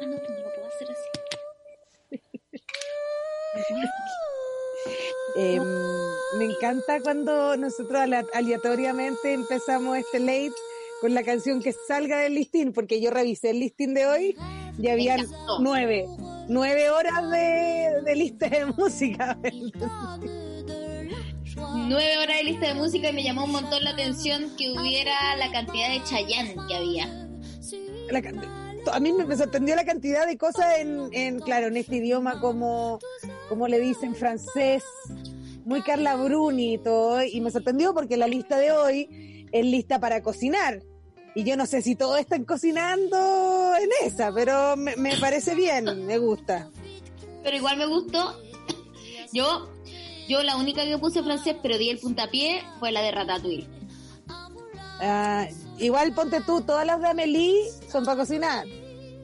[0.00, 1.08] Ah, no, no lo puedo hacer así.
[5.36, 5.60] Eh,
[6.38, 10.52] me encanta cuando nosotros ale- aleatoriamente empezamos este late
[11.00, 14.36] con la canción que salga del listín, porque yo revisé el listín de hoy
[14.78, 15.26] y habían
[15.60, 16.06] nueve,
[16.48, 19.38] nueve horas de, de lista de música.
[21.88, 25.36] Nueve horas de lista de música y me llamó un montón la atención que hubiera
[25.36, 27.06] la cantidad de Chayanne que había.
[28.10, 28.22] La
[28.92, 32.98] a mí me sorprendió la cantidad de cosas en, en claro, en este idioma como,
[33.48, 34.84] como le dicen francés,
[35.64, 39.98] muy Carla Bruni y todo, y me sorprendió porque la lista de hoy es lista
[39.98, 40.82] para cocinar.
[41.34, 46.06] Y yo no sé si todos están cocinando en esa, pero me, me parece bien,
[46.06, 46.68] me gusta.
[47.42, 48.36] Pero igual me gustó.
[49.32, 49.70] Yo,
[50.28, 53.68] yo la única que puse francés, pero di el puntapié, fue la de Ratatouille.
[55.00, 55.46] Ah,
[55.78, 58.66] igual ponte tú, todas las de Amelie son para cocinar.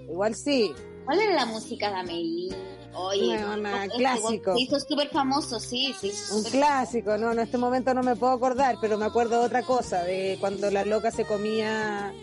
[0.09, 0.73] Igual sí.
[1.05, 2.57] ¿Cuál era la música de Amelie?
[2.95, 4.55] Oye, una este clásico.
[4.55, 6.11] Se hizo súper famoso, sí, sí.
[6.33, 9.63] Un clásico, no, en este momento no me puedo acordar, pero me acuerdo de otra
[9.63, 12.15] cosa, de cuando la loca se comía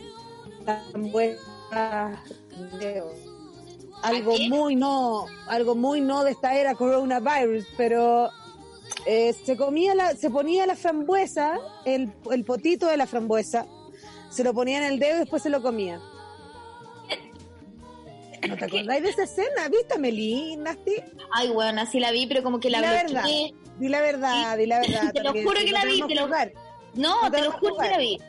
[0.66, 2.23] tan buena
[4.04, 8.30] algo muy no, algo muy no de esta era coronavirus, pero
[9.06, 13.66] eh, se comía la, se ponía la frambuesa, el, el potito de la frambuesa,
[14.30, 16.02] se lo ponía en el dedo y después se lo comía.
[18.47, 19.67] ¿No te acordáis de esa escena?
[19.69, 20.95] ¿Viste, Meli, Nasty?
[21.31, 23.23] Ay, bueno, así la vi, pero como que la, Di la verdad,
[23.80, 25.13] di la verdad, di la verdad.
[25.13, 26.27] Te lo juro que la vi, te lo-.
[26.95, 28.19] No, te lo a juro que la vi.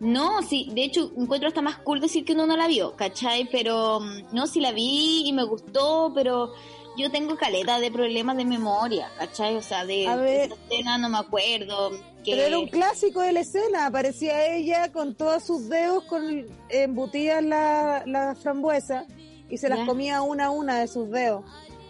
[0.00, 3.48] No, sí, de hecho encuentro hasta más cool decir que uno no la vio, ¿cachai?
[3.52, 6.52] Pero mm, no, sí la vi y me gustó, pero
[6.96, 9.54] yo tengo caleta de problemas de memoria, ¿cachai?
[9.56, 11.90] O sea, de, A de esa escena no me acuerdo.
[12.24, 12.32] Que...
[12.32, 17.44] Pero era un clásico de la escena, aparecía ella con todos sus dedos con embutidas
[17.44, 19.06] la, la frambuesa
[19.52, 19.86] y se las Ya.
[19.86, 21.44] comía una a una de sus dedos.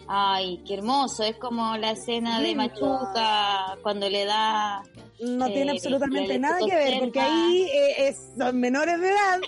[0.08, 2.54] Ay, qué hermoso, es como la escena de.
[2.56, 4.82] Machuca cuando le da...
[5.20, 9.08] No Eh, tiene absolutamente la nada que ver, porque ahí eh, es- son menores de
[9.08, 9.40] edad,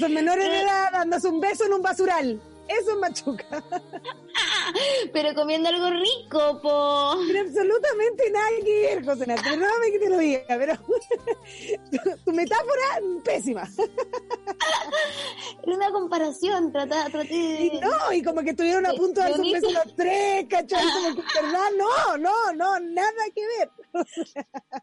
[0.00, 2.42] son menores de edad dándose un beso en un basural.
[2.68, 3.62] Eso es machuca.
[5.12, 7.16] Pero comiendo algo rico, po.
[7.24, 9.42] Tiene absolutamente nada que ver, José Nato.
[9.42, 13.68] Perdóname que te lo diga, pero tu, tu metáfora, pésima.
[15.62, 17.64] Era una comparación, trata, traté de...
[17.66, 20.84] Y no, y como que estuvieron a punto de darse un beso los tres, ¿cachai?
[20.84, 21.68] Como que, ¿verdad?
[21.76, 23.70] No, no, no, nada que ver.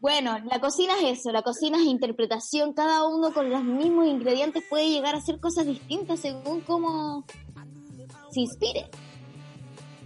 [0.00, 4.64] Bueno, la cocina es eso, la cocina es interpretación, cada uno con los mismos ingredientes
[4.68, 7.24] puede llegar a hacer cosas distintas según cómo
[8.32, 8.86] se inspire.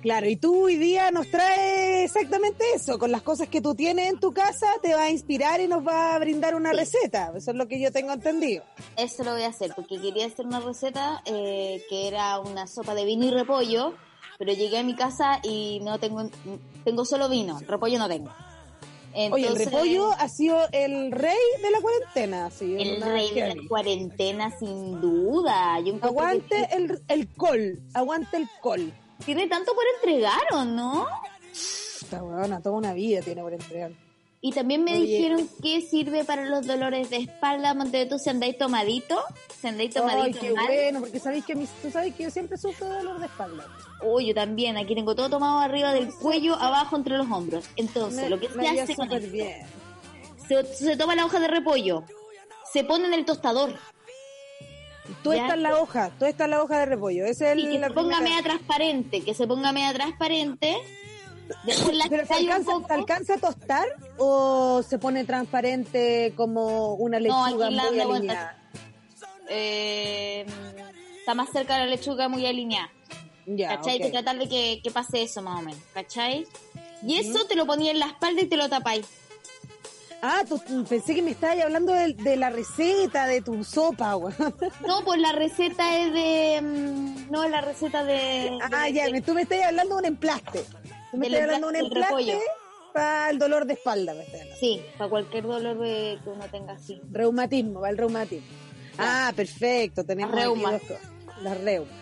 [0.02, 4.08] Claro, y tú hoy día nos trae exactamente eso, con las cosas que tú tienes
[4.08, 7.32] en tu casa, te va a inspirar y nos va a brindar una receta.
[7.34, 8.62] Eso es lo que yo tengo entendido.
[8.96, 12.94] Eso lo voy a hacer, porque quería hacer una receta eh, que era una sopa
[12.94, 13.94] de vino y repollo,
[14.38, 16.30] pero llegué a mi casa y no tengo,
[16.84, 18.30] tengo solo vino, repollo no tengo.
[19.30, 22.76] Oye, el repollo ha sido el rey de la cuarentena, sí.
[22.78, 25.80] El rey de la cuarentena, sin duda.
[25.80, 28.92] Yo encuentro que Aguante el, el col, aguante el col.
[29.24, 31.06] Tiene tanto por entregar, ¿o no?
[31.50, 33.92] Esta huevona, toda una vida tiene por entregar.
[34.46, 35.00] Y también me Oye.
[35.06, 39.20] dijeron que sirve para los dolores de espalda, monte de tú, si andáis tomadito,
[39.60, 40.66] si andáis Ay, tomadito qué mal.
[40.66, 43.66] bueno, porque sabéis que mis- tú sabes que yo siempre sufro de dolor de espalda.
[44.04, 47.64] Uy, yo también, aquí tengo todo tomado arriba del cuello, abajo entre los hombros.
[47.74, 49.66] Entonces, Me, lo que se hace con esto, bien.
[50.46, 52.04] se, se toma la hoja de repollo,
[52.72, 53.74] se pone en el tostador,
[55.22, 57.24] Tú estás la hoja, tú estás la hoja de repollo.
[57.26, 60.76] Ese es y el, que se ponga primera- media transparente, que se ponga media transparente,
[61.64, 62.86] después la ¿Pero se alcanza, poco.
[62.88, 63.86] se alcanza a tostar
[64.18, 68.58] o se pone transparente como una No, lechuga la muy alineada?
[69.48, 70.44] Eh,
[71.20, 72.90] está más cerca de la lechuga muy alineada.
[73.46, 74.10] Ya, ¿Cachai?
[74.10, 76.46] Tratar de que, que pase eso más o menos, ¿cachai?
[77.02, 79.06] Y eso te lo ponía en la espalda y te lo tapáis.
[80.22, 84.34] Ah, tú, pensé que me estabas hablando de, de la receta de tu sopa, güey.
[84.84, 86.60] No, pues la receta es de...
[86.62, 88.58] mm, No, es la receta de...
[88.72, 90.64] Ah, de- ya, de- tú me estás hablando de un emplaste.
[91.12, 92.38] Me estás hablando de un emplaste
[92.92, 94.56] para el dolor de espalda, me estás hablando.
[94.60, 97.00] Sí, para cualquier dolor de, que uno tenga así.
[97.10, 98.46] Reumatismo, va el reumatismo.
[98.98, 101.00] Ah, perfecto, tenemos dos cosas.
[101.42, 101.92] Las reumas.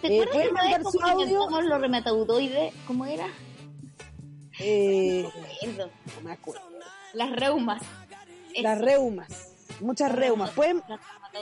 [0.00, 1.60] ¿Te Eh, acuerdas ¿puedes que una mandar su audio?
[1.68, 2.74] los reumatoidoides?
[2.86, 3.26] ¿Cómo era?
[4.60, 5.28] Eh,
[5.62, 6.62] Eso, no me acuerdo.
[7.14, 7.82] las reumas.
[8.62, 8.84] Las Eso.
[8.86, 10.50] reumas, muchas reumas.
[10.50, 10.82] Pueden,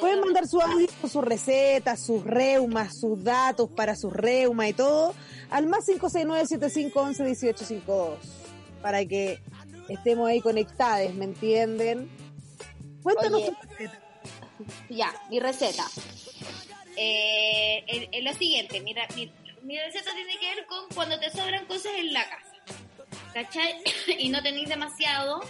[0.00, 5.14] pueden mandar su audio, sus recetas, sus reumas, sus datos para sus reumas y todo
[5.50, 8.16] al más 569-7511-1852
[8.82, 9.40] para que
[9.88, 12.08] estemos ahí conectados, ¿me entienden?
[13.02, 13.50] Cuéntanos Oye.
[13.50, 14.00] tu receta.
[14.88, 15.84] Ya, mi receta.
[16.96, 19.30] Eh, es, es lo siguiente, mira, mi,
[19.62, 22.52] mi receta tiene que ver con cuando te sobran cosas en la casa.
[23.32, 23.82] ¿Cachai?
[24.18, 25.40] y no tenéis demasiado,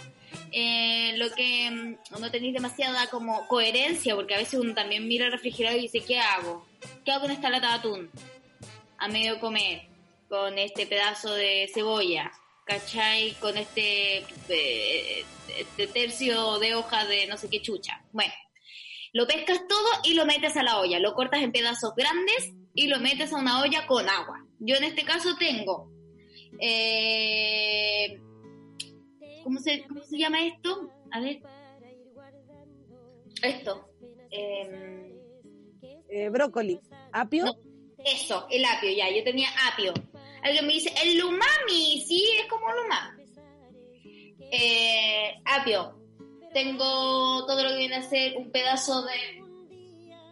[0.51, 5.25] eh, lo que mm, no tenéis demasiada como coherencia, porque a veces uno también mira
[5.25, 6.65] el refrigerador y dice, ¿qué hago?
[7.03, 8.11] ¿Qué hago con esta lata de atún?
[8.97, 9.87] A medio comer,
[10.29, 12.31] con este pedazo de cebolla,
[12.65, 13.33] ¿cachai?
[13.33, 15.25] Con este, eh,
[15.57, 18.01] este tercio de hoja de no sé qué chucha.
[18.11, 18.33] Bueno,
[19.13, 22.87] lo pescas todo y lo metes a la olla, lo cortas en pedazos grandes y
[22.87, 24.45] lo metes a una olla con agua.
[24.59, 25.91] Yo en este caso tengo...
[26.59, 28.21] Eh,
[29.45, 30.89] ¿cómo, se, ¿Cómo se llama esto?
[31.11, 31.39] A ver.
[33.43, 33.87] Esto.
[34.31, 35.13] Eh,
[36.09, 36.79] Eh, brócoli,
[37.11, 37.45] apio.
[37.45, 37.53] No,
[38.03, 39.93] eso, el apio, ya, yo tenía apio.
[40.41, 43.23] Alguien me dice, el lumami, sí, es como lumami.
[44.51, 45.99] Eh, apio.
[46.53, 49.44] Tengo todo lo que viene a ser un pedazo de...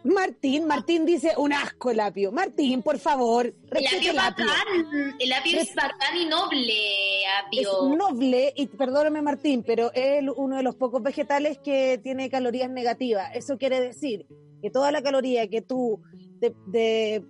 [0.04, 2.30] Martín, Martín dice un asco el apio.
[2.30, 4.46] Martín, por favor, El respete apio el apio.
[4.46, 7.96] bacán, el apio es bacán y noble, Es apio.
[7.96, 12.68] noble, y perdóname Martín, pero es el- uno de los pocos vegetales que tiene calorías
[12.70, 13.30] negativas.
[13.34, 14.26] Eso quiere decir
[14.60, 16.02] que toda la caloría que tú
[16.40, 17.22] te,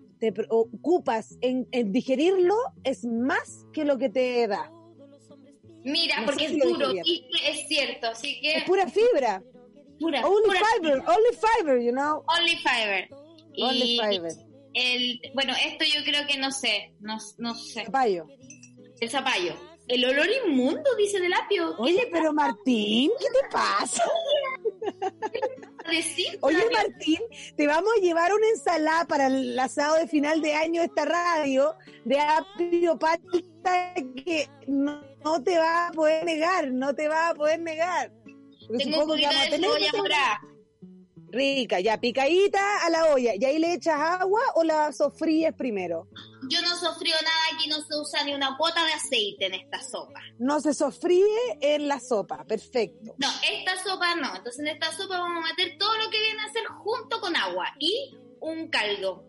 [0.48, 4.70] ocupas en, en digerirlo es más que lo que te da.
[5.84, 8.54] Mira, No porque es si duro, y es cierto, así que...
[8.56, 9.42] Es pura fibra.
[10.04, 12.22] Pura, Only pura fiber, only fiber, you know.
[12.28, 13.08] Only fiber.
[13.58, 14.32] Only Y fiber.
[14.74, 17.84] el, bueno, esto yo creo que no sé, no, no sé.
[17.84, 18.26] Zapallo.
[19.00, 19.54] El zapallo.
[19.86, 21.76] El olor inmundo, dice del apio.
[21.76, 24.02] ¿Qué Oye, pero Martín, ¿qué te pasa?
[25.90, 26.38] decir?
[26.40, 26.64] Oye?
[26.72, 27.20] Martín,
[27.56, 31.04] te vamos a llevar una ensalada para el asado de final de año de esta
[31.04, 31.74] radio
[32.04, 37.34] de apio palta que no, no te va a poder negar, no te va a
[37.34, 38.10] poder negar.
[38.66, 40.40] Porque Tengo un supongo que vamos a tener morada.
[41.34, 43.34] Rica, ya picadita a la olla.
[43.34, 46.08] ¿Y ahí le echas agua o la sofríes primero?
[46.48, 49.82] Yo no sofrío nada, aquí no se usa ni una cuota de aceite en esta
[49.82, 50.20] sopa.
[50.38, 53.14] No se sofríe en la sopa, perfecto.
[53.18, 54.36] No, esta sopa no.
[54.36, 57.34] Entonces en esta sopa vamos a meter todo lo que viene a ser junto con
[57.36, 59.24] agua y un caldo.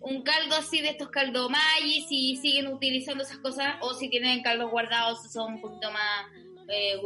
[0.00, 4.42] Un caldo así de estos caldo Maggi, si siguen utilizando esas cosas o si tienen
[4.42, 6.26] caldos guardados, son un poquito más
[6.68, 6.96] eh.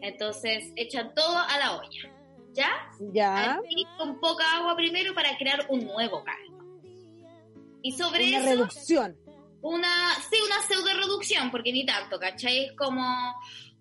[0.00, 2.12] Entonces echan todo a la olla.
[2.52, 2.70] ¿Ya?
[3.12, 6.58] Ya, Así, con poca agua primero para crear un nuevo caldo.
[7.82, 9.16] Y sobre una eso, reducción.
[9.60, 12.66] una, sí, una pseudo reducción, porque ni tanto, ¿cachai?
[12.66, 13.04] Es como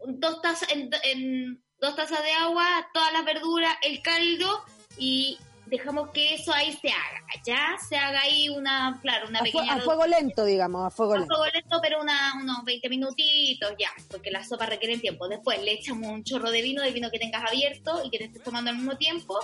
[0.05, 4.63] dos tazas, en, en dos tazas de agua, todas las verduras, el caldo
[4.97, 7.77] y dejamos que eso ahí se haga, ¿ya?
[7.87, 11.17] Se haga ahí una, claro, una A, pequeña a fuego lento, digamos, a fuego a
[11.19, 11.35] lento.
[11.35, 15.27] fuego lento, pero una, unos 20 minutitos ya, porque la sopa requiere tiempo.
[15.27, 18.23] Después le echamos un chorro de vino, de vino que tengas abierto y que te
[18.25, 19.37] estés tomando al mismo tiempo.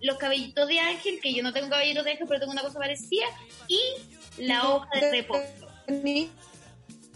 [0.00, 2.78] Los cabellitos de ángel, que yo no tengo cabellitos de ángel, pero tengo una cosa
[2.78, 3.26] parecida.
[3.68, 3.80] Y
[4.38, 5.42] la hoja de reposo.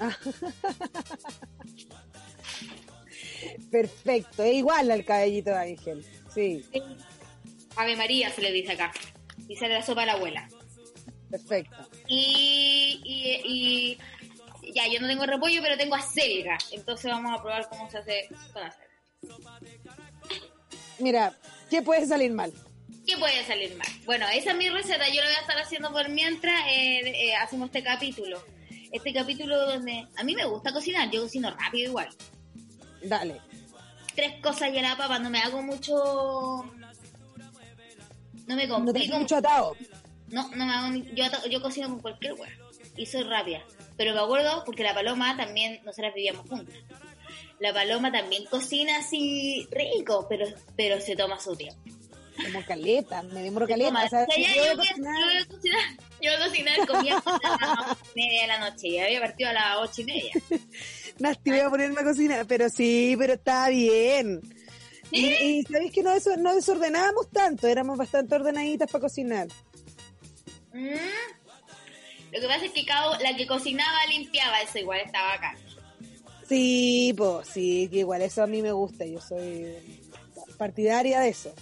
[3.70, 6.04] Perfecto, es igual al cabellito de ángel.
[6.34, 6.64] Sí,
[7.82, 8.92] Ave María se le dice acá.
[9.48, 10.48] Y sale la sopa a la abuela.
[11.30, 11.76] perfecto.
[12.08, 13.98] Y, y,
[14.64, 16.56] y ya, yo no tengo repollo, pero tengo acelga.
[16.72, 18.90] Entonces vamos a probar cómo se hace con acelga.
[20.98, 21.34] Mira,
[21.70, 22.52] ¿qué puede salir mal?
[23.06, 23.88] ¿Qué puede salir mal?
[24.04, 25.08] Bueno, esa es mi receta.
[25.08, 28.42] Yo la voy a estar haciendo por mientras eh, eh, hacemos este capítulo.
[28.92, 31.10] Este capítulo donde a mí me gusta cocinar.
[31.10, 32.08] Yo cocino rápido igual.
[33.02, 33.40] Dale.
[34.14, 35.18] Tres cosas y a la papa.
[35.18, 36.64] No me hago mucho...
[38.50, 39.14] No me No complico.
[39.14, 39.76] has mucho atado.
[40.28, 42.50] No, no me hago yo, ato- yo cocino con cualquier hueá
[42.96, 43.62] y soy rápida.
[43.96, 46.74] Pero me acuerdo porque la paloma también, nosotras vivíamos juntas.
[47.58, 51.80] La paloma también cocina así rico, pero, pero se toma su tiempo.
[52.42, 53.88] Como caleta, me demoro Se caleta.
[53.90, 55.80] toma- O sea, si yo voy a cocinar- yo voy a cocinar,
[56.22, 59.52] yo voy a cocinar, comía a las media de la noche y había partido a
[59.52, 60.32] las ocho y media.
[61.18, 64.40] Nasti, voy a ponerme a cocinar, pero sí, pero está bien.
[65.10, 69.48] Y, y sabéis que no, eso, no desordenábamos tanto, éramos bastante ordenaditas para cocinar.
[70.72, 70.94] Mm.
[72.32, 75.56] Lo que pasa es que cada, la que cocinaba limpiaba, eso igual estaba acá.
[76.48, 79.74] Sí, pues sí, que igual eso a mí me gusta, yo soy
[80.58, 81.52] partidaria de eso.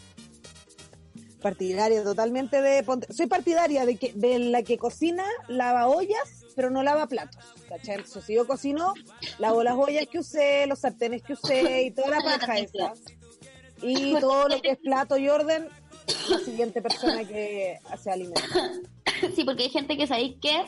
[1.40, 2.84] Partidaria totalmente de...
[3.10, 7.44] Soy partidaria de que de la que cocina, lava ollas, pero no lava platos.
[7.68, 8.02] ¿Cachai?
[8.04, 8.94] Si yo cocino,
[9.38, 12.92] lavo las ollas que usé, los sartenes que usé y toda la paja esa.
[13.82, 15.68] Y todo lo que es plato y orden,
[16.28, 18.42] la siguiente persona que hace alimento.
[19.34, 20.64] Sí, porque hay gente que sabéis que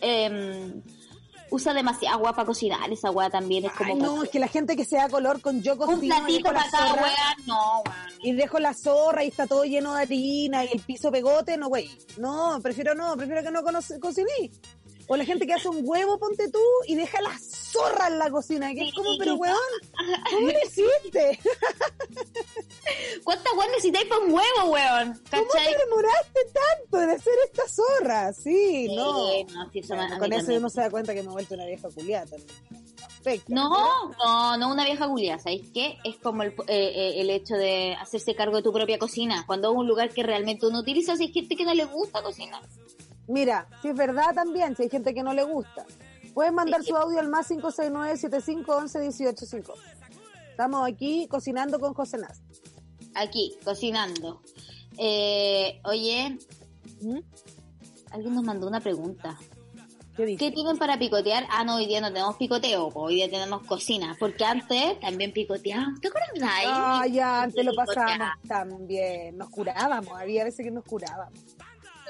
[0.00, 0.82] em,
[1.50, 3.92] usa demasiada agua para cocinar, esa weá también es como...
[3.92, 6.08] Ay, no, es que la gente que se da color con yo un cocino y
[6.08, 7.96] platito para cada zorra, weá, no, weón.
[8.22, 11.68] y dejo la zorra y está todo lleno de harina y el piso pegote, no,
[11.68, 11.90] güey.
[12.18, 13.62] No, prefiero no, prefiero que no
[14.00, 14.50] cociní.
[15.12, 18.30] O la gente que hace un huevo, ponte tú, y deja la zorra en la
[18.30, 19.56] cocina, que es Sí, como, pero weón,
[20.30, 21.40] ¿cómo lo hiciste?
[23.24, 25.20] ¿Cuántas weas necesitáis para un huevo, weón?
[25.28, 25.72] ¿Cómo ¿Cachai?
[25.72, 28.32] te demoraste tanto en hacer esta zorra?
[28.32, 29.30] Sí, no.
[29.32, 31.54] Sí, no, sí, eso Bueno, con eso uno se da cuenta que me he vuelto
[31.54, 32.36] una vieja culiata.
[33.24, 33.52] Perfecto.
[33.52, 35.98] No, no, no una vieja culia, ¿sabéis qué?
[36.04, 39.42] Es como el, eh, eh, el hecho de hacerse cargo de tu propia cocina.
[39.44, 42.22] Cuando es un lugar que realmente uno utiliza, si hay gente que no le gusta
[42.22, 42.62] cocinar.
[43.30, 45.86] Mira, si es verdad también, si hay gente que no le gusta.
[46.34, 49.72] Pueden mandar su audio al más 569-7511-1850.
[50.50, 52.42] Estamos aquí cocinando con José Naz.
[53.14, 54.42] Aquí, cocinando.
[54.98, 56.38] Eh, oye,
[57.00, 57.20] ¿Mm?
[58.10, 59.38] alguien nos mandó una pregunta.
[60.16, 60.36] ¿Qué?
[60.36, 61.46] ¿Qué tienen para picotear?
[61.50, 64.16] Ah, no, hoy día no tenemos picoteo, hoy día tenemos cocina.
[64.18, 66.00] Porque antes también picoteábamos.
[66.00, 66.50] ¿Te acuerdas?
[66.66, 69.38] Ah, ya, antes lo pasábamos también.
[69.38, 71.38] Nos curábamos, había veces que nos curábamos.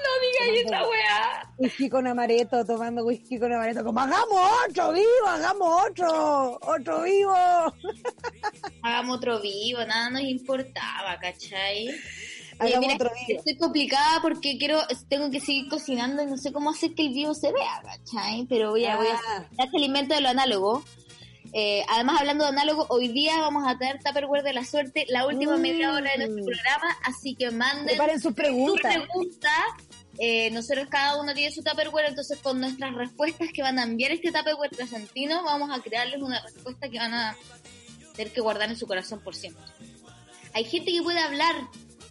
[0.03, 1.53] No digas esa weá.
[1.57, 3.83] Whisky con amaretto, tomando whisky con amaretto.
[3.83, 7.33] Como, hagamos otro vivo, hagamos otro, otro vivo.
[8.83, 11.87] Hagamos otro vivo, nada nos importaba, ¿cachai?
[11.89, 11.99] Eh,
[12.59, 13.39] Hagamos mira, otro vivo.
[13.39, 17.13] Estoy complicada porque quiero, tengo que seguir cocinando y no sé cómo hacer que el
[17.13, 18.45] vivo se vea, ¿cachai?
[18.49, 19.45] Pero voy a, voy a Ah.
[19.59, 20.83] hacer el invento de lo análogo.
[21.53, 25.25] Eh, además, hablando de análogo, hoy día vamos a tener Tupperware de la suerte, la
[25.27, 25.61] última Mm.
[25.61, 28.95] media hora de nuestro programa, así que manden sus preguntas.
[30.23, 34.11] Eh, nosotros cada uno tiene su Tupperware, entonces con nuestras respuestas que van a enviar
[34.11, 37.35] este Tupperware trascendino, vamos a crearles una respuesta que van a
[38.15, 39.63] tener que guardar en su corazón por siempre.
[40.53, 41.55] Hay gente que puede hablar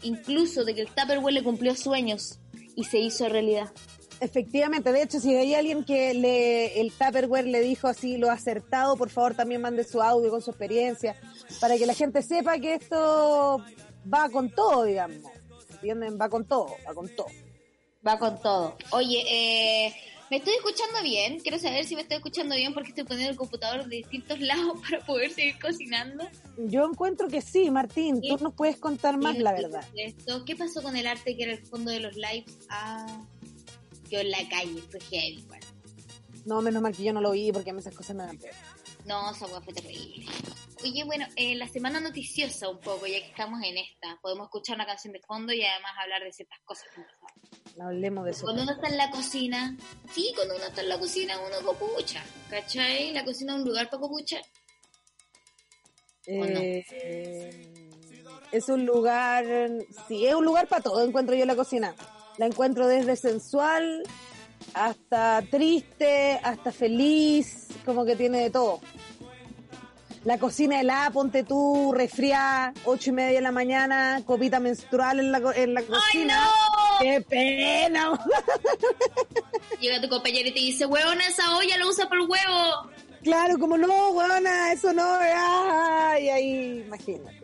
[0.03, 2.41] incluso de que el Tupperware le cumplió sueños
[2.75, 3.71] y se hizo realidad.
[4.19, 8.97] Efectivamente, de hecho, si hay alguien que le, el Tupperware le dijo así lo acertado,
[8.97, 11.15] por favor también mande su audio con su experiencia,
[11.61, 13.65] para que la gente sepa que esto
[14.13, 15.19] va con todo, digamos.
[15.71, 16.19] ¿Entienden?
[16.21, 17.29] Va con todo, va con todo.
[18.07, 18.77] Va con todo.
[18.93, 19.95] Oye, eh,
[20.31, 21.39] ¿me estoy escuchando bien?
[21.41, 24.81] Quiero saber si me estoy escuchando bien porque estoy poniendo el computador de distintos lados
[24.91, 26.25] para poder seguir cocinando.
[26.57, 29.85] Yo encuentro que sí, Martín, tú nos puedes contar más la verdad.
[29.95, 30.45] Esto.
[30.45, 32.59] ¿Qué pasó con el arte que era el fondo de los lives?
[32.71, 33.23] Ah,
[34.09, 35.61] quedó en la calle, fue heavy, igual.
[36.47, 38.39] No, menos mal que yo no lo vi porque a mí esas cosas me dan
[38.39, 38.57] pena.
[39.05, 40.27] No, esa fue terrible.
[40.83, 44.19] Oye, bueno, eh, la semana noticiosa un poco, ya que estamos en esta.
[44.23, 47.03] Podemos escuchar una canción de fondo y además hablar de ciertas cosas que.
[47.77, 48.45] No hablemos de eso.
[48.45, 49.77] Cuando uno está en la cocina,
[50.13, 53.13] sí, cuando uno está en la cocina uno copucha, ¿cachai?
[53.13, 54.43] La cocina es un lugar para copuchar.
[56.29, 56.61] ¿o no?
[56.61, 57.73] Eh,
[58.53, 59.45] es un lugar,
[60.09, 61.95] sí, es un lugar para todo, encuentro yo la cocina.
[62.39, 64.03] La encuentro desde sensual
[64.75, 68.81] hasta triste, hasta feliz, como que tiene de todo.
[70.25, 75.33] La cocina helada, ponte tú, resfriada, ocho y media de la mañana, copita menstrual en
[75.33, 76.45] la, en la ¡Ay, cocina.
[76.45, 76.51] no!
[77.01, 78.11] ¡Qué pena!
[79.81, 82.91] Llega tu compañero y te dice, huevona, esa olla la usa por huevo.
[83.23, 87.41] Claro, como no, buena, eso no, ay, ahí, imagínate.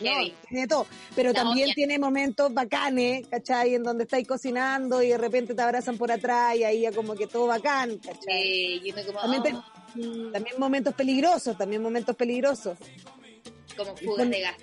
[0.00, 0.10] No,
[0.48, 0.86] tiene todo.
[1.14, 3.74] Pero La también tiene momentos bacanes, ¿cachai?
[3.74, 7.14] En donde estáis cocinando y de repente te abrazan por atrás y ahí ya como
[7.14, 8.42] que todo bacán, ¿cachai?
[8.42, 9.64] Eh, y uno como, También, oh,
[10.32, 12.78] también momentos peligrosos, también momentos peligrosos.
[13.76, 14.56] como fugas de gas.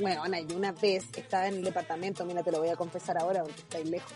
[0.00, 3.18] Bueno, Ana, yo una vez estaba en el departamento, mira, te lo voy a confesar
[3.18, 4.12] ahora, porque estáis lejos.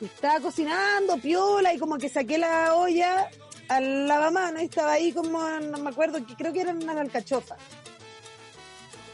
[0.00, 3.28] Y estaba cocinando, piola, y como que saqué la olla
[3.68, 7.58] al lavamano y estaba ahí como, no me acuerdo, que creo que eran unas alcachofas.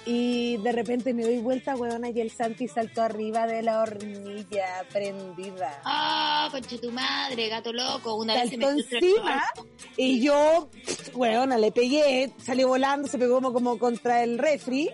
[0.04, 4.84] Y de repente me doy vuelta, huevona, y el Santi saltó arriba de la hornilla
[4.92, 5.80] prendida.
[5.84, 8.16] Ah, concha tu madre, gato loco.
[8.16, 9.44] Una vez se encima
[9.96, 10.70] y yo,
[11.14, 14.90] huevona, le pegué, salió volando, se pegó como, como contra el refri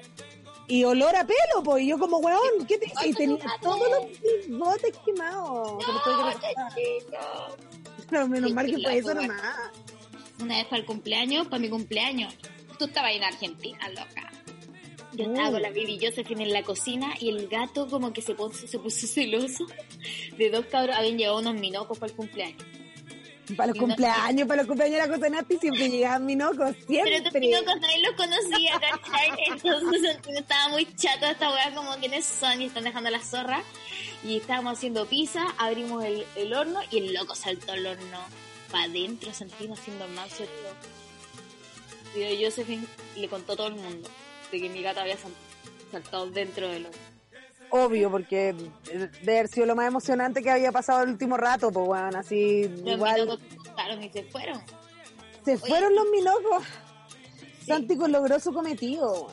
[0.66, 2.92] y olor a pelo, pues, y yo como, huevón, ¿qué te?
[3.06, 5.82] Y tenía todos los botes quemados.
[8.10, 9.42] Pero menos Sí, mal que fue eso nomás.
[10.40, 12.36] Una vez para el cumpleaños, para mi cumpleaños.
[12.78, 14.27] Tú estabas en Argentina, loca.
[15.12, 18.34] Yo estaba con la Baby Josephine en la cocina y el gato como que se
[18.34, 19.66] puso, se puso celoso
[20.36, 20.96] de dos cabros.
[20.96, 22.62] Habían llevado unos minocos para el cumpleaños.
[23.56, 26.74] Para los Y no- cumpleaños, para los cumpleaños de la Cotonati siempre llegaban minocos, Pero
[26.76, 27.40] tus siempre.
[27.40, 29.30] minocos nadie los conocía, ¿cachai?
[29.46, 33.62] Entonces estaba muy chato esta weá como quiénes son y están dejando la zorra.
[34.22, 38.18] Y estábamos haciendo pizza, abrimos el, el horno y el loco saltó al horno
[38.70, 40.28] para adentro, sentimos haciendo más.
[42.14, 42.84] Y Josephine
[43.16, 44.10] le contó a todo el mundo
[44.50, 45.32] de que mi gata había sal-
[45.90, 46.98] saltado dentro del horno.
[47.70, 48.54] Obvio, porque
[49.22, 52.66] debe haber sido lo más emocionante que había pasado el último rato, pues bueno, así
[52.66, 53.28] Los igual.
[53.28, 54.60] asustaron y se fueron.
[55.44, 56.64] Se fueron los minocos.
[57.66, 59.28] Santico logró su cometido.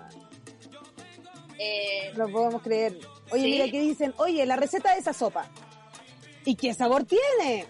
[1.57, 2.99] Eh, No lo podemos creer.
[3.31, 3.51] Oye, ¿Sí?
[3.51, 4.13] mira, ¿qué dicen?
[4.17, 5.49] Oye, la receta de esa sopa.
[6.43, 7.65] ¿Y qué sabor tiene?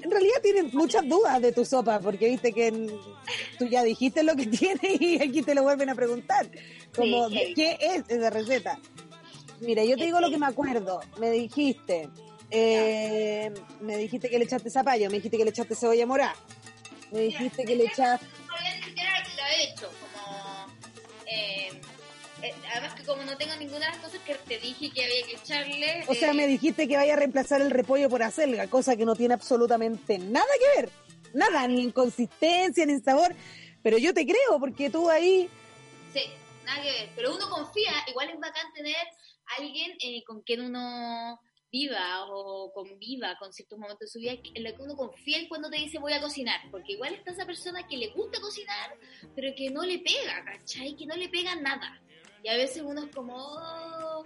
[0.00, 2.98] En realidad tienen muchas dudas de tu sopa, porque viste que en-
[3.58, 6.48] tú ya dijiste lo que tiene y aquí te lo vuelven a preguntar.
[6.98, 7.52] Como, Sí.
[7.54, 8.78] ¿qué es esa receta?
[9.60, 11.00] Mira, yo te digo lo que me acuerdo.
[11.18, 12.08] Me dijiste,
[12.50, 16.36] eh, me dijiste que le echaste zapallo, me dijiste que le echaste cebolla morada,
[17.10, 18.24] me dijiste que le echaste...
[18.26, 20.66] no voy a siquiera lo he hecho, como...
[21.26, 21.68] eh,
[22.42, 25.26] eh, además que como no tengo ninguna de las cosas que te dije que había
[25.26, 26.04] que echarle...
[26.06, 29.04] O sea, eh, me dijiste que vaya a reemplazar el repollo por acelga, cosa que
[29.04, 30.90] no tiene absolutamente nada que ver.
[31.34, 33.34] Nada, ni en consistencia, ni en sabor.
[33.82, 35.48] Pero yo te creo, porque tú ahí...
[36.14, 36.22] Sí,
[36.68, 37.10] nada que ver.
[37.16, 38.96] Pero uno confía, igual es bacán tener
[39.58, 44.64] alguien eh, con quien uno viva o conviva con ciertos momentos de su vida en
[44.64, 46.60] lo que uno confía y cuando te dice voy a cocinar.
[46.70, 48.96] Porque igual está esa persona que le gusta cocinar,
[49.34, 50.94] pero que no le pega, ¿cachai?
[50.96, 52.00] Que no le pega nada.
[52.42, 53.34] Y a veces uno es como...
[53.36, 54.24] oh,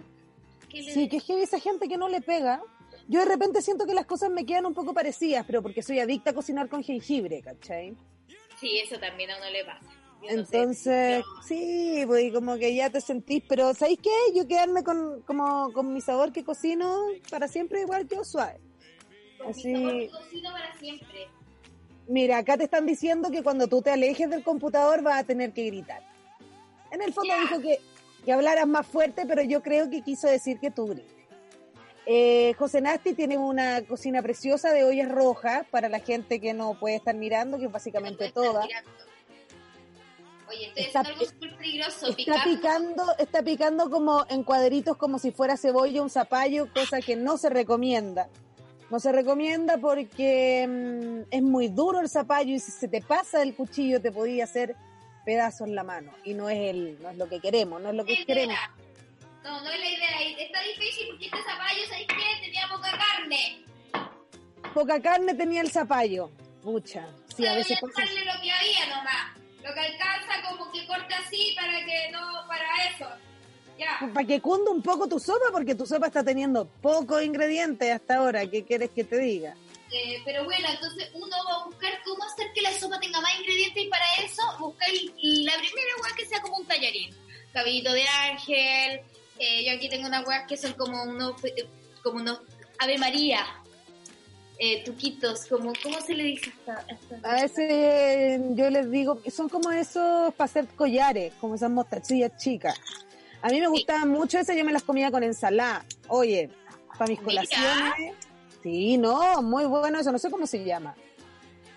[0.69, 2.61] ¿qué le- Sí, que es que esa gente que no le pega.
[3.09, 5.99] Yo de repente siento que las cosas me quedan un poco parecidas, pero porque soy
[5.99, 7.97] adicta a cocinar con jengibre, ¿cachai?
[8.59, 9.89] Sí, eso también a uno le pasa.
[10.29, 14.09] Entonces, sí, pues como que ya te sentís, pero ¿sabéis qué?
[14.35, 16.95] Yo quedarme con, como, con mi sabor que cocino
[17.29, 18.59] para siempre igual yo suave.
[19.37, 21.27] con mi así- sabor que cocino para siempre.
[22.07, 25.53] Mira, acá te están diciendo que cuando tú te alejes del computador vas a tener
[25.53, 26.01] que gritar.
[26.91, 27.79] En el fondo dijo que,
[28.25, 31.11] que hablaras más fuerte, pero yo creo que quiso decir que tú grites.
[32.05, 36.77] Eh, José Nasti tiene una cocina preciosa de ollas rojas para la gente que no
[36.77, 38.65] puede estar mirando, que es básicamente No toda.
[38.65, 38.89] mirando.
[40.53, 43.03] Oye, estoy Está- haciendo algo súper peligroso, Está picando.
[43.17, 47.49] está picando como en cuadritos como si fuera cebolla, un zapallo, cosa que no se
[47.49, 48.29] recomienda.
[48.89, 53.41] No se recomienda porque mm, es muy duro el zapallo y si se te pasa
[53.41, 54.75] el cuchillo te podía hacer
[55.25, 56.11] pedazos en la mano.
[56.23, 58.55] Y no es el, no es lo que queremos, no es lo que queremos.
[59.43, 60.43] No, no es la idea.
[60.45, 62.45] Está difícil porque este zapallo, ¿sabes qué?
[62.45, 63.63] Tenía poca carne.
[64.73, 66.29] Poca carne tenía el zapallo.
[66.61, 68.01] Pucha, sí, a veces pasa.
[68.05, 69.32] lo que había nomás.
[69.63, 73.07] Lo que alcanza como que corte así para que no, para eso.
[73.77, 74.11] Ya.
[74.13, 78.17] Para que cunda un poco tu sopa, porque tu sopa está teniendo pocos ingredientes hasta
[78.17, 78.45] ahora.
[78.45, 79.55] ¿Qué quieres que te diga?
[79.91, 83.39] Eh, pero bueno, entonces uno va a buscar cómo hacer que la sopa tenga más
[83.39, 87.15] ingredientes y para eso buscar la primera hueá que sea como un tallarín.
[87.53, 89.01] Cabellito de ángel.
[89.39, 91.67] eh, yo aquí tengo unas hueás que son como unos, eh,
[92.01, 92.41] como unos
[92.79, 93.45] Ave María.
[94.65, 96.49] Eh, tuquitos, como, ¿cómo se le dice
[97.21, 102.37] a veces eh, yo les digo son como esos para hacer collares, como esas mostachillas
[102.37, 102.73] chicas.
[103.41, 105.83] A mí me gustaban mucho esas, yo me las comía con ensalada.
[106.07, 106.49] Oye,
[106.97, 107.43] para mis Mira.
[107.43, 108.15] colaciones.
[108.61, 110.95] Sí, no, muy bueno eso, no sé cómo se llama.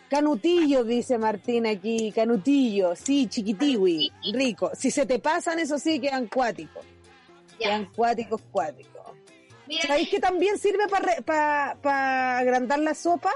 [0.08, 4.70] Canutillo, dice Martín aquí, canutillo, sí, chiquitiwi, rico.
[4.76, 6.84] Si se te pasan, eso sí, quedan cuáticos.
[7.58, 8.95] Quedan cuáticos, cuáticos.
[9.66, 13.32] Mira, ¿Sabéis que también sirve para agrandar la sopa?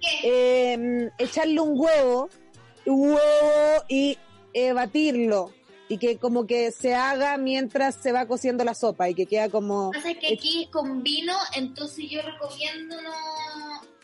[0.00, 0.74] ¿qué?
[0.74, 2.28] eh, echarle un huevo,
[2.86, 4.18] huevo y
[4.52, 5.52] eh, batirlo
[5.88, 9.50] y que como que se haga mientras se va cociendo la sopa y que queda
[9.50, 13.12] como pasa es que aquí es con vino, entonces yo recomiendo no,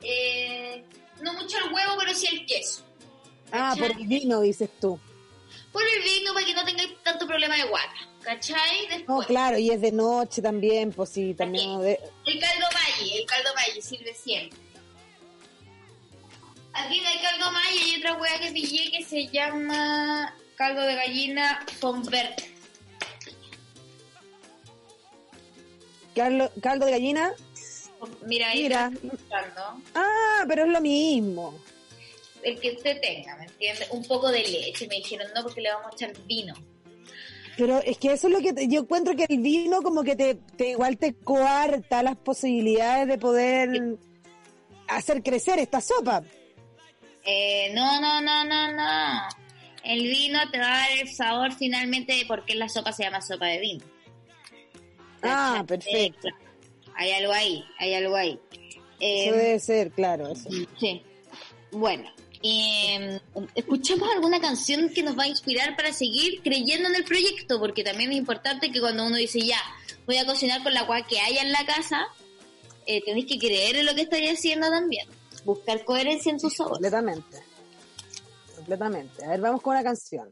[0.03, 0.85] eh,
[1.23, 2.85] no mucho el huevo, pero sí el queso.
[3.53, 4.99] ah por el vino dices tú
[5.73, 8.87] Por el vino para que no tengáis tanto problema de guata, ¿cachai?
[8.89, 12.67] no Después, claro y es de noche también pues sí también no de- el caldo
[12.73, 14.59] Maggi, el caldo Maggi sirve siempre.
[16.73, 20.95] Aquí no hay caldo Maggi, hay otra hueá que pillé que se llama caldo de
[20.95, 22.55] gallina con verde.
[26.15, 27.33] caldo, caldo de gallina
[28.27, 28.91] Mira, ahí Mira.
[29.95, 31.59] ah pero es lo mismo
[32.43, 33.87] el que usted tenga, ¿me entiende?
[33.91, 36.55] Un poco de leche, me dijeron, no, porque le vamos a echar vino.
[37.57, 40.17] Pero es que eso es lo que te- yo encuentro que el vino como que
[40.17, 43.97] te, te igual te coarta las posibilidades de poder
[44.89, 46.23] hacer crecer esta sopa
[47.25, 49.21] Eh, no, no, no, no, no.
[49.85, 53.05] El vino te va a dar el sabor finalmente de por qué la sopa se
[53.05, 53.85] llama sopa de vino.
[55.23, 56.33] ah perfecto Eh,
[56.97, 58.39] Hay algo ahí, hay algo ahí.
[59.01, 60.49] Eh, Eso debe ser, claro, eso.
[60.79, 61.03] Sí.
[61.73, 62.11] Bueno,
[62.43, 63.21] eh,
[63.55, 67.85] escuchemos alguna canción que nos va a inspirar para seguir creyendo en el proyecto, porque
[67.85, 69.61] también es importante que cuando uno dice ya,
[70.07, 72.07] voy a cocinar con la cual que haya en la casa,
[72.87, 75.07] eh, tenéis que creer en lo que estáis haciendo también.
[75.45, 76.73] Buscar coherencia en tu sabor.
[76.73, 77.39] Completamente.
[78.57, 79.25] Completamente.
[79.25, 80.31] A ver, vamos con una canción.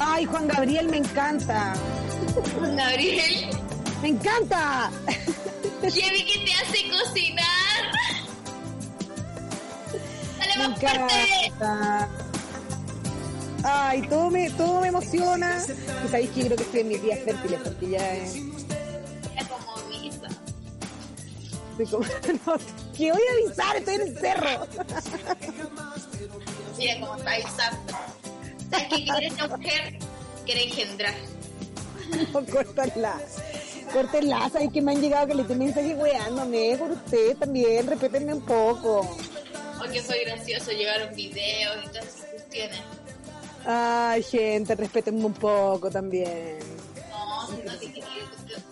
[0.00, 1.74] Ay, Juan Gabriel me encanta.
[2.76, 3.51] Gabriel.
[4.02, 4.90] ¡Me encanta!
[5.82, 7.44] Jevi, ¿qué te hace cocinar?
[10.38, 12.08] ¡Dale Me más encanta.
[13.64, 15.58] Ay, todo me, todo me emociona.
[16.04, 18.34] Y sabéis que yo creo que estoy en mis días fértiles porque ya es...
[19.48, 20.28] Como misa.
[21.78, 22.04] estoy como-
[22.46, 22.58] no,
[22.96, 24.66] que voy a avisar, estoy en el cerro.
[26.76, 27.92] Mira cómo está avisando.
[28.70, 29.98] ¿Sabes qué quiere esta mujer?
[30.44, 31.14] Quiere engendrar.
[32.34, 33.18] No, córtala.
[33.92, 38.34] Córtenla, sabéis que me han llegado que le tengo mensajes weándome por usted también, respétenme
[38.34, 39.16] un poco.
[39.78, 42.80] Porque fue gracioso, llegaron videos y todas esas cuestiones.
[43.64, 46.58] Ay, gente, respétenme un poco también.
[47.10, 47.56] No, no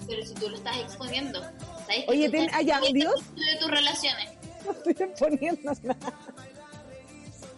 [0.08, 1.40] pero si tú lo estás exponiendo.
[1.40, 3.26] ¿sabes que Oye, ten- estás ¿hay exponiendo audios?
[3.30, 4.28] mucho de tus relaciones.
[4.64, 6.12] No estoy poniendo nada.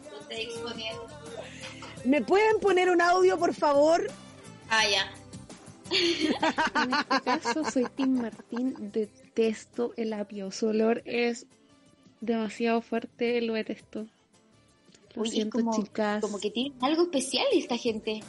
[0.09, 1.07] Tú estás exponiendo.
[2.05, 4.09] ¿Me pueden poner un audio, por favor?
[4.71, 5.11] Ah, ya.
[5.92, 11.46] En este caso soy Tim Martín, detesto el apio, su olor es
[12.20, 14.07] demasiado fuerte, lo detesto.
[15.14, 16.22] Lo Oye, siento, como, chicas.
[16.22, 18.22] como que tiene algo especial esta gente.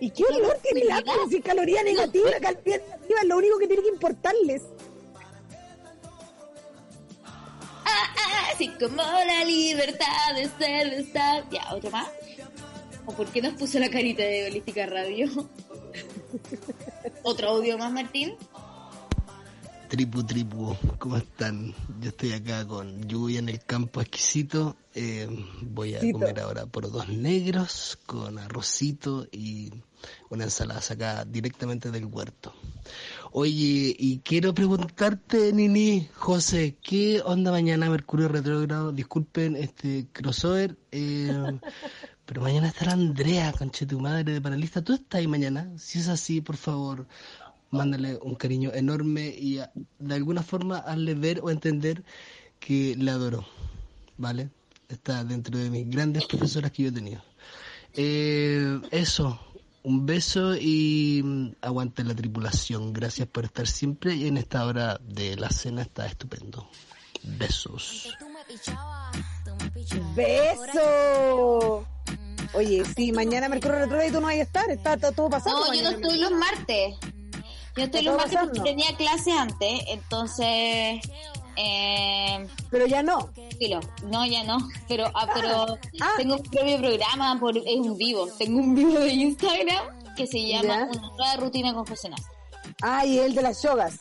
[0.00, 1.12] ¿Y qué olor tiene el apio?
[1.30, 4.62] Si caloría negativa, caloría negativa es lo único que tiene que importarles.
[7.86, 11.48] Ah, ah, así como la libertad de ser, de estar.
[11.50, 12.08] Ya, otro más.
[13.06, 15.28] ¿O por qué nos puso la carita de Holística Radio?
[17.22, 18.34] ¿Otro audio más, Martín?
[19.88, 21.74] Tripu, tripu, ¿cómo están?
[22.00, 24.76] Yo estoy acá con lluvia en el campo exquisito.
[24.94, 25.28] Eh,
[25.60, 29.70] voy a comer ahora por dos negros con arrocito y
[30.30, 32.52] una ensalada sacada directamente del huerto.
[33.32, 38.92] Oye, y quiero preguntarte, Nini, José, ¿qué onda mañana Mercurio retrógrado?
[38.92, 41.30] Disculpen este crossover, eh,
[42.26, 44.82] pero mañana estará Andrea, conche tu madre de panelista.
[44.82, 45.70] ¿Tú estás ahí mañana?
[45.78, 47.06] Si es así, por favor,
[47.70, 52.02] mándale un cariño enorme y a- de alguna forma hazle ver o entender
[52.60, 53.46] que le adoro,
[54.16, 54.48] ¿vale?
[54.88, 57.22] Está dentro de mis grandes profesoras que yo he tenido.
[57.94, 59.38] Eh, eso,
[59.82, 62.92] un beso y mm, aguante la tripulación.
[62.92, 66.68] Gracias por estar siempre y en esta hora de la cena está estupendo.
[67.22, 68.08] Besos.
[70.14, 71.86] ¡Beso!
[72.54, 75.60] Oye, sí, mañana Mercurio Retrógrado y tú no vas a estar, está to- todo pasando.
[75.66, 76.94] No, yo no estoy los martes.
[77.76, 81.00] Yo estoy los todo martes porque tenía clase antes, entonces.
[81.56, 83.30] Eh, Pero ya no.
[84.04, 84.58] No, ya no.
[84.88, 86.10] Pero, ah, pero Ah.
[86.16, 88.26] tengo un propio programa, por, es un vivo.
[88.38, 90.84] Tengo un vivo de Instagram que se llama Ya.
[90.86, 92.22] Una nueva rutina con José Naz.
[92.82, 93.98] Ah, y el de las yogas.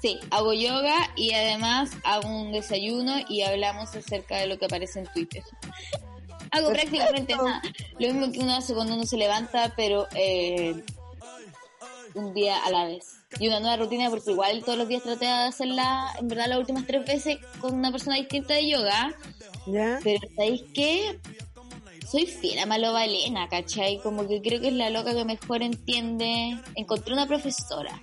[0.00, 5.00] Sí, hago yoga y además hago un desayuno y hablamos acerca de lo que aparece
[5.00, 5.42] en Twitter.
[6.54, 7.60] Hago prácticamente nada.
[7.98, 10.84] Lo mismo que uno hace cuando uno se levanta, pero eh,
[12.14, 13.16] un día a la vez.
[13.40, 16.58] Y una nueva rutina porque igual todos los días traté de hacerla, en verdad las
[16.58, 19.14] últimas tres veces con una persona distinta de yoga.
[19.66, 19.98] ¿Ya?
[20.04, 21.18] Pero ¿sabéis qué?
[22.08, 23.98] Soy fiel a Maloba Elena, ¿cachai?
[23.98, 26.56] Como que creo que es la loca que mejor entiende.
[26.76, 28.00] Encontré una profesora.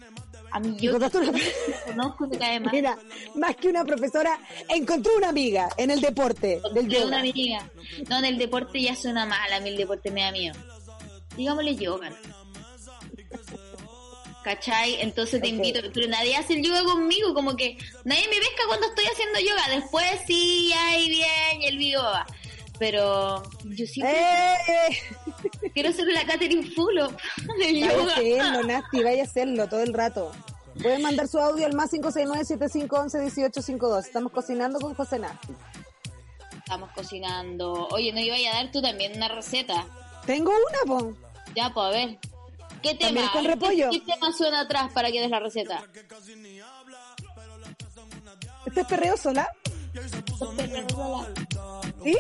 [0.52, 2.74] A mí yo una- conozco que cae mal.
[2.74, 2.98] Mira,
[3.36, 4.38] más que una profesora,
[4.70, 7.06] encontró una amiga en el deporte del yoga.
[7.08, 7.70] una amiga.
[8.10, 10.56] No, en el deporte ya suena mal, a mí el deporte me da miedo.
[11.38, 12.12] Digámosle yoga.
[14.44, 15.00] ¿Cachai?
[15.02, 15.54] Entonces te Ok.
[15.54, 19.40] invito, pero nadie hace el yoga conmigo, como que nadie me pesca cuando estoy haciendo
[19.40, 19.70] yoga.
[19.70, 22.26] Después sí, ahí bien, y el video va.
[22.82, 24.98] Pero yo siempre ¡Eh!
[25.76, 27.12] quiero ser la Catherine Fulop
[27.60, 30.32] Vaya a hacerlo, Nasty, vaya a hacerlo todo el rato.
[30.82, 34.00] Pueden mandar su audio al más 569-7511-1852.
[34.00, 35.54] Estamos cocinando con José Nasty.
[36.58, 37.88] Estamos cocinando.
[37.92, 39.86] Oye, ¿no iba a dar tú también una receta?
[40.26, 41.14] Tengo una, po.
[41.56, 42.18] Ya, pues a ver.
[42.82, 43.32] ¿Qué ¿También tema?
[43.32, 43.90] con ¿Qué- repollo?
[43.92, 45.84] ¿Qué, tema suena atrás para que des la receta?
[48.66, 49.48] ¿Este es perreo sola?
[52.04, 52.18] ¿Sí?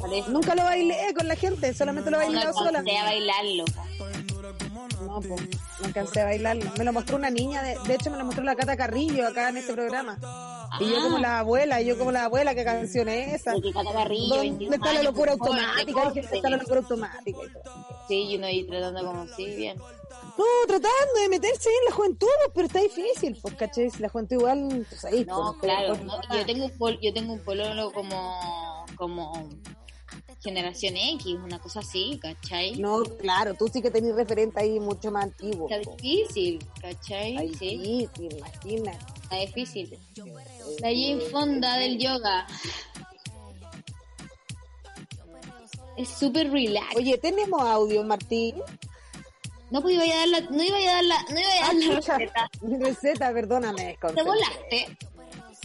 [0.00, 0.30] Parece.
[0.30, 2.78] Nunca lo bailé con la gente, solamente lo he No bailado sola.
[2.78, 3.64] alcancé a bailarlo.
[5.02, 5.36] No, po,
[5.80, 6.70] no alcancé a bailarlo.
[6.78, 9.48] Me lo mostró una niña, de, de hecho me lo mostró la Cata Carrillo acá
[9.48, 10.18] en este programa.
[10.78, 13.52] Y yo como la abuela, y yo como la abuela, ¿qué canción es esa?
[13.52, 16.04] Porque Cata Carrillo, ¿Dónde 21 está la locura automática?
[16.04, 17.38] ¿dónde está la locura automática?
[18.08, 19.78] Sí, y uno ahí tratando como, sí, bien.
[20.40, 23.90] No, tratando de meterse en la juventud, pero está difícil, pues, ¿cachai?
[23.90, 25.24] Si la juventud igual, pues ahí.
[25.24, 25.88] No, pues, claro.
[25.94, 29.48] pues, no, pues, yo tengo un pol- yo tengo un pololo como, como
[30.42, 32.76] generación X, una cosa así, ¿cachai?
[32.76, 35.68] No, claro, tú sí que tenés referente ahí mucho más antiguo.
[35.68, 37.36] Está difícil, ¿cachai?
[37.36, 38.92] Ahí Sí, sí, sí, imagina.
[39.22, 39.98] está difícil.
[40.80, 42.46] La Jane Fonda del yoga.
[45.96, 46.96] Es súper relax.
[46.96, 48.54] Oye, tenemos audio, Martín.
[49.70, 51.74] No, pues iba a dar la, no iba a dar la, no iba a dar
[51.74, 52.50] la Chucha, receta.
[52.62, 54.96] Mi receta, perdóname, Te volaste.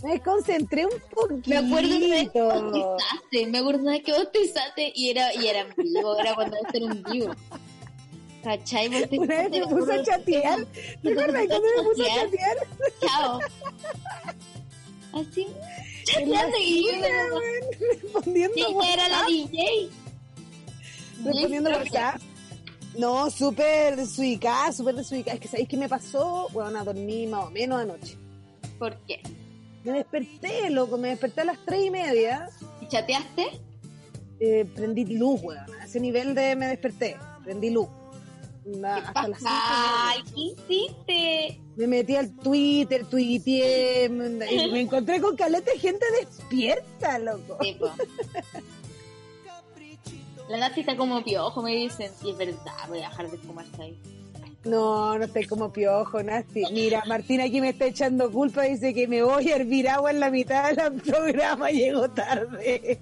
[0.03, 1.49] Me desconcentré un poquito.
[1.49, 2.29] Me acuerdo una vez
[3.31, 6.57] que me acuerdo una vez que bautizaste y era, y era en vivo, era cuando
[6.57, 7.33] esto era en vivo.
[8.43, 8.89] ¿Cachai?
[8.89, 10.65] Bautizaste, Una vez me puse a chatear.
[11.01, 12.57] ¿Te acuerdas cuando me puse a chatear?
[13.01, 13.39] Chao.
[15.13, 15.47] Así.
[16.03, 19.23] Chateando y yo me respondiendo Sí, era la.
[19.25, 19.89] DJ.
[21.23, 22.21] respondiendo WhatsApp.
[22.97, 25.35] No, súper desubicada, súper desubicada.
[25.35, 28.17] Es que sabéis qué me pasó, bueno, dormí más o menos anoche.
[28.79, 29.21] ¿Por qué?
[29.83, 32.49] Me desperté, loco, me desperté a las tres y media.
[32.81, 33.59] ¿Y chateaste?
[34.39, 35.65] Eh, prendí luz, weón.
[35.79, 37.17] A ese nivel de me desperté.
[37.43, 37.87] Prendí luz.
[38.63, 40.15] ¿Qué hasta las pasa?
[40.15, 40.31] media.
[40.33, 40.41] ¿Qué
[40.73, 41.61] hiciste?
[41.75, 47.57] Me metí al Twitter, tuiteé, me, me encontré con caleta de gente despierta, loco.
[47.61, 47.77] Sí.
[50.47, 52.11] La Nati está como piojo, me dicen.
[52.23, 53.99] Y es verdad, voy a dejar de fumarse ahí.
[54.65, 56.63] No, no estoy como piojo, Nasti.
[56.71, 60.19] Mira, Martín aquí me está echando culpa, dice que me voy a hervir agua en
[60.19, 62.99] la mitad del programa, llego tarde.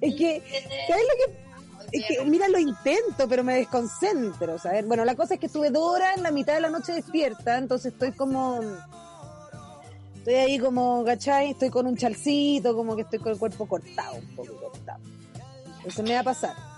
[0.00, 0.42] Es que,
[0.86, 1.46] ¿sabes lo que?
[1.92, 4.86] Es que, mira, lo intento, pero me desconcentro, ¿sabes?
[4.86, 7.92] Bueno, la cosa es que estuve dos en la mitad de la noche despierta, entonces
[7.92, 8.60] estoy como...
[10.16, 11.52] Estoy ahí como, ¿cachai?
[11.52, 14.98] Estoy con un chalcito, como que estoy con el cuerpo cortado, un poco cortado.
[15.84, 16.75] Eso me va a pasar.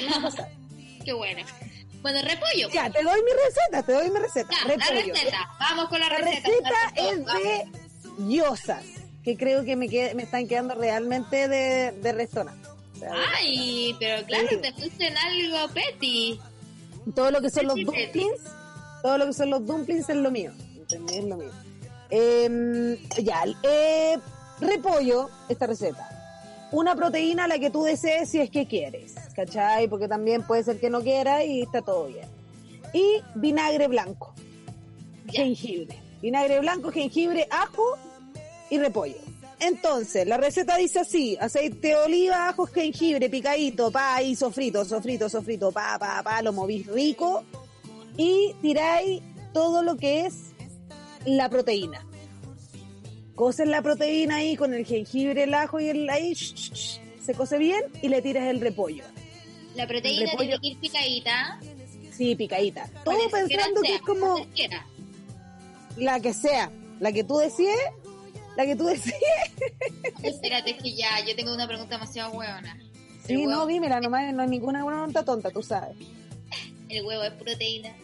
[1.04, 1.42] Qué bueno.
[2.02, 2.68] Bueno, repollo.
[2.70, 4.48] Ya, te doy mi receta, te doy mi receta.
[4.50, 5.14] Ya, la Repollo.
[5.14, 5.48] receta.
[5.58, 6.48] Vamos con la, La receta.
[6.48, 7.42] receta es Vamos.
[7.42, 8.84] de yosas,
[9.22, 12.68] que creo que me, qued- me están quedando realmente de, de restaurante.
[13.36, 14.56] Ay, pero claro, Sí.
[14.58, 16.40] te puse en algo petty.
[17.14, 18.40] todo lo que son los dumplings,
[19.02, 20.52] todo lo que son los dumplings es lo mío.
[20.76, 21.16] ¿entendés?
[21.18, 21.50] Es lo mío.
[22.10, 24.18] Em, ya, eh,
[24.60, 26.13] repollo, esta receta.
[26.74, 29.86] Una proteína la que tú desees si es que quieres, ¿cachai?
[29.86, 32.26] Porque también puede ser que no quieras y está todo bien.
[32.92, 34.34] Y vinagre blanco,
[35.26, 35.42] Ya.
[35.44, 35.96] jengibre.
[36.20, 37.96] Vinagre blanco, jengibre, ajo
[38.70, 39.14] y repollo.
[39.60, 45.28] Entonces, la receta dice así, aceite de oliva, ajo, jengibre, picadito, pa, y sofrito, sofrito,
[45.28, 47.44] sofrito, pa, pa, pa, lo movís rico
[48.16, 50.34] y tiráis todo lo que es
[51.24, 52.04] la proteína.
[53.34, 57.00] Coces la proteína ahí con el jengibre, el ajo y el ahí, sh, sh, sh,
[57.20, 59.04] se cose bien y le tiras el repollo.
[59.74, 60.60] La proteína repollo.
[60.60, 61.60] tiene que ir picadita.
[62.12, 62.88] Sí, picadita.
[63.04, 64.46] Todo pensando que sea, es como
[65.96, 66.70] la que sea,
[67.00, 67.76] la que tú decides,
[68.56, 69.18] la que tú decides.
[70.22, 72.78] Espérate, es que ya, yo tengo una pregunta demasiado hueona.
[73.26, 75.96] Sí, El no, huevo, dímela, nomás no hay ninguna tonta tonta, tú sabes.
[76.88, 77.94] el huevo es proteína.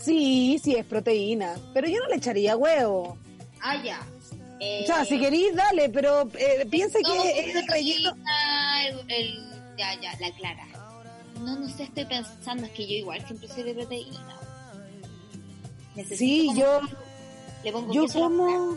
[0.00, 3.18] Sí, sí es proteína, pero yo no le echaría huevo.
[3.60, 4.00] Ah, ya.
[4.60, 8.16] Eh, O sea, si querís, dale, pero eh, piensa no, que es relleno.
[8.86, 10.66] El, el- ya, ya, la clara.
[11.40, 14.36] No, no sé, estoy pensando, es que yo igual siempre soy de proteína.
[15.94, 16.80] Necesito Sí, yo,
[17.64, 18.76] le pongo yo como...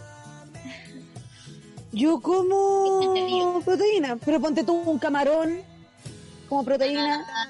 [1.93, 5.61] Yo como proteína, pero ponte tú un camarón
[6.51, 7.25] como proteína.
[7.29, 7.47] Ah.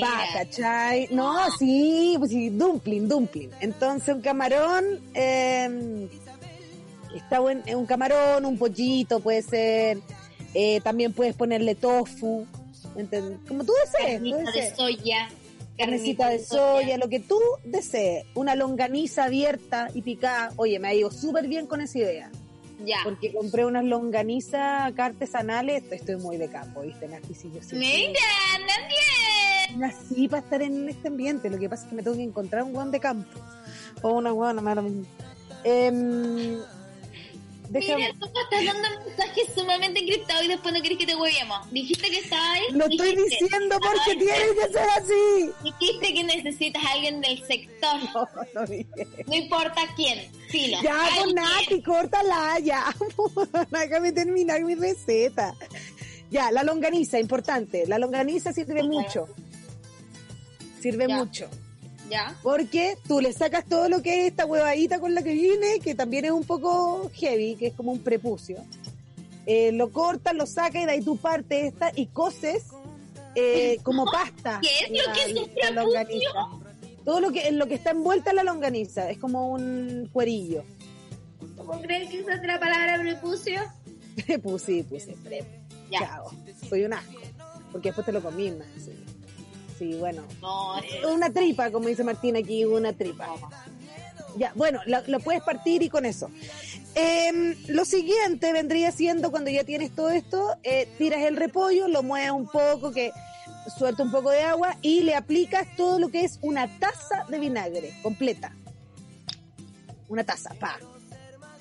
[0.00, 1.08] Va, ¿cachai?
[1.10, 3.50] No, sí, pues sí, dumpling, dumpling.
[3.60, 6.08] Entonces un camarón, eh,
[7.14, 9.98] está buen, eh, un camarón, un pollito puede ser,
[10.54, 12.46] eh, también puedes ponerle tofu,
[12.94, 15.28] ¿entend- como tú desees, tú Carnita de soya.
[15.76, 18.26] Carnecita de soya, lo que tú desees.
[18.34, 20.52] Una longaniza abierta y picada.
[20.56, 22.30] Oye, me ha ido súper bien con esa idea.
[22.84, 22.98] Ya.
[23.04, 25.84] Porque compré unas longanizas acá artesanales.
[25.90, 27.08] Estoy, muy de campo, ¿viste?
[27.08, 27.76] Nací, sí, yo sí.
[27.76, 28.20] Mira.
[29.76, 31.50] Nací para estar en este ambiente.
[31.50, 33.38] Lo que pasa es que me tengo que encontrar un guan de campo.
[34.02, 34.88] O una guana, me da lo
[37.70, 41.70] deja- Mira, tú estás dando mensajes sumamente encriptados y después no querés que te huevemos.
[41.72, 42.62] Dijiste que estaba ahí.
[42.72, 45.50] Lo estoy diciendo porque Ay, tiene que ser así.
[45.64, 48.00] Dijiste que necesitas a alguien del sector.
[48.14, 48.28] No,
[48.60, 49.06] no dije.
[49.26, 50.30] No importa quién.
[50.48, 50.78] Filo.
[50.82, 51.34] Ya, pues Alguien.
[51.36, 52.94] Nati, córtala, ya.
[53.70, 55.54] Déjame terminar mi receta.
[56.30, 57.86] Ya, la longaniza, importante.
[57.86, 59.28] La longaniza sirve mucho.
[60.80, 61.16] Sirve Ya.
[61.16, 61.48] mucho.
[62.10, 62.36] Ya.
[62.42, 65.94] Porque tú le sacas todo lo que es esta huevadita con la que viene, que
[65.94, 68.58] también es un poco heavy, que es como un prepucio.
[69.46, 72.64] Eh, lo cortas, lo sacas y de ahí tú partes esta y coces
[73.34, 74.60] eh, como pasta.
[74.60, 75.72] ¿Qué es lo que es un prepucio?
[75.72, 76.30] longaniza.
[77.04, 80.64] Todo lo que, en lo que está envuelta en la longaniza, es como un cuerillo.
[81.56, 83.60] ¿Cómo crees que usaste la palabra prepucio?
[84.42, 85.44] Puse, puse, pre.
[85.90, 86.22] Ya.
[86.68, 87.20] Soy un asco.
[87.72, 88.66] Porque después te lo comí más.
[88.76, 88.92] Sí,
[89.80, 90.22] Sí, bueno.
[90.42, 93.34] No, eh, Una tripa, como dice Martín aquí, una tripa.
[94.36, 96.30] Ya, bueno, lo, puedes partir y con eso.
[96.94, 102.02] Em, lo siguiente vendría siendo cuando ya tienes todo esto, eh, tiras el repollo, lo
[102.02, 103.10] mueves un poco, que
[103.78, 107.38] suelta un poco de agua y le aplicas todo lo que es una taza de
[107.38, 108.54] vinagre completa.
[110.08, 110.78] Una taza, pa.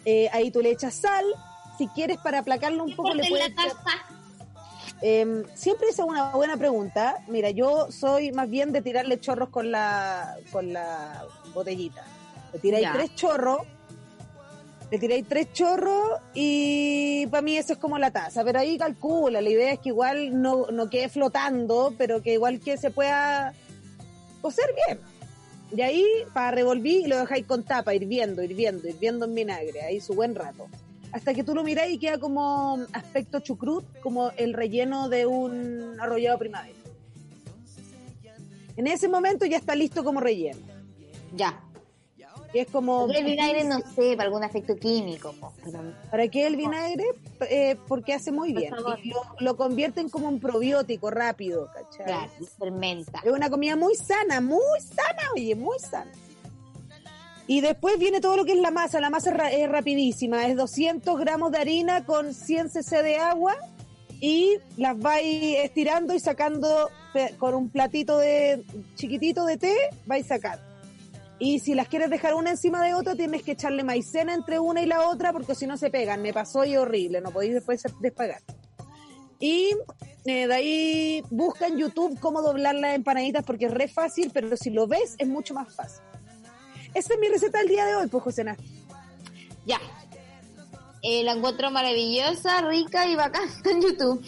[0.03, 1.23] Eh, ahí tú le echas sal.
[1.77, 4.18] Si quieres para aplacarlo un poco, le puedes la echar- taza.
[5.01, 7.17] Eh, siempre es una buena pregunta.
[7.27, 12.03] Mira, yo soy más bien de tirarle chorros con la, con la botellita.
[12.53, 12.93] Le tiráis Ya.
[12.93, 13.62] tres chorros,
[14.91, 18.43] le tiráis tres chorros y para mí eso es como la taza.
[18.43, 22.59] Pero ahí calcula, la idea es que igual no, no quede flotando, pero que igual
[22.59, 23.53] que se pueda
[24.41, 24.99] cocer bien.
[25.71, 30.01] Y ahí, para revolví y lo dejáis con tapa, hirviendo, hirviendo, hirviendo en vinagre, ahí
[30.01, 30.67] su buen rato.
[31.12, 35.95] Hasta que tú lo miráis y queda como aspecto chucrut, como el relleno de un
[36.00, 36.76] arrollado primavera.
[38.78, 40.60] En ese momento ya está listo como relleno.
[41.36, 41.62] Ya.
[42.54, 43.02] Y es como...
[43.02, 45.36] Porque el vinagre, no sé, para algún efecto químico.
[45.63, 47.04] pero- ¿Para qué el vinagre?
[47.50, 48.74] Eh, porque hace muy bien.
[49.04, 52.06] Y lo, lo convierten como un probiótico rápido, ¿cachai?
[52.06, 53.22] Claro, fermenta.
[53.24, 56.12] Es una comida muy sana, muy sana, oye, muy sana.
[57.51, 59.01] Y después viene todo lo que es la masa.
[59.01, 60.45] La masa es, ra- es rapidísima.
[60.45, 63.55] Es 200 gramos de harina con 100 cc de agua
[64.21, 66.91] y las vais estirando y sacando
[67.39, 70.63] con un platito de chiquitito de té, vais sacando.
[71.39, 74.83] Y si las quieres dejar una encima de otra, tienes que echarle maicena entre una
[74.83, 76.21] y la otra porque si no se pegan.
[76.21, 78.41] Me pasó y horrible, no podéis después despegar.
[79.39, 79.71] Y
[80.25, 84.55] eh, de ahí busca en YouTube cómo doblar las empanaditas porque es re fácil, pero
[84.55, 86.03] si lo ves es mucho más fácil.
[86.93, 88.58] Esa es mi receta del día de hoy, pues José Ná.
[89.65, 89.80] Ya.
[91.02, 93.47] Eh, la encuentro maravillosa, rica y bacán.
[93.47, 94.23] Está en YouTube.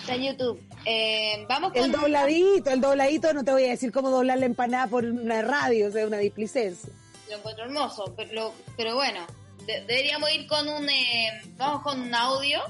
[0.00, 0.60] Está en YouTube.
[0.86, 1.82] Eh, vamos con...
[1.82, 5.42] El dobladito, el dobladito, no te voy a decir cómo doblar la empanada por una
[5.42, 6.90] radio, o sea, una displicencia.
[7.30, 9.20] Lo encuentro hermoso, pero, lo- pero bueno,
[9.66, 10.88] de- deberíamos ir con un...
[10.88, 12.60] eh, vamos con un audio.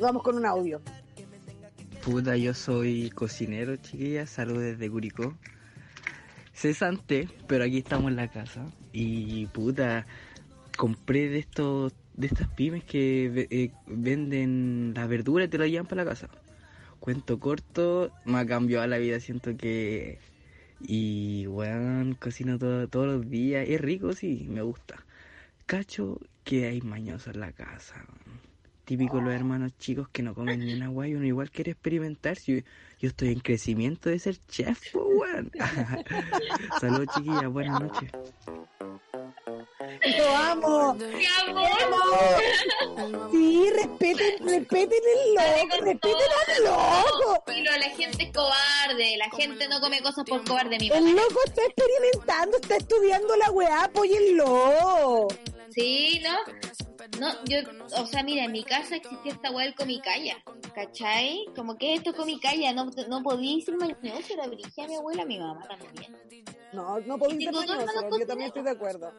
[0.00, 0.80] Vamos con un audio.
[2.04, 4.30] Puta, yo soy cocinero, chiquillas.
[4.30, 5.34] Saludos desde Curicó.
[6.52, 8.66] Cesante, pero aquí estamos en la casa.
[8.92, 10.06] Y puta,
[10.76, 15.86] compré de estos de estas pymes que eh, venden la verdura y te la llevan
[15.86, 16.28] para la casa.
[17.00, 20.18] Cuento corto, me ha cambiado la vida, siento que...
[20.84, 23.66] Y, weón, cocino todo- todos los días.
[23.68, 25.04] Es rico, sí, me gusta.
[25.66, 28.04] Cacho que hay mañosos en la casa.
[28.84, 32.36] Típico los hermanos chicos que no comen ni una guay, uno igual quiere experimentar.
[32.36, 32.64] Si
[33.02, 35.50] yo, estoy en crecimiento de ser chef, pues, weón.
[36.80, 38.10] Saludos, chiquillas, buenas noches.
[40.16, 40.94] ¡Lo amo!
[40.94, 42.40] ¡Mi amor!
[43.32, 46.14] Sí, respeten, respeten el loco, respeten
[46.46, 47.42] al loco.
[47.46, 51.00] Pero la gente es cobarde, la gente no come cosas por cobarde, mi mamá.
[51.00, 55.28] El loco está experimentando, está estudiando la weá, apóyenlo.
[55.74, 56.36] Sí, ¿no?
[57.20, 57.58] No, yo,
[57.96, 60.36] o sea, mira, en mi casa existía esta weá del comicaya,
[60.74, 61.44] ¿cachai?
[61.56, 65.66] Como que esto comicaya, no, no podía ser mañoso, era brigia mi abuela, mi mamá
[65.68, 66.16] también.
[66.72, 69.12] No, no tengo dos mañoso, yo también estoy de acuerdo.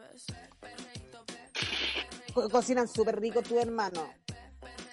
[2.34, 4.08] Co- cocinan súper rico tu hermano.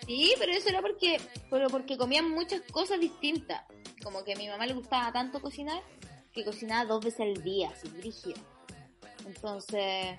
[0.06, 1.20] Sí, pero eso era porque,
[1.50, 3.64] pero porque comían muchas cosas distintas.
[4.04, 5.82] Como que a mi mamá le gustaba tanto cocinar
[6.34, 8.40] que cocinaba dos veces al día, así, brígido.
[9.26, 10.18] Entonces,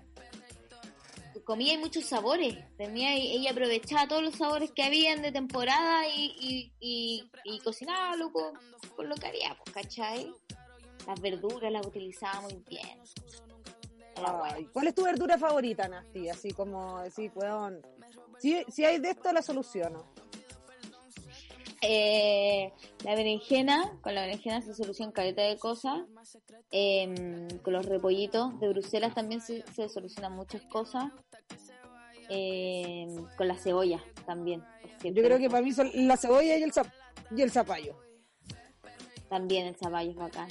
[1.44, 2.56] comía y muchos sabores.
[2.76, 8.16] Tenía, ella aprovechaba todos los sabores que habían de temporada y, y, y, y cocinaba
[8.16, 8.52] lo con,
[8.98, 10.32] lo que había, pues, ¿cachai?
[11.06, 13.00] Las verduras las utilizaba muy bien.
[14.24, 16.28] Ay, ¿Cuál es tu verdura favorita, Nasti?
[16.28, 17.80] Así como decir, weón.
[18.38, 20.12] Si, si hay de esto, la soluciono.
[21.84, 22.72] Eh,
[23.04, 26.00] la berenjena, con la berenjena se soluciona caleta de cosas.
[26.70, 31.10] Eh, con los repollitos de Bruselas también se, se solucionan muchas cosas.
[32.28, 34.62] Eh, con la cebolla también.
[35.02, 36.92] Yo creo que para mí son la cebolla y el, zap-
[37.36, 37.98] y el zapallo.
[39.28, 40.48] También el zapallo es bacán.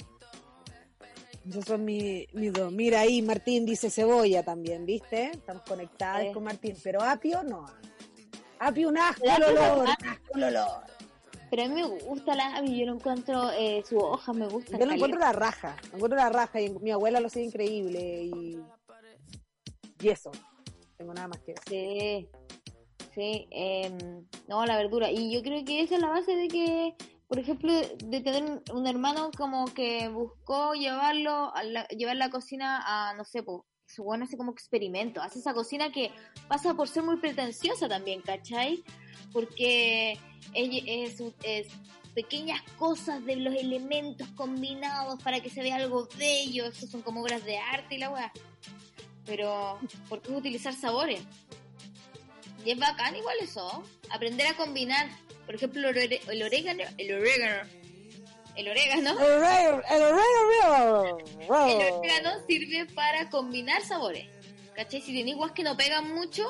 [1.48, 2.70] Esos son mi- mis dos.
[2.70, 5.30] Mira ahí, Martín dice cebolla también, ¿viste?
[5.32, 6.76] Estamos conectadas con Martín.
[6.84, 7.64] Pero apio no.
[8.60, 9.88] Apio un asco El olor.
[9.88, 10.68] asco el olor.
[11.52, 14.78] Pero a mí me gusta la apio, yo no encuentro eh, su hoja, me gusta.
[14.78, 15.76] Yo lo encuentro la raja.
[15.92, 18.22] encuentro la raja y mi abuela lo hacía increíble.
[18.24, 18.58] Y,
[20.00, 20.30] y eso.
[20.96, 22.30] Tengo nada más que decir.
[22.98, 25.10] Sí, sí, em, no, la verdura.
[25.10, 26.94] Y yo creo que esa es la base de que,
[27.28, 32.80] por ejemplo, de tener un- hermano como que buscó llevarlo, a la, llevar la cocina
[32.82, 36.10] a, no sé, pues, su bueno hace como experimento, hace esa cocina que
[36.48, 38.82] pasa por ser muy pretenciosa también, ¿cachai?
[39.32, 40.18] Porque
[40.54, 41.20] es,
[42.14, 47.22] pequeñas cosas de los elementos combinados para que se vea algo bello, eso son como
[47.22, 48.32] obras de arte y la weá.
[49.24, 49.78] Pero,
[50.08, 51.20] ¿por qué utilizar sabores?
[52.64, 55.08] Y es bacán igual eso, aprender a combinar
[55.46, 57.68] Por ejemplo, el orégano, el orégano,
[58.56, 64.28] el orégano, El orégano, el orégano, el orégano sirve para combinar sabores.
[64.74, 65.00] ¿Cachai?
[65.00, 66.44] Si tenéis guas que no pegan mucho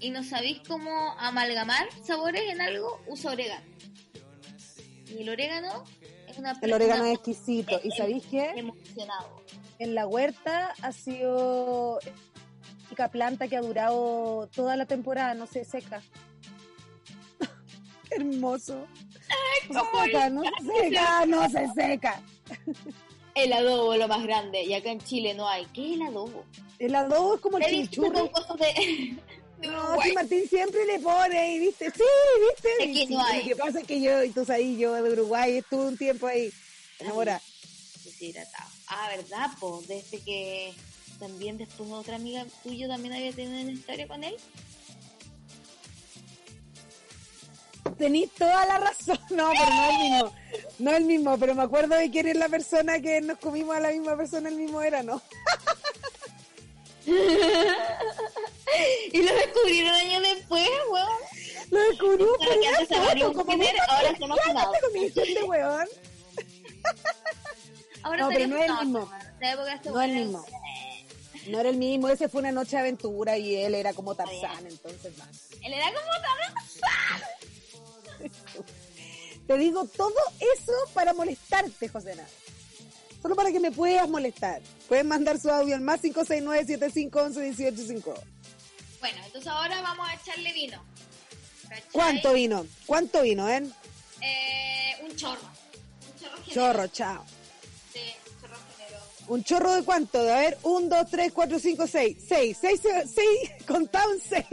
[0.00, 3.66] y no sabéis cómo amalgamar sabores en algo, usa orégano.
[5.06, 5.84] Y el orégano
[6.26, 7.80] es una El orégano es exquisito.
[7.82, 8.50] ¿Y sabéis qué?
[8.50, 9.42] emocionado.
[9.78, 12.00] En la huerta ha sido
[12.98, 16.02] la planta que ha durado toda la temporada, no se seca.
[18.10, 18.86] Hermoso.
[19.70, 22.22] No se seca, no se seca, no se seca.
[23.34, 25.66] El adobo lo más grande y acá en Chile no hay.
[25.66, 26.44] ¿Qué es el adobo?
[26.78, 28.18] El adobo es como el chimichurri.
[28.58, 29.16] de,
[29.68, 32.02] No, sí, Martín siempre le pone, y viste, sí,
[32.40, 32.68] viste.
[32.80, 33.42] Es que no hay.
[33.42, 36.26] Lo que pasa es que yo, y tú sabes, yo de Uruguay estuve un tiempo
[36.26, 36.52] ahí,
[36.98, 37.42] enamorada.
[38.04, 38.70] deshidratado.
[38.88, 39.50] Ah, ¿verdad?
[39.60, 39.82] Po?
[39.86, 40.72] Desde que
[41.18, 44.36] también después otra amiga tuya también había tenido una historia con él.
[47.96, 49.18] Tenís toda la razón.
[49.30, 50.32] No, pero no es el mismo.
[50.78, 53.76] No es el mismo, pero me acuerdo de quién es la persona que nos comimos
[53.76, 55.20] a la misma persona el mismo era, ¿no?
[59.12, 61.08] Y lo descubrieron años después, weón.
[61.70, 63.82] Lo descubrió Claro por una foto, como ahora gente.
[64.14, 64.72] se llama ¿Qué Funado.
[64.72, 65.88] te comiste este weón?
[68.02, 69.10] Ahora No, pero no es el mismo.
[69.40, 70.44] este No es el mismo.
[71.48, 74.66] No era el mismo, ese fue una noche de aventura y él era como Tarzán,
[74.66, 75.26] entonces va.
[75.62, 76.54] Él era como tan...
[79.48, 80.14] Te digo todo
[80.54, 82.28] eso para molestarte, José Nada.
[83.22, 84.60] Solo para que me puedas molestar.
[84.86, 88.14] Pueden mandar su audio al más 569-7511-1855.
[89.00, 90.84] Bueno, entonces ahora vamos a echarle vino.
[91.66, 91.82] ¿Cachai?
[91.92, 92.66] ¿Cuánto vino?
[92.84, 93.62] ¿Cuánto vino, eh?
[94.20, 95.40] Eh, un chorro.
[95.40, 96.42] Un chorro.
[96.52, 97.24] Chorro, chao.
[99.28, 100.18] ¿Un chorro de cuánto?
[100.20, 102.16] A ver, 1, 2, 3, 4, 5, 6.
[102.28, 102.80] 6, 6,
[103.14, 103.28] 6,
[103.66, 104.44] contá un 6.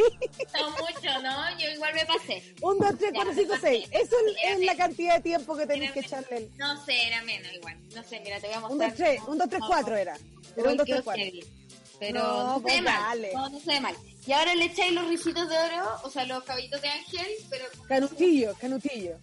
[0.54, 1.58] No mucho, ¿no?
[1.60, 2.44] Yo igual me pasé.
[2.62, 3.88] 1, 2, 3, 4, 5, 6.
[3.92, 6.50] Eso es, la cantidad de tiempo que tenés que echarle.
[6.58, 7.78] No sé, era menos igual.
[7.96, 8.90] No sé, mira, te voy a 1, mostrar.
[8.90, 10.18] 2, 3, 1, 2, 3, 4 era.
[10.58, 11.24] Era 1, 2, 3, 4.
[11.98, 13.28] Pero No, no, se pues ve mal.
[13.34, 13.96] No, no se ve mal.
[14.28, 17.66] Y ahora le echáis los risitos de oro, o sea, los caballitos de ángel, pero
[17.88, 19.16] Canutillo, canutillo.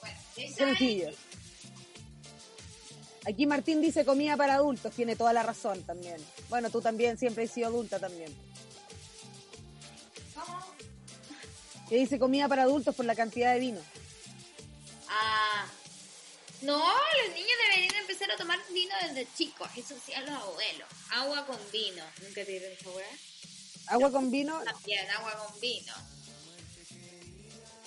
[0.00, 0.18] Bueno,
[0.56, 1.10] canutillo.
[3.24, 6.16] Aquí Martín dice comida para adultos, tiene toda la razón también.
[6.48, 8.34] Bueno, tú también siempre has sido adulta también.
[10.34, 10.58] ¿Cómo?
[11.88, 13.80] Que dice comida para adultos por la cantidad de vino.
[15.08, 15.66] Ah.
[16.62, 19.68] No, los niños deberían empezar a tomar vino desde chicos.
[19.76, 20.88] Eso hacían los abuelos.
[21.10, 22.04] Agua con vino.
[22.22, 23.06] ¿Nunca te dieron esa weá?
[23.88, 25.92] Agua con vino, También, agua con vino.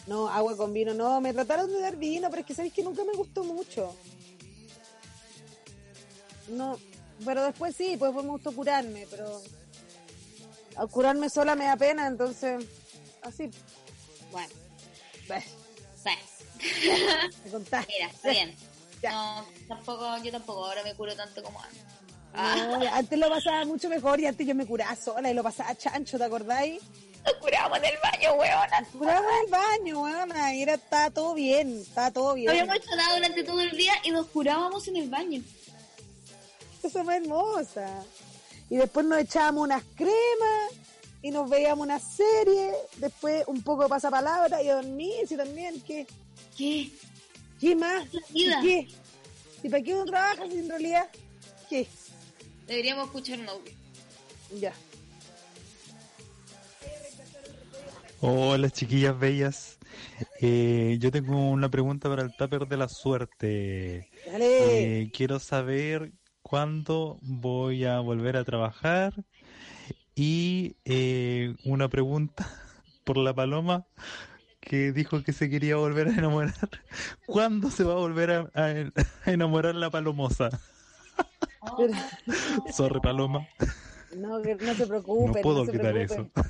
[0.08, 2.84] no, agua con vino, no, me trataron de dar vino, pero es que sabéis que
[2.84, 3.96] nunca me gustó mucho.
[6.50, 6.78] No,
[7.24, 9.42] pero después sí, pues me gustó curarme, pero
[10.76, 12.66] al curarme sola me da pena, entonces,
[13.22, 13.50] así,
[14.32, 14.54] Bueno,
[15.28, 15.44] pues.
[17.88, 18.56] Mira, está bien.
[19.02, 19.12] Ya.
[19.12, 21.82] No, tampoco, yo tampoco ahora me curo tanto como antes.
[22.34, 25.76] Ah, antes lo pasaba mucho mejor y antes yo me curaba sola y lo pasaba
[25.76, 26.82] chancho, ¿te acordáis?
[27.26, 28.88] nos curábamos en el baño, weona.
[28.92, 32.50] Curaba en el baño, weona, y era, estaba todo bien, estaba todo bien.
[32.50, 35.42] habíamos nada durante todo el día y nos curábamos en el baño.
[36.94, 38.04] Más hermosa.
[38.70, 40.72] Y después nos echábamos unas cremas
[41.22, 45.82] y nos veíamos una serie, después un poco de pasapalabra y a dormirse también.
[45.82, 46.06] ¿Qué,
[46.58, 46.92] ¿Qué?
[47.60, 48.14] qué más?
[48.14, 48.62] La vida.
[48.62, 48.88] ¿Qué?
[49.64, 51.10] ¿Y para qué uno trabaja si en realidad?
[51.70, 51.88] ¿Qué?
[52.68, 53.74] Deberíamos escuchar un audio.
[54.60, 54.74] Ya.
[58.22, 59.78] Hola chiquillas bellas.
[60.42, 64.10] Eh, yo tengo una pregunta para el tupper de la suerte.
[64.26, 65.02] Dale.
[65.02, 66.12] Eh, quiero saber
[66.48, 69.16] cuándo voy a volver a trabajar
[70.14, 72.46] y eh, una pregunta
[73.04, 73.88] por la paloma
[74.60, 76.54] que dijo que se quería volver a enamorar.
[77.26, 78.92] ¿Cuándo se va a volver a, a-
[79.32, 80.52] enamorar la palomosa?
[82.72, 83.48] Sorry paloma,
[84.16, 85.28] no, no se preocupen.
[85.28, 86.32] no puedo quitar preocupen.
[86.36, 86.50] eso.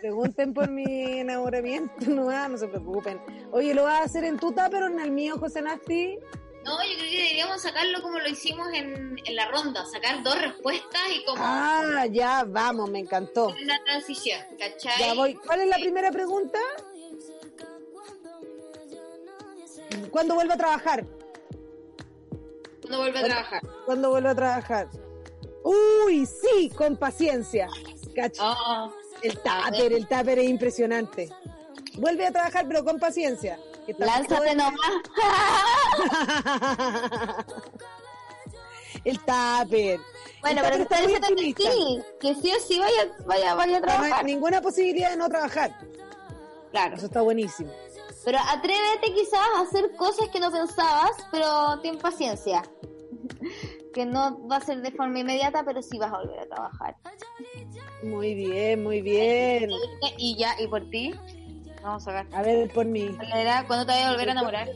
[0.00, 3.20] Pregunten por mi enamoramiento, no, no se preocupen.
[3.52, 6.18] Oye, ¿lo vas a hacer en tu tupper o en el mío, José Nasti?
[6.64, 10.40] No, yo creo que deberíamos sacarlo como lo hicimos en, en la ronda, sacar dos
[10.40, 13.48] respuestas y como Ah, ya, vamos, me encantó.
[13.48, 14.98] una transición, ¿cachai?
[14.98, 15.34] Ya voy.
[15.34, 16.58] ¿Cuál es la primera pregunta?
[20.10, 21.04] ¿Cuándo vuelvo a trabajar?
[22.86, 23.62] Uno vuelve a trabajar.
[23.86, 24.88] ¿Cuándo vuelvo a trabajar?
[25.62, 27.68] Uy, sí, con paciencia.
[28.40, 28.92] Oh,
[29.22, 31.30] El tupper, el tupper es impresionante.
[31.94, 33.58] Vuelve a trabajar, pero con paciencia.
[33.98, 34.92] Lánzate nomás.
[39.04, 40.00] El tupper.
[40.40, 43.76] Bueno, El pero te está diciendo que sí, que sí o sí vaya, vaya, vaya
[43.76, 44.24] a No hay trabajar.
[44.24, 45.76] ninguna posibilidad de no trabajar.
[46.70, 46.96] Claro.
[46.96, 47.70] Eso está buenísimo.
[48.24, 52.62] Pero atrévete quizás a hacer cosas que no pensabas, pero ten paciencia.
[53.94, 56.96] Que no va a ser de forma inmediata, pero sí vas a volver a trabajar.
[58.02, 59.70] Muy bien, muy bien.
[60.18, 61.14] Y ya, y por ti,
[61.84, 62.26] vamos a ver.
[62.32, 63.08] A ver, por mí.
[63.10, 64.68] Valera, ¿Cuándo te vas a volver a enamorar?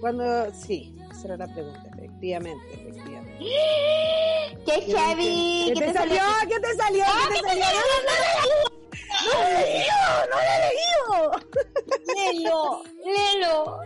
[0.00, 3.38] Cuando, sí, esa era la pregunta, efectivamente, efectivamente.
[4.66, 5.72] ¡Qué heavy!
[5.74, 6.22] ¿Qué te salió?
[6.48, 7.04] ¿Qué te salió?
[7.28, 7.64] ¿Qué te salió?
[9.24, 10.00] ¡No lo he leído!
[10.30, 11.40] ¡No lo he leído!
[12.14, 12.82] ¡Lelo!
[13.04, 13.80] ¡Lelo!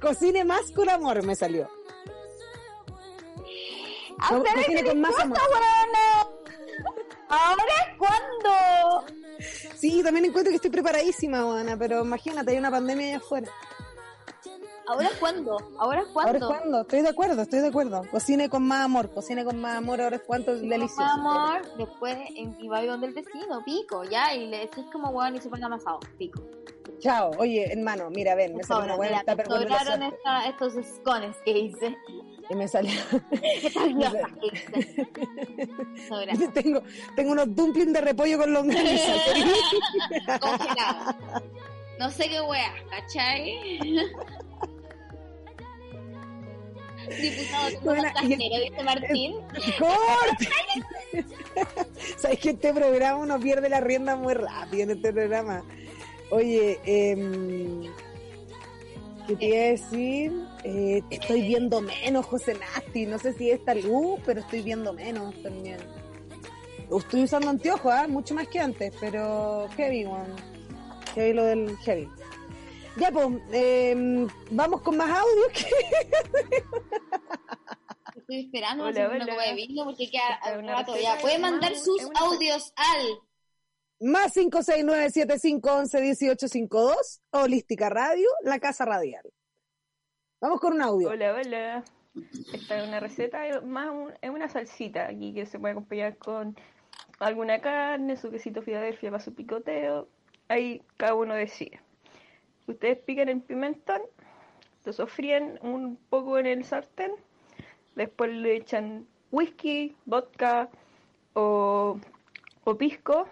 [0.00, 1.68] Cocine más con amor me salió.
[4.18, 5.38] ¡A ustedes cocine con más amor.
[7.28, 9.04] ¿Ahora cuándo?
[9.76, 13.48] Sí, también encuentro que estoy preparadísima, Juana, pero imagínate, hay una pandemia allá afuera.
[14.88, 15.52] ¿Ahora cuándo?
[15.58, 16.46] ¿Ahora ¿Ahora es cuándo?
[16.48, 16.80] cuándo?
[16.80, 18.02] Estoy de acuerdo, estoy de acuerdo.
[18.10, 21.02] Cocine con más amor, cocine con más amor, ahora es cuánto es delicioso.
[21.02, 25.36] amor, después en, y va donde el vecino, pico, ya, y le decís como weón
[25.36, 26.40] y se pone amasado, pico.
[27.00, 29.44] Chao, oye, hermano, mira, ven, me salió una buena con la
[29.78, 31.96] sobraron esta- estos escones que hice.
[32.50, 32.92] Y me salió.
[36.54, 36.82] Tengo,
[37.14, 39.12] tengo unos dumplings de repollo con longaniza.
[40.40, 41.14] Congelado.
[41.98, 43.78] No sé qué wea, ¿cachai?
[47.08, 49.34] Diputado, tengo y- casera, dice Martín.
[49.78, 50.48] ¡Corte!
[52.18, 55.64] ¿Sabes que este programa uno pierde la rienda muy rápido en este programa?
[56.30, 57.84] Oye, em,
[59.26, 60.32] ¿qué te iba a decir?
[60.70, 63.06] Eh, estoy viendo menos, José Nasti.
[63.06, 65.78] No sé si es esta luz, pero estoy viendo menos también.
[66.94, 68.06] Estoy usando anteojos, ¿ah?
[68.06, 70.28] mucho más que antes, pero heavy, one.
[71.14, 72.06] Heavy lo del heavy.
[72.98, 75.46] Ya, pues, em, vamos con más audios.
[75.52, 75.70] que-
[78.20, 79.26] Estoy esperando Hola, hola.
[79.26, 81.16] copa de vino porque queda al rato ya.
[81.18, 83.06] Puede de mandar sus audios al
[84.00, 89.22] Más 569-7511-1852, Holística Radio, La Casa Radial.
[90.40, 91.08] Vamos con un audio.
[91.08, 91.84] Hola, hola.
[92.52, 93.90] Esta es una receta, más
[94.22, 96.56] es una salsita aquí que se puede acompañar con
[97.18, 100.06] alguna carne, su quesito Filadelfia para su picoteo.
[100.46, 101.80] Ahí cada uno decide.
[102.68, 104.00] Ustedes pican el pimentón,
[104.84, 107.10] lo sofríen un poco en el sartén,
[107.96, 110.68] después le echan whisky, vodka
[111.32, 111.98] o,
[112.62, 113.26] o pisco,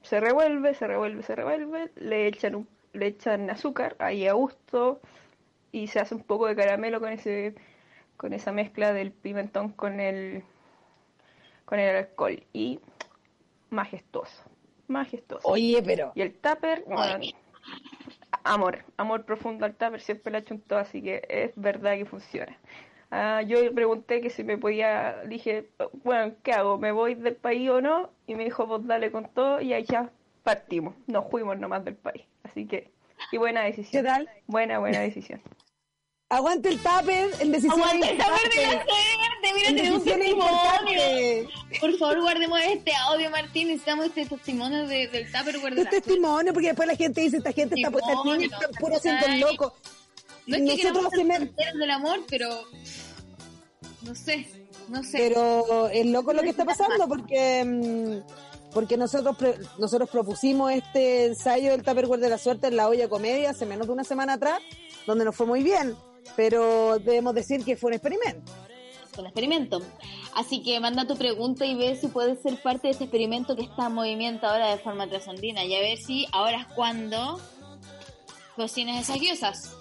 [0.00, 5.02] se revuelve, se revuelve, se revuelve, le echan, le echan azúcar ahí a gusto
[5.72, 7.54] y se hace un poco de caramelo con ese
[8.16, 10.42] con esa mezcla del pimentón con el
[11.64, 12.42] con el alcohol.
[12.52, 12.80] Y
[13.70, 14.42] majestuoso
[14.88, 15.46] majestuoso.
[15.46, 17.24] Oye, pero y el tupper bueno,
[18.44, 22.56] amor amor profundo al tupper siempre lo he chuntado así que es verdad que funciona.
[23.10, 25.70] Ah, yo le pregunté que si me podía dije
[26.04, 29.28] bueno qué hago me voy del país o no y me dijo vos dale con
[29.28, 30.10] todo y ahí ya
[30.42, 30.94] partimos.
[31.06, 32.90] Nos fuimos nomás del país así que
[33.32, 34.28] y buena ¿qué decisión tal?
[34.46, 35.40] buena buena decisión
[36.30, 37.50] Aguante el tupper en
[39.54, 40.52] mira, En tenemos un decisiones testimonio.
[40.52, 41.80] importantes.
[41.80, 43.68] Por favor, guardemos este audio, Martín.
[43.68, 45.88] Necesitamos este testimonio de, del Tupper Es guardar.
[45.88, 48.12] testimonio, porque después la gente dice, esta gente está puesta
[48.78, 49.74] puro haciendo el loco.
[50.46, 52.48] No es que Nosotros hacemos- fronteras del amor, pero
[54.02, 54.46] no sé,
[54.88, 55.16] no sé.
[55.18, 58.18] Pero es loco lo que está pasando porque mm,
[58.78, 63.08] porque nosotros pre- nosotros propusimos este ensayo del Tupperware de la suerte en la olla
[63.08, 64.60] comedia hace menos de una semana atrás,
[65.04, 65.96] donde nos fue muy bien,
[66.36, 68.52] pero debemos decir que fue un experimento.
[69.18, 69.82] un experimento.
[70.36, 73.62] Así que manda tu pregunta y ve si puedes ser parte de ese experimento que
[73.62, 75.64] está en movimiento ahora de forma trasandina.
[75.64, 77.40] Y a ver si ahora es cuando
[78.54, 79.72] cocinas esas guiosas.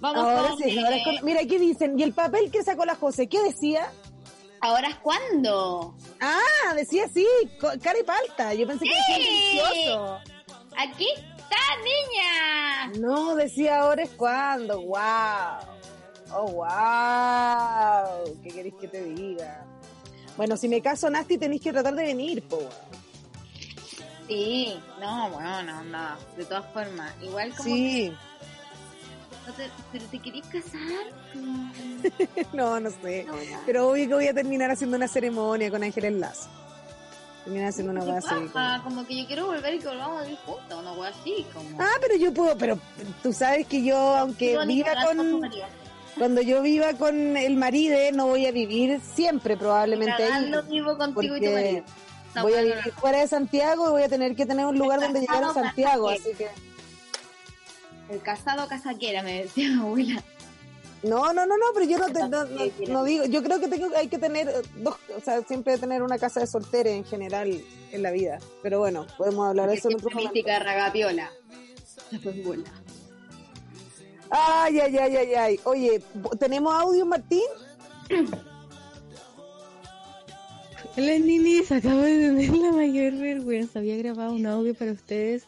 [0.00, 2.62] Vamos Ahora con, sí, ahora es eh, con- mira aquí dicen, y el papel que
[2.62, 3.90] sacó la José, ¿qué decía?
[4.62, 5.92] ¿Ahora es cuándo?
[6.20, 7.26] Ah, decía así,
[7.82, 8.54] cara y palta.
[8.54, 9.22] Yo pensé que decía ¡Sí!
[9.24, 10.20] delicioso.
[10.78, 13.00] ¡Aquí está, niña!
[13.00, 14.80] No, decía ahora es cuando.
[14.82, 15.00] Wow.
[16.32, 18.40] Oh, wow.
[18.44, 19.66] ¿Qué queréis que te diga?
[20.36, 22.60] Bueno, si me caso Nasty tenéis que tratar de venir, po.
[24.28, 26.16] Sí, no, bueno, no, no.
[26.36, 28.16] De todas formas, igual como Sí.
[29.46, 29.54] No
[29.92, 30.80] pero te querís casar.
[32.52, 33.24] No, no sé.
[33.24, 33.34] no.
[33.66, 36.48] Pero obvio que voy a terminar haciendo una ceremonia con Ángeles Lazo.
[37.44, 38.46] Terminar haciendo una ¿Qué cosa así.
[38.48, 41.46] como- Como que yo quiero volver y que volvamos a vivir juntos, una wea así,
[41.52, 41.80] como.
[41.80, 42.78] Ah, pero yo puedo, pero
[43.22, 45.40] tú sabes que yo, aunque Digo, viva con
[46.18, 50.52] cuando yo viva con el marido, no voy a vivir siempre probablemente ahí.
[50.68, 51.84] Vivo contigo y tu marido.
[52.30, 54.66] Esa voy a no vivir la- fuera de Santiago y voy a tener que tener
[54.66, 56.48] un lugar donde llegar a Santiago, así que
[58.12, 60.22] El casado casaquera, me decía mi abuela.
[61.02, 63.66] No, no, no, no, pero yo no, te, no, no- no digo, yo creo que
[63.66, 67.60] tengo, hay que tener dos, o sea, siempre tener una casa de soltera en general
[67.90, 68.38] en la vida.
[68.62, 70.32] Pero bueno, podemos hablar de eso en otro momento.
[70.32, 71.30] mística ragapiola.
[72.44, 72.70] Buena.
[74.30, 75.60] Ay, ay, ay, ay, ay.
[75.64, 76.02] Oye,
[76.38, 77.42] ¿tenemos audio, Martín?
[80.96, 83.78] Hola ninis, acabo de tener la mayor vergüenza.
[83.78, 85.44] Había grabado un audio para ustedes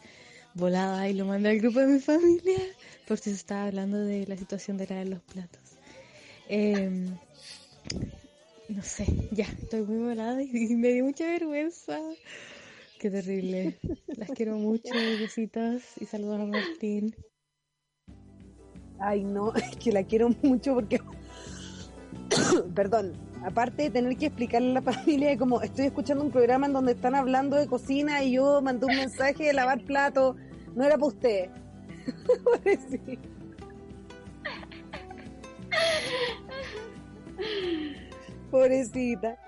[0.54, 2.58] volada y lo mandé al grupo de mi familia
[3.06, 5.60] por si se estaba hablando de la situación de lavar los platos.
[6.48, 7.06] Em,
[8.68, 11.98] no sé, ya, estoy muy volada y me dio mucha vergüenza.
[12.98, 13.78] Qué terrible.
[14.16, 14.90] Las quiero mucho,
[15.20, 17.14] besitos y saludos a Martín.
[18.98, 21.00] Ay, no, es que la quiero mucho porque,
[22.74, 23.12] perdón,
[23.44, 26.72] aparte de tener que explicarle a la familia de como estoy escuchando un programa en
[26.72, 30.36] donde están hablando de cocina y yo mandé un mensaje de lavar plato,
[30.74, 31.50] no era para usted.
[32.44, 33.28] Pobrecito.
[38.50, 39.38] Pobrecita.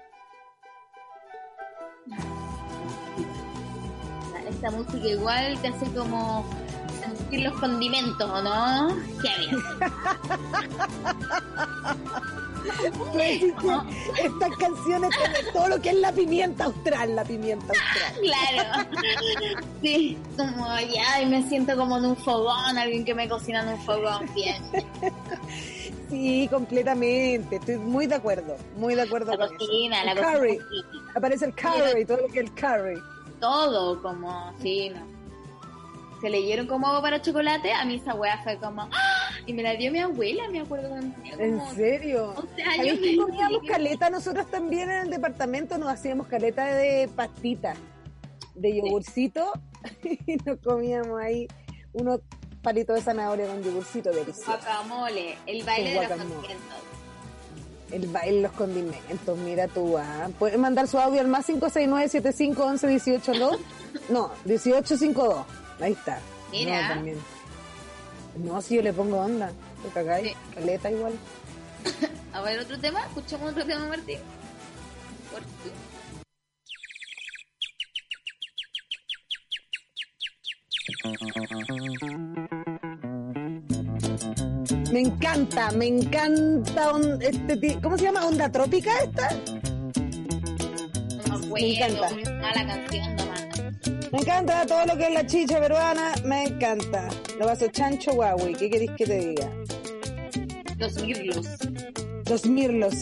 [4.48, 6.48] Esta música igual te hace como
[7.00, 8.88] sentir los condimentos, ¿o no?
[9.20, 9.56] Qué bien.
[14.18, 18.14] Estas canciones tienen todo lo que es la pimienta austral, la pimienta austral.
[18.22, 18.88] Claro.
[19.82, 23.68] Sí, como ya, y me siento como en un fogón, alguien que me cocina en
[23.68, 24.62] un fogón, bien.
[26.08, 27.56] Sí, completamente.
[27.56, 29.56] Estoy muy de acuerdo, muy de acuerdo La con eso.
[29.58, 30.64] cocina, la cocina.
[31.16, 33.00] Aparece el curry, todo lo que es el curry.
[33.40, 35.15] Todo, como, sí, no.
[36.20, 39.28] Se leyeron como agua para chocolate, a mí esa wea fue como, ¡ah!
[39.44, 42.32] y me la dio mi abuela, me acuerdo cuando tenía ¿En como serio?
[42.36, 42.98] 11 ¿Sabes años.
[42.98, 45.76] que me comíamos caleta nosotros también en el departamento?
[45.76, 47.74] Nos hacíamos caleta de pastita,
[48.54, 49.52] de yogurcito,
[50.26, 51.46] y nos comíamos ahí
[51.92, 52.20] unos
[52.62, 54.46] palitos de zanahoria con yogurcito delicioso.
[54.46, 56.56] Guacamole, el baile de los condimentos.
[57.92, 60.28] El baile, los condimentos, mira tú, ah.
[60.38, 63.58] ¿Puedes mandar su audio al más 569-7511-1852?
[64.08, 65.44] No, 1852.
[65.80, 66.20] Ahí está.
[66.50, 66.82] Mira.
[66.88, 67.18] No, también.
[68.36, 69.50] No, si yo le pongo onda.
[69.82, 70.28] ¿Te cagáis?
[70.28, 70.34] Sí.
[70.54, 71.12] Caleta igual.
[72.32, 74.18] A ver, otro tema, escuchamos otro tema, Martín.
[75.30, 75.42] Por.
[84.92, 86.92] Me encanta, me encanta.
[86.92, 88.26] on- este, ¿Cómo se llama?
[88.26, 89.28] ¿Onda trópica esta?
[91.28, 92.06] No me encanta.
[92.06, 93.15] acuerdo, no, la canción.
[94.16, 96.14] Me encanta todo lo que es la chicha peruana.
[96.24, 97.06] Me encanta.
[97.38, 98.54] Lo vaso chancho guawi.
[98.54, 99.52] ¿Qué queréis que te diga?
[100.78, 101.46] Los mirlos.
[102.26, 102.94] Los mirlos.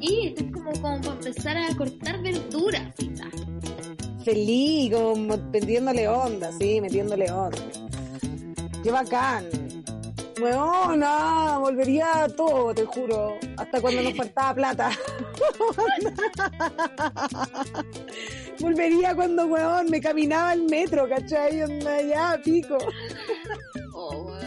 [0.00, 3.32] Y esto es como, como para empezar a cortar verduras, quizás.
[4.24, 7.62] Feliz, como metiéndole onda, sí, metiéndole onda.
[8.82, 9.44] Qué bacán.
[10.42, 13.34] Weona, volvería a todo, te juro.
[13.56, 14.90] Hasta cuando nos faltaba plata.
[18.60, 21.62] volvería cuando, weón, me caminaba el metro, ¿cachai?
[21.62, 22.78] Onda ya, pico.
[23.94, 24.46] Oh, bueno.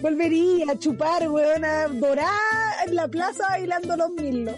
[0.00, 2.28] Volvería a chupar, weón, a dorar
[2.86, 4.54] en la plaza bailando los milos.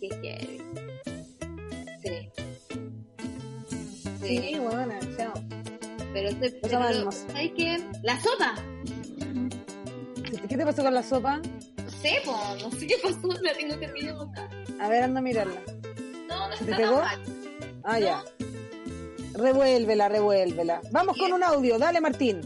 [0.00, 0.62] Qué heavy.
[2.02, 2.30] Sí.
[4.20, 5.32] Sí, weón, chao.
[6.12, 7.26] Pero este, pero, hermosa.
[7.28, 7.82] ¿sabes qué?
[8.02, 8.54] La sopa.
[10.48, 11.36] ¿Qué te pasó con la sopa?
[11.38, 14.14] No sé, po, no sé qué pasó, la tengo que ir
[14.80, 15.60] a ver, anda a mirarla.
[16.26, 17.00] No, no ¿Se está te tan pegó?
[17.02, 17.20] mal.
[17.84, 18.24] Ah, ya.
[19.34, 20.80] Revuélvela, revuélvela.
[20.90, 22.40] Vamos con un audio, dale Martín.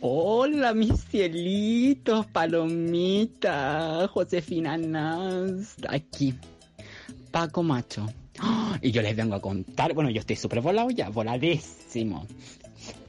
[0.00, 6.34] Hola, mis cielitos, palomitas, Josefina Nas, aquí,
[7.30, 8.06] Paco Macho.
[8.82, 12.26] Y yo les vengo a contar, bueno, yo estoy súper volado ya, voladísimo.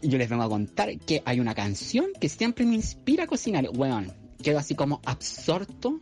[0.01, 3.27] Y yo les vengo a contar que hay una canción que siempre me inspira a
[3.27, 3.67] cocinar.
[3.73, 5.99] Weón, quedo así como absorto,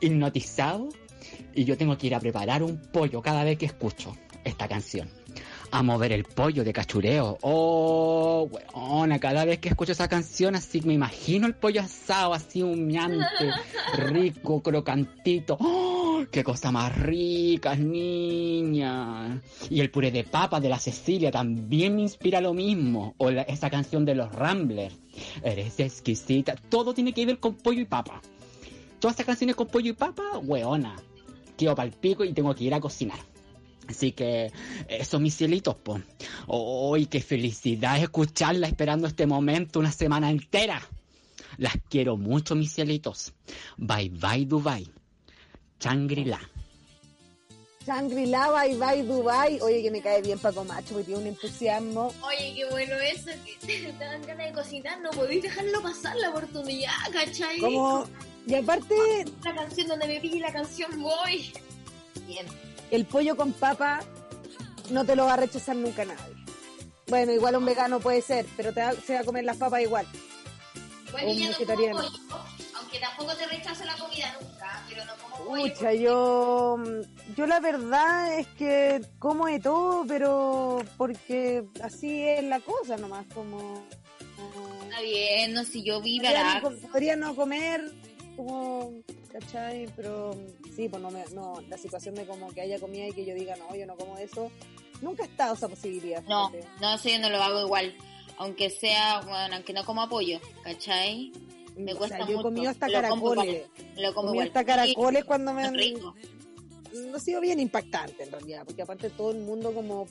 [0.00, 0.88] hipnotizado,
[1.54, 5.08] y yo tengo que ir a preparar un pollo cada vez que escucho esta canción.
[5.70, 7.36] A mover el pollo de cachureo.
[7.42, 12.62] Oh, weona, cada vez que escucho esa canción así me imagino el pollo asado, así
[12.62, 13.50] humeante,
[13.98, 15.58] rico, crocantito.
[15.60, 16.24] ¡Oh!
[16.32, 19.40] ¡Qué cosa más rica, niña!
[19.70, 23.14] Y el puré de papa de la Cecilia también me inspira lo mismo.
[23.18, 24.96] O la- esa canción de los Ramblers.
[25.42, 26.54] Eres exquisita.
[26.68, 28.20] Todo tiene que ver con pollo y papa.
[29.00, 30.96] Todas estas canciones con pollo y papa, weona.
[31.58, 33.18] Quedo pa'l pico y tengo que ir a cocinar.
[33.88, 34.52] Así que
[34.88, 36.02] eso, mis cielitos, pues.
[36.46, 40.80] ¡Uy, qué felicidad escucharla esperando este momento una semana entera!
[41.56, 43.34] Las quiero mucho, mis cielitos.
[43.76, 44.88] Bye bye, Dubai.
[45.80, 46.40] Shangri-La.
[47.88, 49.60] Shangri-La, Bye Bye Dubai.
[49.62, 52.12] Oye, que me cae bien Paco Macho, porque tiene un entusiasmo.
[52.22, 56.28] Oye, qué bueno eso, que te dan ganas de cocinar, no podéis dejarlo pasar la
[56.30, 57.58] oportunidad, ¿cachai?
[57.58, 58.04] Como,
[58.48, 58.94] y aparte,
[59.44, 61.52] La canción donde me pille la canción voy.
[62.26, 62.46] Bien.
[62.90, 64.00] el pollo con papa
[64.90, 66.34] no te lo va a rechazar nunca nadie.
[67.06, 69.80] Bueno, igual un vegano puede ser, pero te va, se va a comer las papas
[69.82, 70.06] igual.
[71.12, 71.96] Bueno, Un yo no vegetariano.
[71.96, 72.44] como pollo,
[72.78, 75.74] aunque tampoco te rechazo la comida nunca, pero no como pollo.
[75.74, 76.76] Pucha, yo,
[77.36, 83.26] yo la verdad es que como de todo, pero porque así es la cosa nomás,
[83.34, 83.86] como...
[84.84, 87.90] Está bien, no si yo vi podría, no, podría no comer,
[88.38, 88.92] como,
[89.32, 89.88] ¿cachai?
[89.96, 90.36] Pero
[90.74, 93.34] sí, pues no, me, no, la situación de como que haya comida y que yo
[93.34, 94.50] diga, no, yo no como eso,
[95.02, 96.22] nunca está esa posibilidad.
[96.22, 96.68] No, fíjate.
[96.80, 97.94] no, sí, yo no lo hago igual,
[98.38, 101.32] aunque sea, bueno, aunque no como apoyo, ¿cachai?
[101.76, 103.66] Me cuesta o yo comí hasta caracoles.
[103.96, 105.68] Lo comí hasta caracoles cuando me...
[105.70, 106.14] Rico.
[106.94, 110.06] No ha sido bien impactante en realidad, porque aparte todo el mundo como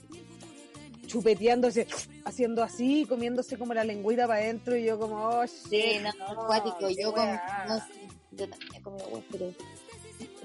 [1.06, 1.88] chupeteándose,
[2.24, 6.34] haciendo así, comiéndose como la lengüita para adentro y yo como, oh, shit, sí, no,
[6.34, 7.32] no, acuático, yo como,
[7.66, 7.80] no,
[8.32, 9.52] yo también he comido huevos, pero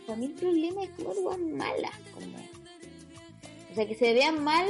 [0.07, 1.91] para mí el problema es comer huevas malas.
[2.13, 2.37] Como...
[3.71, 4.67] O sea, que se vean mal,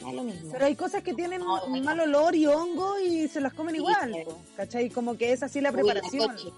[0.00, 0.50] da lo mismo.
[0.52, 3.74] Pero hay cosas que tienen No, un mal olor y hongo y se las comen
[3.74, 4.88] Sí, igual, po, ¿cachai?
[4.90, 6.28] Como que es así la Uy, preparación.
[6.30, 6.48] coche.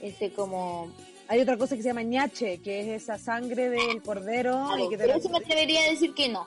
[0.00, 0.90] Ese como...
[1.26, 4.90] Hay otra cosa que se llama ñache, que es esa sangre del cordero y algo,
[4.90, 6.44] que te pero eso me atrevería a decir que no.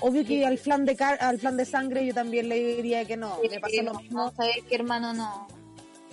[0.00, 3.16] Obvio que al flan de car- al flan de sangre yo también le diría que
[3.16, 3.38] no.
[3.42, 4.24] Me pasa lo mismo.
[4.24, 5.48] no, sabes que hermano no.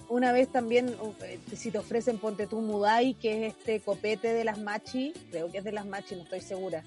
[0.10, 4.44] Una vez también, eh, si te ofrecen ponte tu mudai, que es este copete de
[4.46, 6.84] las machi, creo que es de las machi, no estoy segura,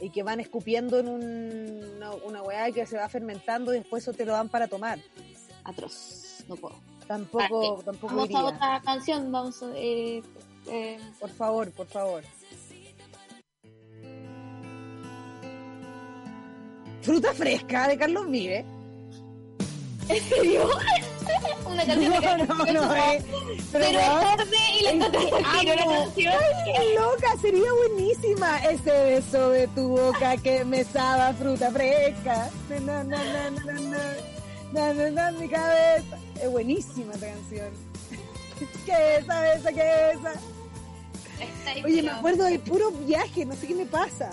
[0.00, 4.02] y que van escupiendo en un- una, una weá que se va fermentando y después
[4.02, 4.98] eso te lo dan para tomar.
[5.62, 6.74] Atroz, no puedo.
[7.06, 8.44] Tampoco, Ah, tampoco Vamos a iría.
[8.44, 9.70] otra canción, vamos a...
[9.76, 10.22] Eh,
[10.66, 12.24] eh, Por favor, por favor.
[17.02, 18.64] Fruta fresca de Carlos Vive.
[20.08, 20.68] ¿En serio?
[21.66, 23.22] Una canción no, no, como, eh.
[23.72, 25.90] Pero es weón, tarde y la es encontraste al tiro, la amo.
[26.04, 26.34] canción.
[26.64, 27.28] ¡Qué loca!
[27.40, 32.50] Sería buenísima ese beso de tu boca que me sabe a fruta fresca.
[32.68, 33.98] Na, na, na, na, na, na.
[34.72, 36.18] Na, na, na, mi cabeza.
[36.42, 37.70] Es buenísima esa canción.
[38.86, 40.32] ¿Qué esa, esa, qué esa?
[41.84, 44.30] Oye, me pero- acuerdo del puro viaje, no sé qué me pasa.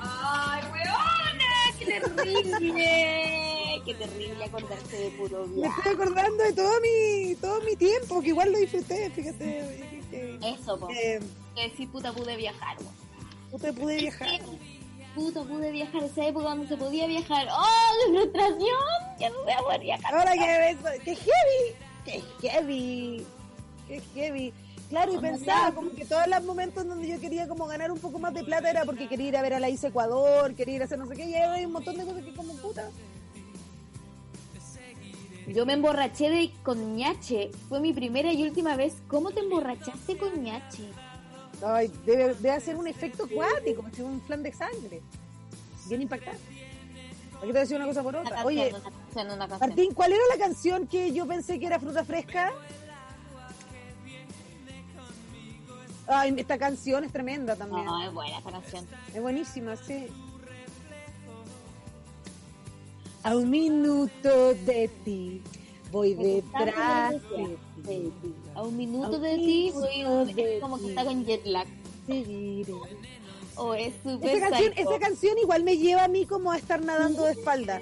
[0.00, 3.55] Ay, weona, qué terrible.
[3.84, 5.74] Qué terrible acordarse de puro Me viaje.
[5.80, 9.44] estoy acordando de todo mi, todo mi tiempo, que igual lo disfruté, fíjate.
[10.10, 10.88] que- Eso, po.
[10.88, 11.20] que
[11.54, 12.76] Que sí, puta, pude viajar,
[13.50, 14.40] puta, pude viajar.
[15.14, 17.48] Puta, pude viajar esa época donde se podía viajar.
[17.50, 17.64] ¡Oh,
[18.04, 19.18] qué frustración!
[19.18, 20.14] Ya no voy a poder viajar.
[20.14, 21.74] Ahora que ves, que heavy,
[22.04, 23.26] que heavy,
[23.88, 24.52] que heavy.
[24.90, 28.18] Claro, y pensaba como que todos los momentos donde yo quería como ganar un poco
[28.20, 30.82] más de plata era porque quería ir a ver a la ICE Ecuador, quería ir
[30.82, 32.88] a hacer no sé qué, y hay un montón de cosas que como puta.
[35.46, 37.50] Yo me emborraché de con ñache.
[37.68, 38.94] Fue mi primera y última vez.
[39.06, 40.84] ¿Cómo te emborrachaste con ñache?
[41.64, 45.00] Ay, debe, debe hacer un efecto acuático, como si un flan de sangre.
[45.88, 46.42] Bien impactante.
[47.36, 48.30] Aquí te voy a decir una cosa por otra.
[48.30, 49.70] canción, Oye, una canción, una canción.
[49.70, 52.52] Martín, ¿cuál era la canción que yo pensé que era fruta fresca?
[56.08, 57.84] Ay, esta canción es tremenda también.
[57.84, 58.86] No, es buena esa canción.
[59.14, 60.08] Es buenísima, sí.
[63.26, 65.42] A un minuto de ti,
[65.90, 67.12] voy detrás
[67.78, 68.32] de ti.
[68.54, 69.72] A un minuto de ti,
[70.36, 71.66] es como que está con jet lag.
[72.06, 72.72] Seguiré.
[73.58, 76.84] O es súper Esa canción, esa canción igual me lleva a mí como a estar
[76.84, 77.80] nadando de espalda.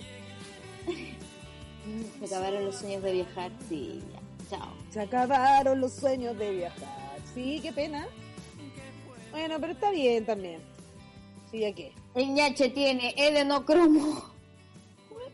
[2.20, 4.56] Se acabaron los sueños de viajar, sí, ya.
[4.56, 4.72] Chao.
[4.90, 7.18] Se acabaron los sueños de viajar.
[7.34, 8.06] Sí, qué pena.
[9.32, 10.60] Bueno, pero está bien también.
[11.50, 11.92] Sí, ¿ya qué?
[12.14, 14.33] El ñache tiene edenocromo.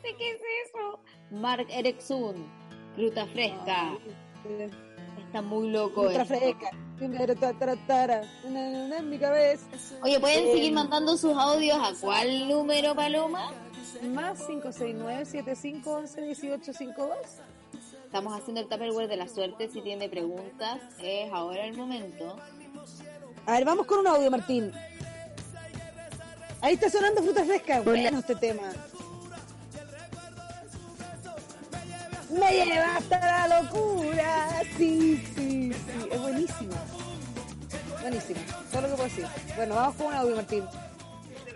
[0.03, 1.01] Sé qué es eso.
[1.31, 2.47] Mark Erikson,
[2.95, 3.93] fruta fresca.
[5.19, 6.09] Está muy loco.
[6.09, 6.25] Esto.
[6.25, 6.71] fresca.
[7.01, 7.11] En
[9.11, 9.67] mi cabeza.
[10.03, 13.53] Oye, ¿pueden Eh, seguir mandando sus audios a cuál número, Paloma?
[14.03, 17.17] Más 569 7511 1852
[18.05, 19.69] Estamos haciendo el Tupperware de la suerte.
[19.71, 22.37] Si tiene preguntas, es ahora el momento.
[23.47, 24.73] A ver, vamos con un audio, Martín.
[26.61, 27.81] Ahí está sonando fruta fresca.
[27.83, 28.63] Bueno, este tema.
[32.31, 34.63] Me lleva hasta la locura.
[34.77, 36.09] Sí, sí, sí.
[36.13, 36.75] Es buenísimo.
[38.01, 38.41] Buenísimo.
[38.71, 39.27] Todo lo que puedo decir.
[39.57, 40.65] Bueno, vamos con un audio, Martín.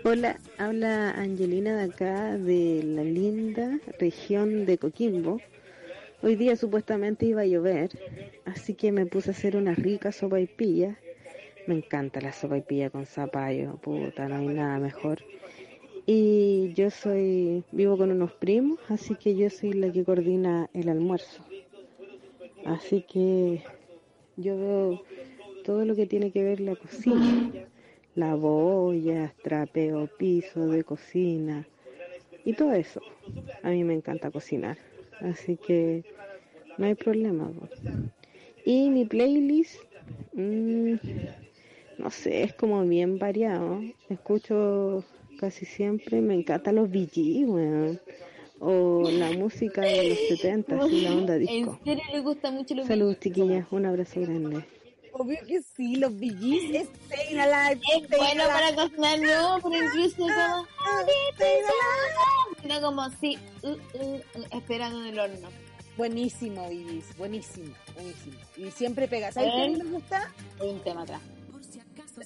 [0.03, 5.41] Hola, habla Angelina de acá, de la linda región de Coquimbo.
[6.21, 7.89] Hoy día supuestamente iba a llover,
[8.45, 10.95] así que me puse a hacer una rica sopa y pilla
[11.67, 15.23] Me encanta la sopa y pilla con zapallo, puta, no hay nada mejor.
[16.07, 20.89] Y yo soy, vivo con unos primos, así que yo soy la que coordina el
[20.89, 21.43] almuerzo.
[22.63, 23.63] Así que
[24.35, 25.01] yo veo
[25.63, 27.51] todo lo que tiene que ver la cocina.
[28.13, 31.67] Labollas, trapeo, piso de cocina
[32.45, 33.01] y todo eso.
[33.63, 34.77] A mí me encanta cocinar,
[35.21, 36.03] así que
[36.77, 37.49] no hay problema.
[38.63, 39.81] Y mi playlist,
[40.33, 40.93] mm,
[41.97, 43.81] no sé, es como bien variado.
[44.09, 45.03] Escucho
[45.35, 47.99] casi siempre, me encantan los BG, weón.
[48.59, 51.77] O la música de los 70, así la onda disco.
[51.79, 54.65] En serio le gusta mucho los Saludos, chiquillas, un abrazo grande.
[55.11, 57.81] Obvio que sí, los BGs es Staying Alive.
[57.95, 58.47] Es bueno Alive.
[58.47, 60.67] para cocinar, no, pero incluso como,
[62.61, 65.49] sino como así, uh, uh, uh, esperando en el horno.
[65.97, 68.35] Buenísimo, BGs, buenísimo, buenísimo.
[68.57, 69.31] Y siempre pega.
[69.31, 70.33] ¿Sabes qué a mí me gusta?
[70.59, 71.21] Hay un tema acá.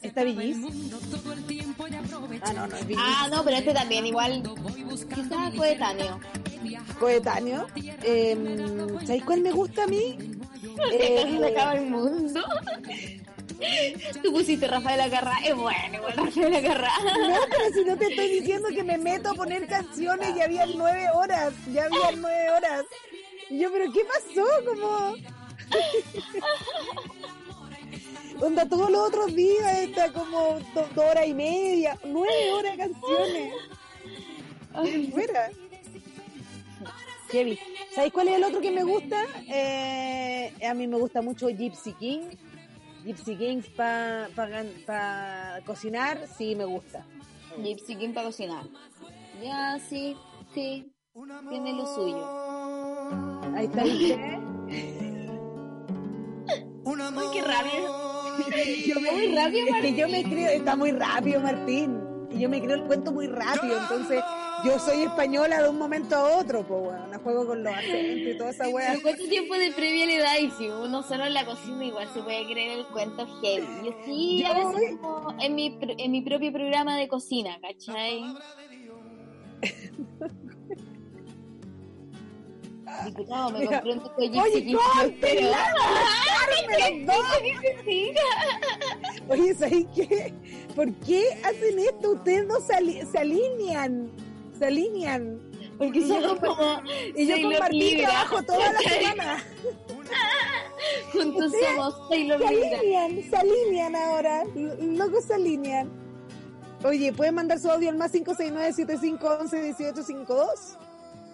[0.02, 0.58] ¿Esta BGs?
[2.42, 2.84] Ah, no, no es.
[2.98, 4.44] Ah, no, pero este también, igual,
[5.14, 6.20] quizás coetáneo.
[7.00, 7.68] Coetáneo.
[8.04, 8.38] Eh,
[9.02, 10.18] ¿Sabéis cuál me gusta a mí?
[10.90, 12.42] Se Eh, acaba el mundo.
[14.24, 16.92] Tú pusiste Rafael Acarrá, es bueno, igual Rafael Acarrá.
[17.04, 20.66] No, pero si no te estoy diciendo que me meto a poner canciones, ya había
[20.68, 22.86] nueve horas, ya había nueve horas.
[23.50, 24.46] Y yo, pero ¿qué pasó?
[24.66, 25.16] Como...
[28.42, 32.84] Onda, todos los otros días está como do- dos horas y media, nueve horas de
[32.84, 33.54] canciones.
[35.12, 35.50] Fuera.
[37.32, 37.60] Heavy.
[37.94, 39.24] ¿Sabéis cuál es el otro que me gusta?
[39.48, 42.22] Eh, a mí me gusta mucho Gypsy King.
[43.04, 44.30] Gypsy Kings para
[45.66, 47.06] cocinar, sí me gusta.
[47.62, 48.64] Gypsy King para cocinar.
[49.44, 50.16] Ya, sí,
[50.54, 50.92] sí,
[51.50, 52.26] tiene lo suyo.
[53.56, 54.40] Ahí está, ¿viste?
[56.86, 56.98] Uy,
[57.34, 58.19] qué rápido.
[58.88, 62.00] Yo me, Muy rápido, es que yo me creo, está muy rápido Martín.
[62.32, 64.24] Y yo me creo el cuento muy rápido, entonces
[64.64, 68.38] yo soy española de un momento a otro, pues bueno, juego con los acentos y
[68.38, 68.90] toda esa wea.
[68.90, 70.38] Pero ¿Cuánto tiempo de previa le da?
[70.40, 73.68] Y si uno solo en la cocina igual se puede creer el cuento heavy.
[73.84, 78.22] Yo sí, a veces como en mi, en mi propio programa de cocina, ¿cachai?
[83.06, 83.82] Diputado, me Mira,
[84.44, 84.62] Oye,
[87.06, 87.26] dos.
[89.30, 90.34] Oye, ¿sabes qué?
[90.76, 92.12] ¿Por qué hacen esto?
[92.12, 94.12] Ustedes no se, ali- se alinean,
[94.58, 95.40] se alinean.
[95.78, 96.82] Porque Y yo como
[97.16, 99.44] Y yo con Martín trabajo toda la semana.
[101.14, 104.42] Juntos somos Taylor Se alinean, se alinean ahora.
[104.56, 105.90] L- Locos se alinean.
[106.84, 110.48] Oye, ¿pueden mandar su audio al más 569-7511-1852?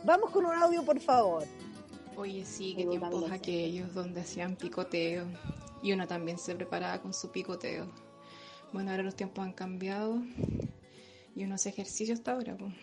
[0.05, 1.43] Vamos con un audio, por favor.
[2.15, 5.25] Oye, sí, qué tiempos aquellos donde hacían picoteo
[5.83, 7.91] y uno también se preparaba con su picoteo.
[8.71, 10.21] Bueno, ahora los tiempos han cambiado
[11.35, 12.55] y uno hace ejercicio hasta ahora.
[12.57, 12.73] pues.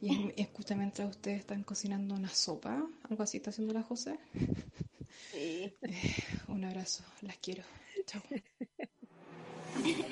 [0.00, 4.18] Y es- escucha mientras ustedes están cocinando una sopa, algo así está haciendo la José.
[5.32, 5.74] Sí.
[6.48, 7.64] Un abrazo, las quiero.
[8.06, 8.22] Chao.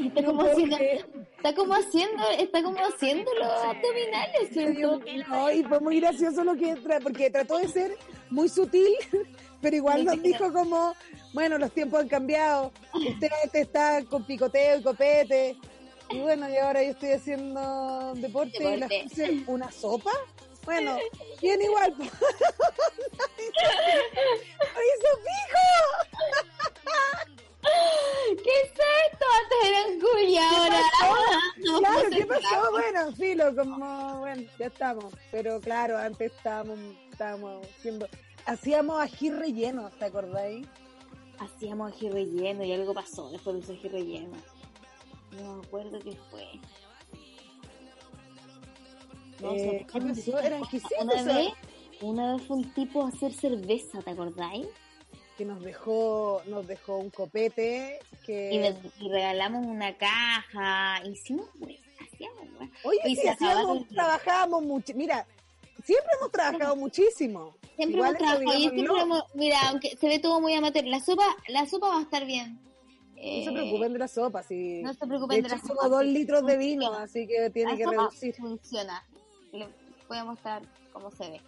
[0.05, 5.01] Está como haciendo, está como haciendo, está como haciendo los abdominales, ¿cierto?
[5.29, 7.97] No, y fue muy gracioso lo que tra porque trató de ser
[8.31, 8.93] muy sutil,
[9.61, 10.95] pero igual nos dijo como,
[11.33, 15.57] bueno, los tiempos han cambiado, usted antes está con picoteo y copete,
[16.11, 19.45] y bueno, y ahora yo estoy haciendo deporte, y la Deporte.
[19.47, 20.13] ¿una sopa?
[20.65, 20.97] Bueno,
[21.41, 21.93] bien igual.
[34.83, 35.15] estamos.
[35.31, 36.79] Pero claro, antes estábamos,
[37.11, 38.09] estábamos haciendo,
[38.47, 40.67] hacíamos ají relleno, ¿te acordáis?
[41.39, 44.37] Hacíamos ají relleno y algo pasó después de ese ají relleno.
[45.41, 46.47] No me acuerdo qué fue.
[49.41, 50.39] No, Eh, ¿Qué pasó?
[50.39, 50.63] Eran.
[51.01, 51.49] Una vez,
[52.01, 54.67] una vez fue un tipo a hacer cerveza, ¿te acordáis?
[55.39, 58.53] Que nos dejó, nos dejó un copete que...
[58.53, 61.03] Y, nos- y regalamos una caja.
[61.07, 61.81] Hicimos, güey,
[62.29, 62.71] hacíamos.
[62.85, 64.93] Oye, y sí, se hacíamos, trabajábamos mucho.
[64.95, 65.27] Mira,
[65.85, 67.55] siempre hemos trabajado muchísimo.
[67.77, 69.03] Siempre Igual hemos trabajado y eso, siempre digámoslo.
[69.17, 72.25] hemos- mira, aunque se ve todo muy amateur, la sopa, la sopa va a estar
[72.27, 72.59] bien.
[73.15, 74.83] No se Eh, preocupen de la sopa, si...
[74.83, 75.89] No se De preocupen de, hecho, la sopa.
[75.89, 78.35] dos sí, litros de vino, así que tiene La que sopa reducir.
[78.35, 79.05] funciona.
[79.53, 79.69] Le
[80.09, 80.63] voy a mostrar
[80.93, 81.41] cómo se ve.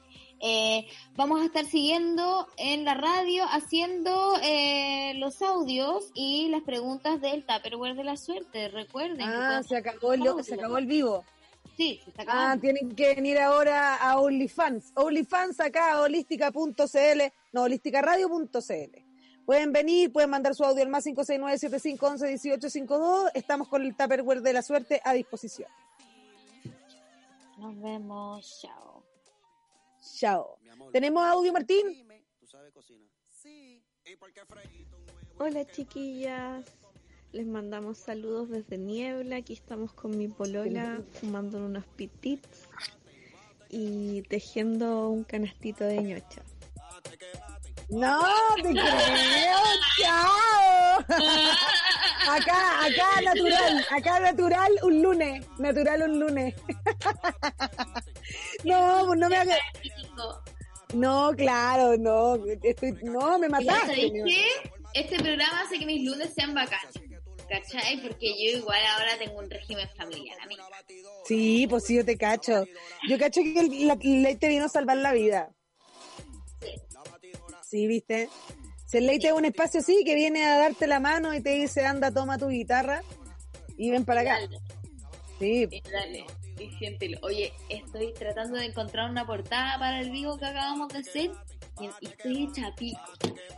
[0.46, 0.86] Eh,
[1.16, 7.46] vamos a estar siguiendo en la radio haciendo eh, los audios y las preguntas del
[7.46, 8.68] Tupperware de la suerte.
[8.68, 9.22] Recuerden.
[9.26, 11.24] Ah, se acabó, el, se acabó el vivo.
[11.78, 12.60] Sí, se está Ah, acabando.
[12.60, 14.92] tienen que venir ahora a OnlyFans.
[14.96, 17.22] OnlyFans acá, holística.cl,
[17.52, 18.98] no, holísticaradio.cl.
[19.46, 23.30] Pueden venir, pueden mandar su audio al más 569-7511-1852.
[23.34, 25.68] Estamos con el Tupperware de la suerte a disposición.
[27.58, 28.93] Nos vemos, chao.
[30.14, 30.58] Chao.
[30.92, 32.06] ¿Tenemos audio, Martín?
[35.38, 36.64] Hola chiquillas,
[37.32, 42.68] les mandamos saludos desde Niebla, aquí estamos con mi polola fumando unos pitits
[43.70, 46.42] y tejiendo un canastito de ñocha.
[47.88, 48.20] No,
[48.62, 49.58] te creo,
[50.00, 51.04] chao.
[52.30, 56.54] Acá, acá natural, acá natural un lunes, natural un lunes.
[58.64, 59.58] No, pues no me hagas.
[60.94, 63.86] No, claro, no, estoy, no, me mataste.
[63.86, 64.44] ¿sabéis mi- qué?
[64.94, 66.94] Este programa hace que mis lunes sean bacanes.
[67.48, 68.00] ¿Cachai?
[68.00, 70.64] Porque yo igual ahora tengo un régimen familiar, amiga.
[71.26, 72.64] Sí, pues sí, yo te cacho.
[73.08, 75.50] Yo cacho que el- la, ley te vino a salvar la vida.
[77.62, 78.28] Sí, ¿viste?
[78.86, 81.40] Si el ley te da un espacio así, que viene a darte la mano y
[81.40, 83.02] te dice, anda, toma tu guitarra
[83.76, 84.38] y ven para acá.
[85.40, 86.24] Sí, dale,
[86.58, 87.18] y siéntelo.
[87.22, 91.30] Oye, estoy tratando de encontrar una portada para el vivo que acabamos de hacer
[91.80, 93.00] y, y estoy hecha pico.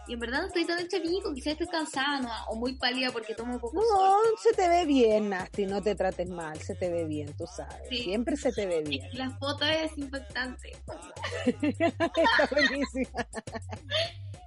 [0.09, 2.31] Y en verdad no estoy tan hecha pico, quizás estoy cansada ¿no?
[2.49, 4.27] o muy pálida porque tomo poco no, sol.
[4.43, 7.89] se te ve bien, Nasty, no te trates mal, se te ve bien, tú sabes.
[7.89, 8.05] Sí.
[8.05, 9.09] Siempre se te ve bien.
[9.13, 10.73] La foto es impactante.
[11.63, 13.27] Está buenísima.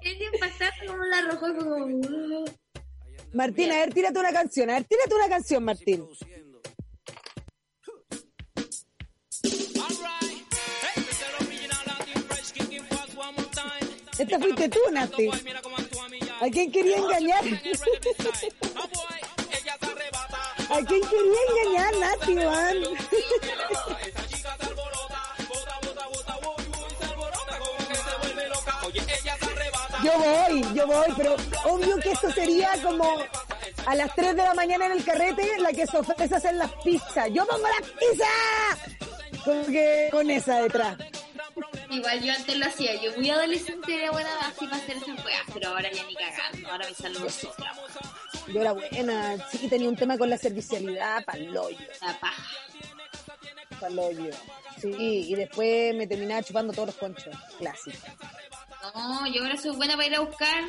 [0.02, 2.46] Es impactante como la roja, como...
[3.34, 6.08] Martín, a ver, tírate una canción, a ver, tírate una canción, Martín.
[14.20, 15.30] Esta fuiste tú, Nasty.
[16.42, 17.44] ¿A quién quería engañar?
[20.70, 22.78] ¿A quién quería engañar, Nasty, man?
[30.04, 33.06] Yo voy, yo voy, pero obvio que esto sería como
[33.86, 36.72] a las 3 de la mañana en el carrete la que se ofrece hacer las
[36.84, 37.30] pizzas.
[37.32, 39.44] ¡Yo pongo las pizzas!
[39.46, 40.98] Como que con esa detrás.
[41.90, 45.42] Igual yo antes lo hacía, yo muy adolescente era buena así para hacer esas weas,
[45.54, 47.74] pero ahora ya ni cagando, ahora me salgo sola,
[48.48, 52.44] Yo era buena, sí, tenía un tema con la servicialidad, pa'l hoyo, la paja.
[53.80, 54.32] pa'l hoyo.
[54.80, 57.98] Sí, y después me terminaba chupando todos los conchos, clásico.
[58.96, 60.64] No, yo ahora soy buena para ir a buscar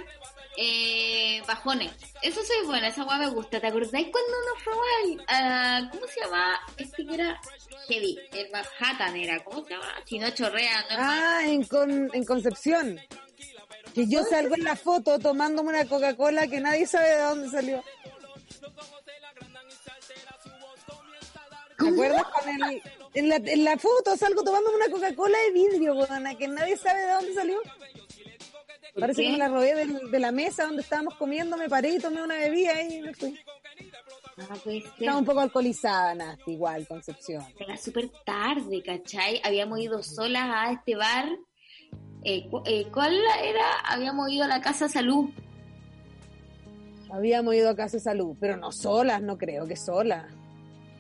[0.62, 1.90] eh, bajones.
[2.22, 3.60] Eso soy buena, esa weá me gusta.
[3.60, 6.60] ¿Te acordáis cuando nos fuimos al, ¿Cómo se llama?
[6.76, 7.40] Este que era
[7.88, 9.86] heavy, el Manhattan era, ¿cómo se llama?
[10.04, 13.00] Si no chorrea, no Ah, en, Con- en Concepción.
[13.94, 17.82] Que yo salgo en la foto tomándome una Coca-Cola que nadie sabe de dónde salió.
[21.78, 22.82] ¿Te acuerdas con el,
[23.14, 27.00] en, la, en la foto salgo tomándome una Coca-Cola de vidrio, weona, que nadie sabe
[27.00, 27.62] de dónde salió?
[28.98, 29.26] Parece qué?
[29.26, 32.36] que me la robé de, la mesa donde estábamos comiendo, me paré y tomé una
[32.36, 33.38] bebida y me fui.
[34.38, 34.92] Ah, puede ser.
[34.98, 37.44] Estaba un poco alcoholizada, Nasty, igual, Concepción.
[37.58, 39.40] Era súper tarde, ¿cachai?
[39.44, 41.28] Habíamos ido solas a este bar.
[42.24, 43.80] Eh, eh, ¿Cuál era?
[43.84, 45.30] Habíamos ido a la Casa Salud.
[47.10, 50.26] Habíamos ido a Casa Salud, pero no solas, no creo que solas.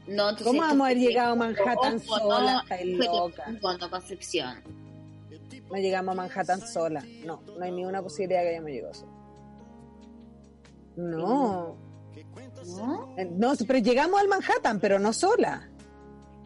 [0.06, 2.64] No, entonces ¿Cómo vamos a haber llegado a Manhattan Ojo, sola?
[2.84, 3.44] no, loca.
[3.60, 4.79] Cuando Concepción.
[5.70, 7.04] No llegamos a Manhattan sola.
[7.24, 9.12] No, no hay ninguna posibilidad que hayamos llegado sola.
[10.96, 11.76] No.
[12.76, 13.14] ¿No?
[13.36, 15.68] No, pero llegamos al Manhattan, pero no sola.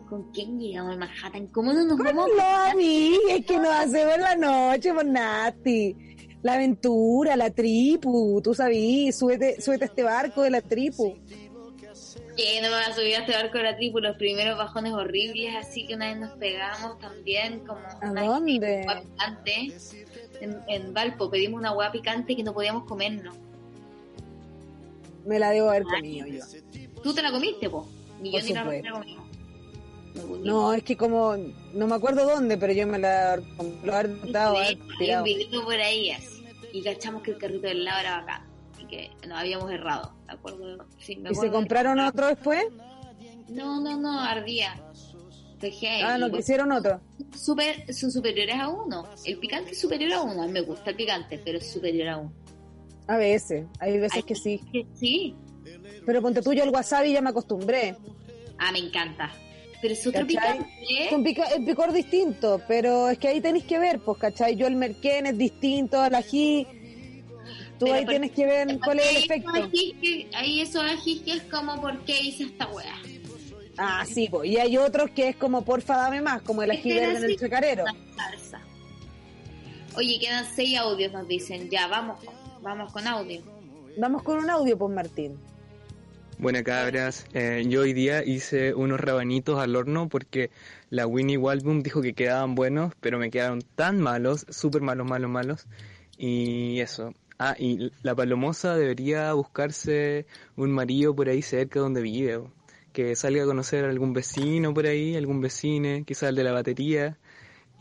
[0.09, 1.47] ¿Con quién llegamos a Manhattan?
[1.49, 2.29] ¿Cómo no nos Con vamos?
[2.29, 5.97] los amigos que nos hacemos la noche, por Nati.
[6.43, 11.17] La aventura, la tripu, tú sabías, súbete, súbete a este barco de la tripu.
[12.37, 14.93] Que no me vas a subir a este barco de la tribu, los primeros bajones
[14.93, 18.85] horribles, así que una vez nos pegamos también como ¿A una dónde?
[18.87, 19.73] hueá picante.
[20.41, 23.37] En, en Valpo pedimos una hueá picante que no podíamos comernos.
[25.25, 26.45] Me la debo haber comido yo.
[27.03, 27.89] ¿Tú te la comiste, po?
[28.21, 29.25] Ni yo ni la pusimos.
[30.43, 31.37] No, es que como,
[31.73, 36.11] no me acuerdo dónde, pero yo me la lo haber dado, un video por ahí
[36.11, 36.45] así.
[36.73, 38.47] Y cachamos que el carrito del lado era bacán.
[38.81, 40.13] Y que nos habíamos errado.
[40.35, 40.87] ¿De acuerdo?
[40.99, 42.65] Sí, me ¿Y se compraron otro después?
[43.49, 44.75] No, no, no, ardía.
[45.61, 46.03] Heavy.
[46.03, 47.01] Ah, no, quisieron otro.
[47.35, 49.09] Super, son superiores a uno.
[49.25, 50.43] El picante es superior a uno.
[50.43, 52.33] A mí me gusta el picante, pero es superior a uno.
[53.07, 54.61] A veces, hay veces Hay que sí.
[54.73, 55.35] que Sí.
[56.05, 57.97] Pero ponte tuyo el wasabi ya me acostumbré.
[58.59, 59.33] Ah, me encanta.
[59.81, 60.67] Pero es otro picante.
[60.83, 61.15] Es ¿eh?
[61.15, 64.57] un pico, el picor distinto, pero es que ahí tenéis que ver, pues, ¿cachai?
[64.57, 66.67] Yo el merquén es distinto al ají.
[67.79, 69.51] Tú Pero ahí tienes que ver cuál es el efecto.
[69.55, 72.95] esos ajís que- Ahí esos ajís que es como, ¿por qué hice esta wea?
[73.77, 74.31] Ah, sí.
[74.45, 77.25] Y hay otros que es como, porfa, dame más, como el ají Este verde en
[77.31, 77.85] el chacarero.
[78.17, 78.61] salsa.
[79.97, 81.69] Oye, quedan seis audios, nos dicen.
[81.71, 82.21] Ya, vamos.
[82.63, 83.43] Vamos con audio.
[83.99, 85.37] Vamos con un audio, pues Martín.
[86.39, 90.51] Buenas cabras, Eh, yo hoy día hice unos rabanitos al horno porque
[90.91, 95.31] la Winnie Waldboom dijo que quedaban buenos, pero me quedaron tan malos, súper malos, malos,
[95.31, 95.67] malos.
[96.19, 97.15] Y eso.
[97.39, 100.27] Ah, y la palomosa debería buscarse
[100.57, 102.37] un marido por ahí cerca donde vive.
[102.37, 102.53] o
[102.93, 106.53] Que salga a conocer a algún vecino por ahí, algún vecine, quizás el de la
[106.53, 107.19] batería.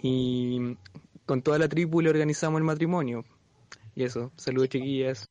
[0.02, 0.78] Y
[1.26, 3.24] con toda la tribu le organizamos el matrimonio.
[3.96, 5.28] Y eso, saludos chiquillas.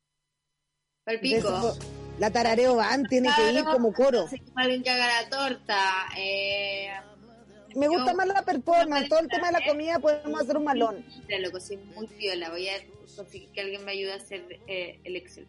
[1.05, 1.87] Pal De eso, pico.
[2.19, 4.29] la tarareo van, tiene que ir como coro.
[4.29, 5.79] se que haga la torta.
[6.17, 6.91] Eh,
[7.77, 10.65] Me gusta yo- más la performance, todo el tema de la comida podemos hacer un
[10.65, 11.05] malón.
[11.27, 12.51] Mira, loco, soy muy piola.
[12.51, 12.75] Voy a
[13.17, 15.47] conseguir que alguien me ayude a hacer eh, el Excel.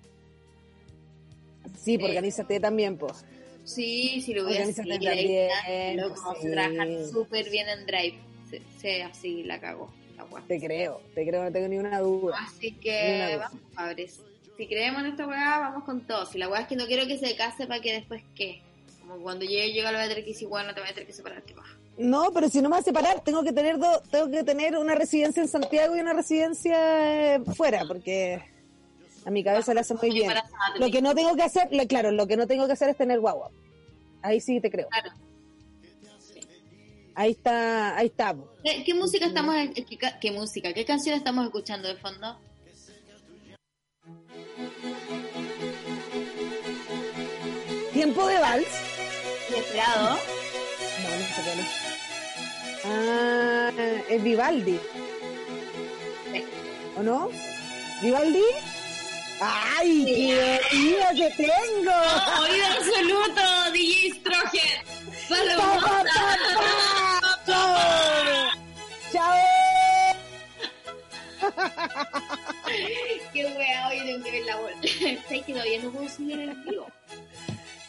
[1.77, 3.25] Sí, pues organízate también, pues.
[3.63, 4.85] Sí, sí, lo voy a hacer.
[4.91, 7.11] Ahí también, loco, sí.
[7.11, 8.19] súper bien en Drive.
[8.49, 9.91] Se, se- así la cago.
[10.17, 10.25] La.
[10.47, 12.37] Te creo, te creo, no tengo ni una duda.
[12.39, 13.37] Así que duda.
[13.37, 14.19] vamos, cabres.
[14.57, 16.25] Si creemos en esta weá, vamos con todo.
[16.25, 18.61] Si la weá es que no quiero que se case para que después qué.
[19.01, 20.93] Como cuando yo llegue, lo voy a tener que decir, bueno, no te voy a
[20.93, 21.71] tener que separar, ¿qué pasa?
[21.97, 24.77] No, pero si no me va a separar, tengo que tener dos, tengo que tener
[24.77, 28.41] una residencia en Santiago y una residencia eh, fuera, porque
[29.25, 30.31] a mi cabeza le hace muy bien.
[30.79, 32.97] Lo que no tengo que hacer, lo- claro, lo que no tengo que hacer es
[32.97, 33.51] tener guagua.
[34.23, 34.87] Ahí sí te creo.
[34.89, 35.11] Claro.
[37.15, 38.35] Ahí está, ahí está.
[38.63, 39.85] ¿Qué, qué música estamos, qué,
[40.19, 42.39] qué música, qué canción estamos escuchando de fondo?
[47.93, 48.67] Tiempo de vals.
[49.49, 50.17] Inesperado.
[51.03, 51.67] No, no es.
[52.85, 53.71] Ah,
[54.09, 54.79] es Vivaldi.
[56.97, 57.29] ¿O no?
[58.01, 58.43] ¿Vivaldi?
[59.41, 61.91] ¡Ay, qué oído que tengo!
[62.41, 63.41] Oído absoluto,
[63.73, 64.13] DJ
[65.59, 66.03] pa,
[67.45, 67.73] pa.
[69.11, 69.35] ¡Chao!
[73.33, 74.75] Qué wea, hoy tengo que ver la bola.
[75.27, 76.87] ¿Sabes que todavía no puedo subir el vivo?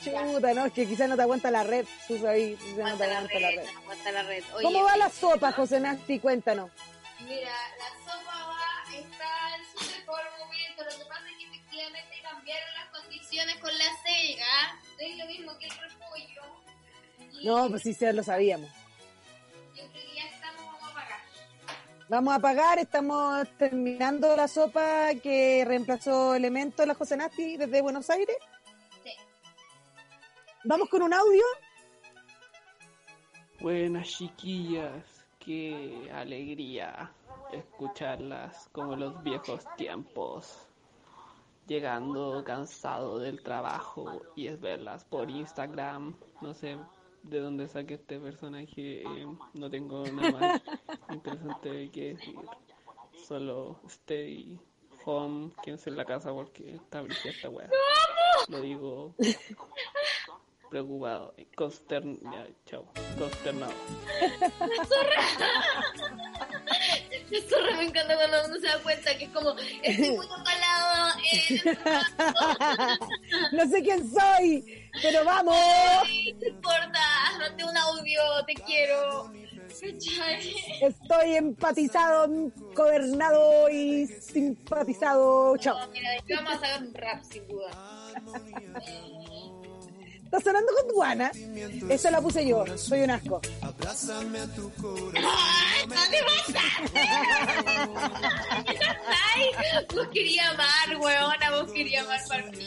[0.05, 3.05] Chuta, no, es que quizás no te aguanta la red, tú sabes, quizás no te
[3.05, 3.67] aguanta la red.
[3.77, 4.45] Aguanta la red.
[4.55, 6.19] Oye, ¿Cómo va la sopa, José Nasti?
[6.19, 6.71] Cuéntanos.
[7.21, 10.85] Mira, la sopa va, está en su mejor momento.
[10.85, 14.79] Lo que pasa es que efectivamente cambiaron las condiciones con la sega.
[14.99, 16.43] No es lo mismo que el repollo.
[17.41, 18.69] Y No, pues sí, sí, lo sabíamos.
[19.75, 21.21] Yo creo que ya estamos, vamos a pagar.
[22.09, 28.11] Vamos a pagar, estamos terminando la sopa que reemplazó Elemento la José Nasti desde Buenos
[28.11, 28.37] Aires.
[30.67, 31.43] Vamos con un audio.
[33.61, 37.12] Buenas chiquillas, qué alegría
[37.53, 40.67] escucharlas como los viejos tiempos.
[41.67, 46.17] Llegando cansado del trabajo y es verlas por Instagram.
[46.41, 46.79] No sé
[47.23, 50.62] de dónde saqué este personaje, eh, no tengo nada más
[51.11, 52.39] interesante que decir.
[53.29, 54.59] Solo stay
[55.05, 57.69] home, quédense en la casa porque está brillante esta wea.
[58.49, 59.15] Lo digo
[60.75, 62.85] preocupado, consternado, chao,
[63.16, 63.72] consternado.
[67.31, 69.55] La zorra me encanta cuando uno se da cuenta que es como,
[69.85, 71.20] estoy muy calado.
[71.33, 71.61] Eh,
[73.53, 75.55] no sé quién soy, pero vamos.
[75.55, 76.99] no importa,
[77.41, 79.33] hazte un audio, te quiero.
[80.81, 85.57] Estoy empatizado, gobernado y simpatizado.
[85.57, 85.79] Chao.
[85.79, 87.70] No, mira, vamos a sacar un rap sin duda.
[90.35, 91.30] ¿Estás sonando con Duana?
[91.89, 93.41] Esa la puse yo, soy un asco.
[93.62, 93.70] ¡Ay,
[95.87, 96.18] no te
[99.37, 99.85] ¡Ay!
[99.95, 102.66] Vos quería amar, weona, vos quería amar para mí.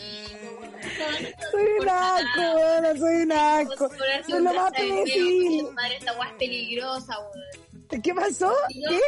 [1.51, 3.89] Soy un asco, weona, soy un asco.
[4.30, 5.72] Soy lo más pedófilo.
[5.73, 8.02] Madre, esta weá es peligrosa, weón.
[8.02, 8.53] ¿Qué pasó?
[8.69, 9.02] ¿Qué?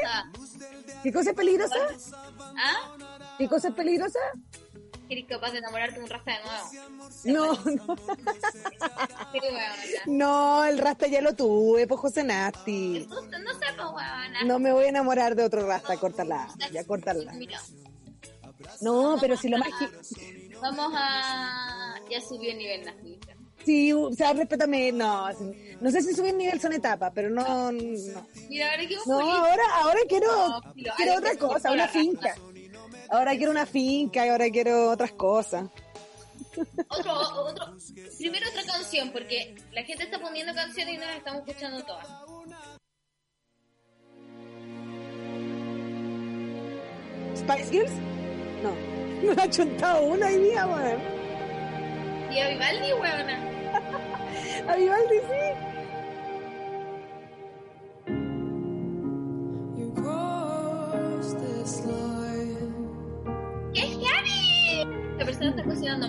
[1.03, 1.75] ¿Qué cosa es peligrosa?
[2.57, 2.97] ¿Ah?
[3.37, 4.19] ¿Qué cosa es peligrosa?
[5.09, 7.55] ¿Eres capaz de enamorarte de un rasta de nuevo?
[7.65, 7.95] No, no.
[9.31, 9.39] Sí.
[10.05, 13.07] No, el rasta ya lo tuve, pues José Nasti.
[13.09, 14.45] No, no sé, pues.
[14.45, 17.33] No me voy a enamorar de otro rasta, córtala, ya córtala.
[18.81, 19.69] No, pero si lo más...
[20.61, 21.95] vamos a...
[22.09, 23.35] Ya subió el nivel Nasmita.
[23.65, 25.29] Sí, o sea, respétame, no,
[25.81, 28.27] no sé si subir nivel son etapas, pero no, no.
[28.47, 30.61] Mira, ahora que No, ahora, ahora quiero, No,
[30.95, 32.35] quiero otra cosa, una la finca.
[33.11, 35.67] Ahora quiero una finca, ahora quiero otras cosas.
[36.89, 37.13] Otro,
[37.45, 37.75] otro,
[38.17, 42.07] primero otra canción, porque la gente está poniendo canciones y no las estamos escuchando todas.
[47.35, 47.91] ¿Spice Girls?
[48.63, 48.75] No,
[49.23, 51.01] no me ha chuntado una hoy día, weón.
[52.31, 53.39] Y a Vivaldi, weona.
[54.67, 55.68] A Vivaldi sí.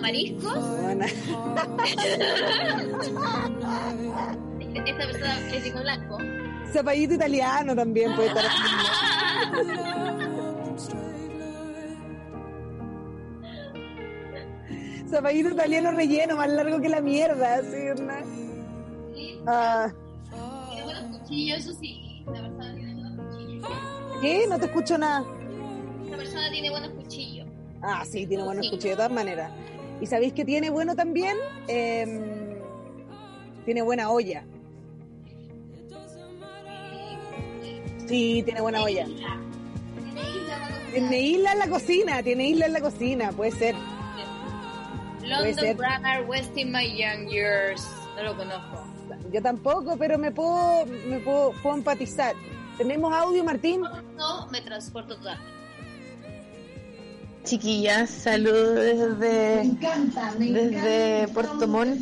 [0.01, 0.57] Mariscos.
[4.85, 6.17] Esta persona es vino blanco.
[6.71, 8.45] Zapallito italiano también puede estar.
[15.09, 18.13] Zapallito italiano relleno, más largo que la mierda, así, ¿no?
[19.45, 19.91] Ah,
[20.69, 22.23] Tiene buenos cuchillos, eso sí.
[22.27, 23.67] La persona tiene buenos cuchillos.
[24.21, 24.45] ¿Qué?
[24.47, 25.25] No te escucho nada.
[26.09, 27.47] La persona tiene buenos cuchillos.
[27.81, 29.51] Ah, sí, tiene buenos cuchillos de todas maneras.
[30.01, 31.37] ¿Y sabéis que tiene bueno también?
[31.67, 32.55] Em,
[33.65, 34.43] tiene buena olla.
[38.07, 39.07] Sí, tiene buena olla.
[40.91, 43.75] Tiene isla en la cocina, tiene isla en la cocina, puede ser.
[45.19, 45.63] Puede ser.
[45.63, 47.87] London Grammar Westin My Young Years.
[48.17, 48.83] No lo conozco.
[49.31, 52.35] Yo tampoco, pero me puedo, me puedo, puedo empatizar.
[52.77, 53.81] ¿Tenemos audio, Martín?
[54.17, 55.60] No, me transporto totalmente.
[57.43, 58.75] Chiquillas, saludos
[59.17, 59.63] desde,
[60.37, 61.99] desde Puerto Montt.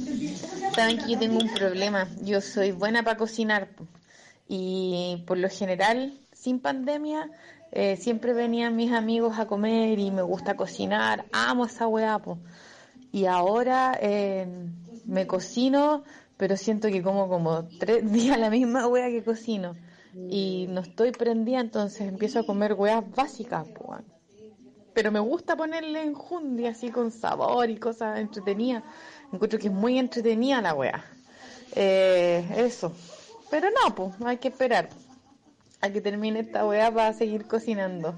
[0.76, 2.08] Saben que yo tengo un problema.
[2.22, 3.70] Yo soy buena para cocinar
[4.48, 7.30] y por lo general, sin pandemia,
[7.72, 11.26] eh, siempre venían mis amigos a comer y me gusta cocinar.
[11.32, 12.40] Amo esa weá, po.
[13.12, 14.48] Y ahora eh,
[15.06, 16.04] me cocino,
[16.36, 19.76] pero siento que como como tres días la misma weá que cocino.
[20.14, 23.68] Y no estoy prendida, entonces empiezo a comer weas básicas,
[25.00, 28.84] pero me gusta ponerle enjundia así con sabor y cosas entretenidas.
[29.32, 31.06] Encuentro que es muy entretenida la wea.
[31.74, 32.92] Eh, eso.
[33.50, 34.90] Pero no, pues, hay que esperar
[35.80, 38.14] a que termine esta wea para seguir cocinando.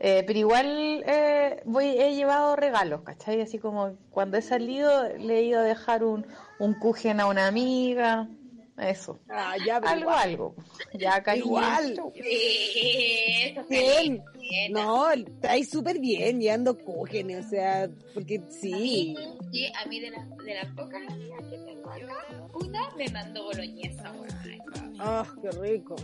[0.00, 3.42] Eh, pero igual eh, voy, he llevado regalos, ¿cachai?
[3.42, 6.26] Así como cuando he salido le he ido a dejar un,
[6.58, 8.28] un kuchen a una amiga.
[8.76, 9.20] Eso.
[9.28, 10.28] Ah, ya, algo, igual.
[10.28, 10.54] algo.
[10.94, 11.22] Ya.
[11.36, 12.00] Igual.
[12.14, 14.24] Sí, Bien.
[14.38, 14.72] bien.
[14.72, 19.16] No, estáis súper bien llevando cúgenes, o sea, porque sí.
[19.52, 23.44] Sí, a mí de las de las pocas amigas que tengo acá, una me mandó
[23.44, 24.98] boloñesa, weón.
[24.98, 25.94] Ah, qué rico.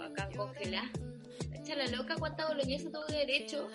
[0.00, 0.90] Acá congelada.
[1.54, 3.68] Echa la loca, ¿cuánta boloñesa tuvo derecho?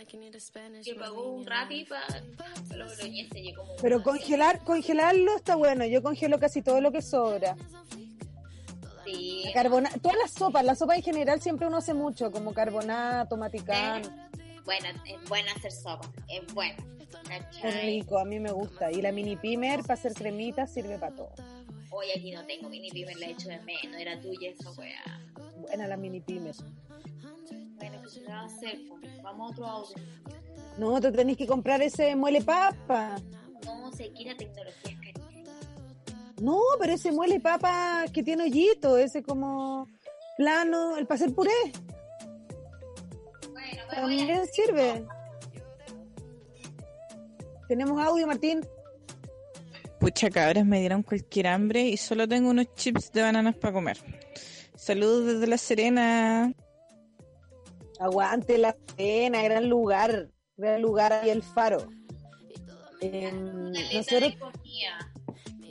[0.84, 2.08] Que pagó un rapi para
[3.36, 3.76] y como...
[3.82, 5.86] Pero congelar, congelarlo está bueno.
[5.86, 7.56] Yo congelo casi todo lo que sobra.
[9.06, 9.46] Sí.
[9.54, 14.02] Carbona, todas las sopas, la sopa en general siempre uno hace mucho, como carbonato, maticán.
[14.66, 16.78] Buena, es buena hacer sopa, es buena.
[17.64, 18.92] Es rico, a mí me gusta.
[18.92, 21.34] Y la mini pimer para hacer cremitas sirve para todo.
[21.92, 25.22] Hoy aquí no tengo mini pimer, la he hecho de menos, era tuya esa weá.
[25.60, 26.56] Buena la mini pimer.
[27.76, 28.80] Bueno, ¿qué se va a hacer?
[29.22, 29.96] Vamos a otro audio.
[30.78, 33.16] No, te tenés que comprar ese muele papa.
[33.66, 34.98] No, sé que la tecnología.
[36.42, 39.88] No, pero ese muele papa que tiene hoyito, ese como
[40.38, 41.52] plano, el para hacer puré.
[43.52, 45.06] Bueno, También sirve.
[47.68, 48.62] Tenemos audio, Martín.
[50.00, 53.98] Pucha cabras, me dieron cualquier hambre y solo tengo unos chips de bananas para comer.
[54.76, 56.54] Saludos desde La Serena.
[58.00, 61.88] Aguante la cena, gran lugar, gran lugar ahí el faro.
[63.00, 64.34] Em, nosotros,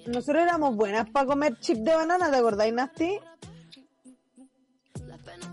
[0.06, 3.18] nosotros éramos buenas para comer chip de banana, ¿te acordáis, Nasty?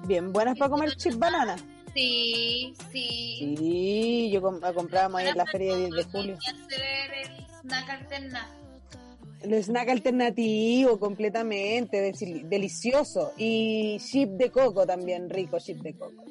[0.05, 1.55] Bien, buenas para comer chip banana.
[1.93, 3.55] Sí, sí.
[3.57, 6.37] Sí, yo com- la comprábamos ahí en la feria de 10 de julio.
[6.69, 8.49] El snack alterna.
[9.41, 12.01] El snack alternativo completamente,
[12.45, 13.33] delicioso.
[13.37, 16.23] Y chip de coco también, rico chip de coco.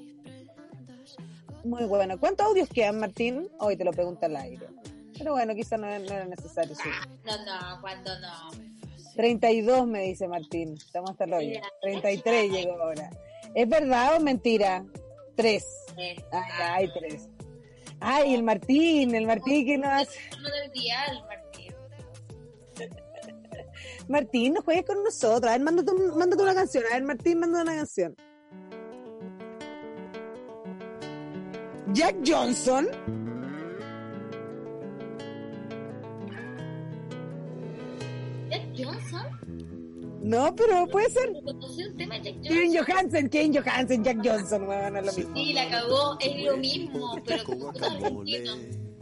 [1.65, 2.19] Muy bueno.
[2.19, 3.49] ¿Cuántos audios quedan, Martín?
[3.59, 4.67] Hoy te lo pregunta al aire.
[5.19, 6.75] Pero bueno, quizás no, no era necesario.
[6.75, 6.89] sí.
[7.25, 8.51] No, no, cuando no.
[9.17, 10.75] 32 me dice Martín.
[10.75, 11.61] Estamos hasta el hoyo.
[11.83, 13.11] 33 llegó ahora.
[13.55, 14.85] ¿Es verdad o mentira?
[15.35, 15.67] Tres.
[15.97, 16.17] Ay,
[16.61, 17.29] ay, tres.
[18.01, 20.21] Ay, el Martín, el Martín que nos hace...
[20.41, 21.75] No del dial, Martín.
[24.09, 25.51] Martín, no juegues con nosotros.
[25.51, 26.85] A ver, mándate, mándate una canción.
[26.91, 28.17] A ver, Martín, mándate una canción.
[31.93, 32.89] Jack Johnson.
[40.29, 41.33] No, pero puede ser.
[41.43, 42.85] Conocí un tema de Jack Kevin Johnson.
[42.95, 45.35] Johansen, Kevin Johansen, Jack Johnson, weón, no es lo mismo.
[45.37, 48.53] Sí, la cagó, es lo mismo, pero con un argentino.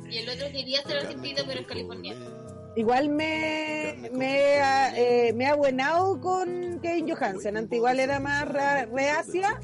[0.09, 2.47] Y el otro quería ser argentino, pero es californiano.
[2.77, 7.57] Igual me, me, ha, eh, me ha abuenado con Kevin Johansen.
[7.57, 9.59] Antes igual era más ra- reacia,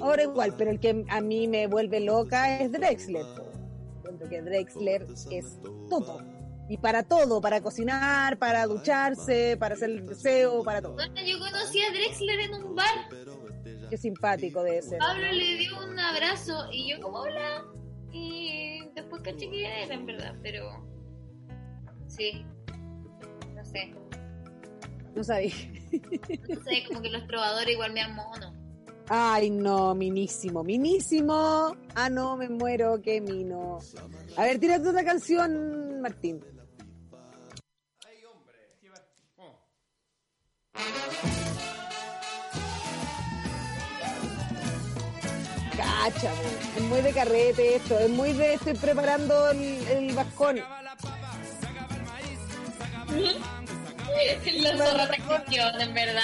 [0.00, 3.26] ahora igual, pero el que a mí me vuelve loca es Drexler.
[3.98, 5.58] Encuentro que Drexler es
[5.90, 6.22] todo.
[6.68, 10.94] Y para todo, para cocinar, para ducharse, para hacer el deseo, para todo.
[10.94, 13.08] Bueno, yo conocí a Drexler en un bar.
[13.90, 14.96] Qué simpático de ese.
[14.96, 17.64] Pablo le dio un abrazo y yo como hola.
[18.12, 20.94] Y después caché que era en verdad, pero
[22.16, 22.46] Sí.
[23.54, 23.94] No sé.
[25.14, 25.54] No sabía.
[26.48, 28.52] No sé, como que los trovadores igual me dan mono.
[29.08, 31.76] Ay, no, minísimo, minísimo.
[31.94, 33.78] Ah, no, me muero, qué mino.
[34.36, 36.40] A ver, tírate otra canción, Martín.
[46.12, 46.28] Po.
[46.76, 50.60] es muy de carrete esto, es muy de estoy preparando el, el vascón.
[54.62, 56.22] Los zorros en verdad.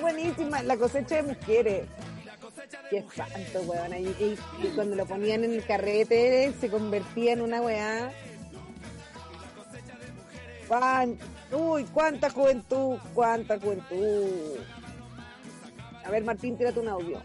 [0.00, 1.86] Buenísima, la cosecha de mujeres.
[2.90, 3.92] Qué espanto, weón.
[3.96, 8.10] Y, y- y cuando lo ponían en el carrete se convertía en una weá.
[10.68, 11.18] Cuán-
[11.52, 14.56] Uy, cuánta juventud, cuánta juventud.
[16.04, 17.20] A ver, Martín, tírate un audio.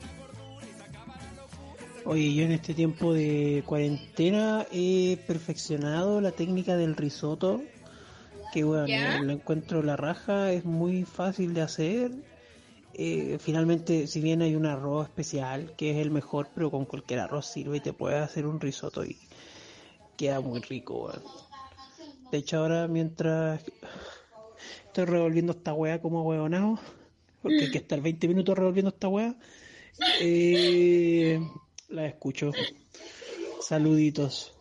[2.09, 7.61] Oye, yo en este tiempo de cuarentena he perfeccionado la técnica del risotto,
[8.53, 9.19] que bueno, ¿Ya?
[9.19, 12.11] lo encuentro la raja, es muy fácil de hacer.
[12.93, 17.19] Eh, finalmente, si bien hay un arroz especial, que es el mejor, pero con cualquier
[17.19, 19.17] arroz sirve y te puedes hacer un risotto y
[20.15, 21.07] queda muy rico.
[21.07, 21.21] weón.
[22.31, 23.61] De hecho, ahora mientras
[24.85, 26.79] estoy revolviendo esta wea como huevonao,
[27.41, 29.35] porque hay que estar 20 minutos revolviendo esta wea,
[30.21, 31.41] eh,
[31.89, 32.51] la escucho.
[33.61, 34.53] Saluditos.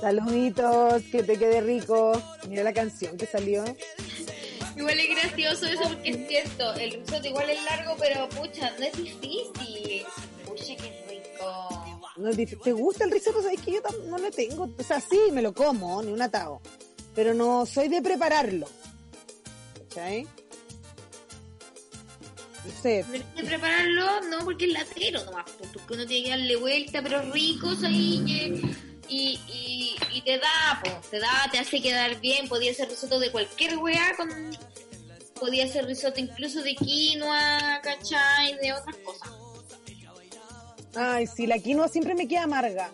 [0.00, 2.12] Saluditos, que te quede rico.
[2.48, 3.64] Mira la canción que salió.
[4.76, 8.84] Igual es gracioso eso porque es cierto, el risotto igual es largo, pero pucha, no
[8.84, 10.04] es difícil.
[10.44, 11.84] Pucha, qué rico.
[12.18, 13.42] No es ¿Te gusta el risotto?
[13.42, 14.68] Sabes que yo tam- no le tengo.
[14.78, 16.60] O sea, sí, me lo como, ni un atado.
[17.14, 18.68] Pero no soy de prepararlo.
[19.88, 20.26] ¿Cachai?
[22.66, 23.04] No sé.
[23.10, 27.02] Pero hay que prepararlo, no, porque es latero nomás, porque uno tiene que darle vuelta,
[27.02, 28.62] pero ricos ahí,
[29.08, 33.18] y, y, y te da, pues, te da, te hace quedar bien, podía ser risotto
[33.18, 34.28] de cualquier weá, con,
[35.38, 38.56] podía ser risotto incluso de quinoa, ¿cachai?
[38.60, 39.30] De otras cosas.
[40.94, 42.90] Ay, sí, la quinoa siempre me queda amarga.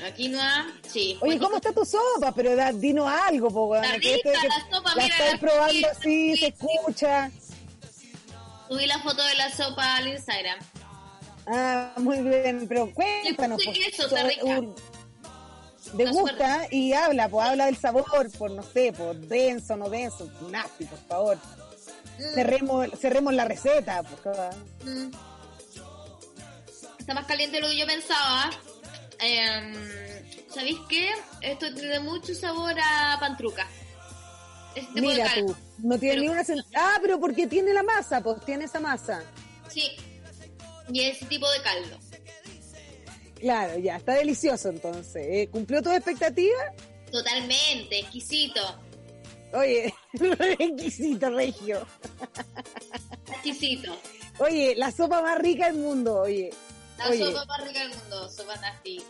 [0.00, 1.16] La quinoa, sí.
[1.20, 2.32] Oye, ¿cómo está tu sopa?
[2.34, 3.74] Pero da, dinos algo, po.
[3.74, 7.30] Está rica la sopa, la mira, estoy la probando subí, así, se escucha.
[8.68, 10.58] Subí la foto de la sopa al Instagram.
[11.46, 13.62] Ah, muy bien, pero cuéntanos.
[13.62, 14.44] Puse po, queso, está rica.
[14.44, 14.74] un-
[15.92, 18.04] Degusta y habla, pues habla del sabor,
[18.38, 21.38] por no sé, por denso, no denso, nasty, por favor.
[22.34, 24.54] Cerremos, cerremos la receta, por favor.
[24.84, 25.10] Mm.
[26.98, 28.50] Está más caliente de lo que yo pensaba.
[29.20, 29.74] Em,
[30.48, 31.10] ¿Sabéis qué?
[31.42, 33.66] Esto tiene mucho sabor a pantruca.
[34.74, 36.42] De Mira tú, no tiene ni una...
[36.44, 39.22] sen- Ah, pero porque tiene la masa, pues tiene esa masa.
[39.68, 39.90] Sí.
[40.92, 41.98] Y ese tipo de caldo.
[43.40, 45.26] Claro, ya, está delicioso entonces.
[45.28, 45.48] ¿eh?
[45.50, 46.72] ¿Cumplió tus expectativas?
[47.12, 48.60] Totalmente, exquisito.
[49.52, 49.94] Oye,
[50.58, 51.86] exquisito, regio.
[53.28, 53.96] Exquisito.
[54.38, 56.50] Oye, la sopa más rica del mundo, oye.
[56.98, 59.02] La Oye, sopa más rica del mundo, sopa nasty.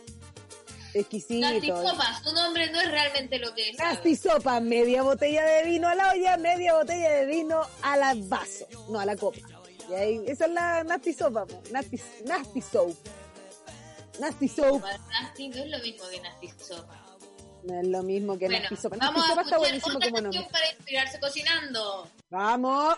[0.99, 1.47] Exquisito.
[1.47, 3.77] Nasty sopa, su nombre no es realmente lo que es.
[3.77, 8.13] Nasty sopa, media botella de vino a la olla, media botella de vino a la
[8.17, 9.37] vaso, no a la copa.
[9.89, 12.95] Y ahí, esa es la nasty sopa, nasty, nasty soap.
[14.19, 14.81] Nasty soap.
[15.11, 17.01] Nasty no es lo mismo que nasty sopa.
[17.63, 18.95] No es lo mismo que Bueno, nasty sopa.
[18.97, 20.47] Nasty vamos a está buenísimo como nombre.
[20.51, 22.09] para inspirarse cocinando.
[22.29, 22.95] Vamos.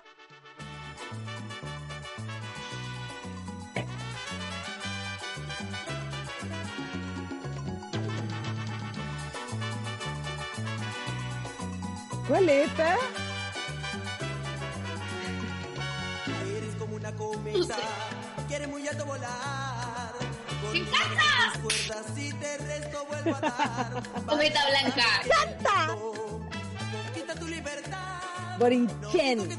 [12.27, 12.97] ¿Cuál es esta?
[16.57, 17.77] Eres como una cometa,
[18.49, 20.11] quieres muy alto volar.
[20.73, 21.53] ¡Me encanta!
[21.53, 24.03] Tus cuerdas y te resto vuelvo a dar.
[24.25, 25.05] Cometa blanca.
[25.29, 25.95] ¡Canta!
[27.13, 28.57] Quita tu libertad.
[28.59, 29.49] Borinquen.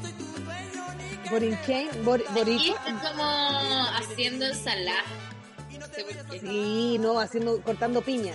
[1.31, 2.05] Borinquen.
[2.05, 5.03] Bor, Aquí como haciendo ensalada.
[5.79, 6.51] No.
[6.51, 8.33] Sí, no, haciendo, cortando piña.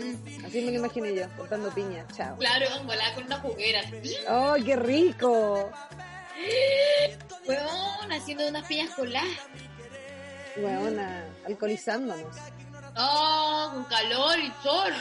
[0.00, 2.06] Mm, Así me lo imaginé yo, cortando piña.
[2.16, 2.36] Chao.
[2.38, 3.82] Claro, volada con una juguera.
[4.28, 5.70] ¡Oh, qué rico!
[7.46, 9.28] Weón, haciendo unas piñas coladas.
[10.56, 12.36] Weona, alcoholizándonos.
[12.96, 14.92] Oh, con calor y sol.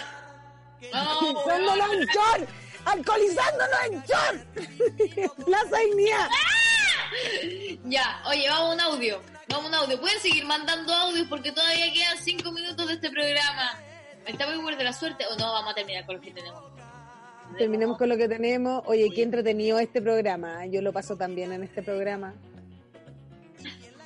[0.94, 2.48] Oh, ¡Alcoholizándonos en chor!
[2.86, 5.36] ¡Alcoholizándonos en chor!
[5.46, 6.30] ¡Plaza Dignidad!
[7.86, 9.22] Ya, oye, vamos a un audio.
[9.50, 10.00] Vamos a un audio.
[10.00, 13.80] Pueden seguir mandando audios porque todavía quedan cinco minutos de este programa.
[14.30, 15.52] ¿Está muy de la suerte o no?
[15.52, 16.64] Vamos a terminar con lo que tenemos.
[17.58, 18.84] Terminemos con lo que tenemos.
[18.86, 20.66] Oye, qué entretenido este programa.
[20.66, 20.70] ¿eh?
[20.70, 22.36] Yo lo paso también en este programa.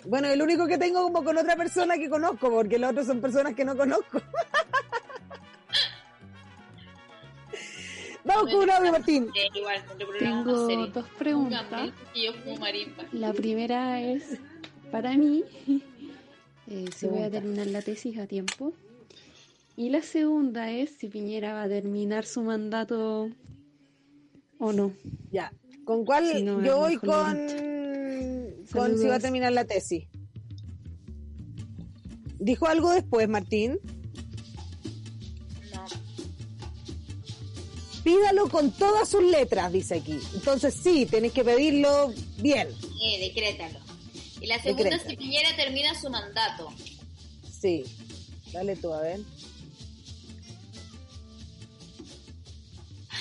[0.05, 3.19] Bueno, el único que tengo como con otra persona que conozco, porque los otros son
[3.19, 4.21] personas que no conozco.
[8.23, 9.29] Vamos con un audio, Martín.
[9.35, 9.49] Eh,
[10.17, 11.91] Tengo dos preguntas.
[13.11, 14.39] La primera es
[14.89, 15.43] para mí,
[16.67, 18.73] eh, si voy a terminar la tesis a tiempo.
[19.75, 23.29] Y la segunda es si Piñera va a terminar su mandato
[24.59, 24.93] o no.
[25.31, 25.51] Ya.
[25.83, 26.31] ¿Con cuál?
[26.31, 27.37] Si no, Yo voy con,
[28.71, 30.07] con si va a terminar la tesis.
[32.39, 33.79] ¿Dijo algo después, Martín?
[35.73, 35.85] No.
[38.03, 40.19] Pídalo con todas sus letras, dice aquí.
[40.35, 42.67] Entonces sí, tenés que pedirlo bien.
[43.01, 43.79] Eh, decrétalo.
[44.39, 45.09] Y la segunda es Decreta.
[45.09, 46.69] si Piñera termina su mandato.
[47.49, 47.85] Sí.
[48.51, 49.19] Dale tú, a ver.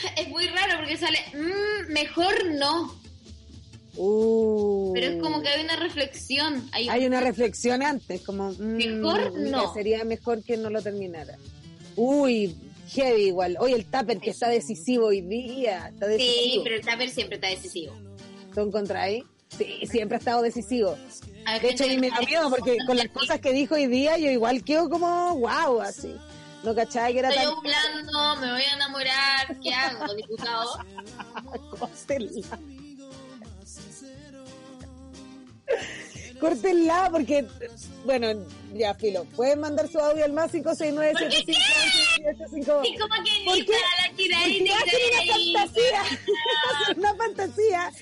[0.16, 3.00] Es muy raro porque sale, "Mm, mejor no.
[3.96, 4.92] Uh.
[4.94, 6.66] Pero es como que hay una reflexión.
[6.72, 8.50] Hay, Hay una reflexión antes, como...
[8.52, 9.72] mm, Mejor no.
[9.74, 11.36] Sería mejor que no lo terminara.
[11.96, 12.56] Uy,
[12.88, 13.56] heavy igual.
[13.60, 15.88] Oye, el tupper que está decisivo hoy día.
[15.92, 16.64] Está Sí, decisivo.
[16.64, 17.94] pero el Tupper siempre está decisivo.
[18.54, 19.24] ¿Tú encontráis?
[19.56, 20.96] Sí, siempre ha estado decisivo.
[21.60, 24.16] De hecho, a mí me da miedo porque con las cosas que dijo hoy día
[24.16, 26.14] yo igual quedo como wow, así.
[26.62, 28.40] No cachai que era Estoy tan...
[28.40, 30.78] me voy a enamorar, ¿qué hago, diputado?
[31.78, 32.58] Córtenla.
[36.38, 37.46] Córtenla porque,
[38.04, 39.24] bueno, ya, filo.
[39.36, 43.72] Pueden mandar su audio al más 569 ¿Por qué Y como que ¿Por qué?
[43.72, 46.02] la Porque hacen una fantasía,
[46.96, 47.92] una fantasía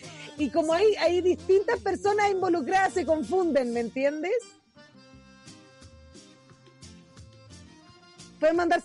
[0.41, 4.33] y como hay, hay distintas personas involucradas se confunden, ¿me entiendes?
[8.41, 8.83] Pueden mandar,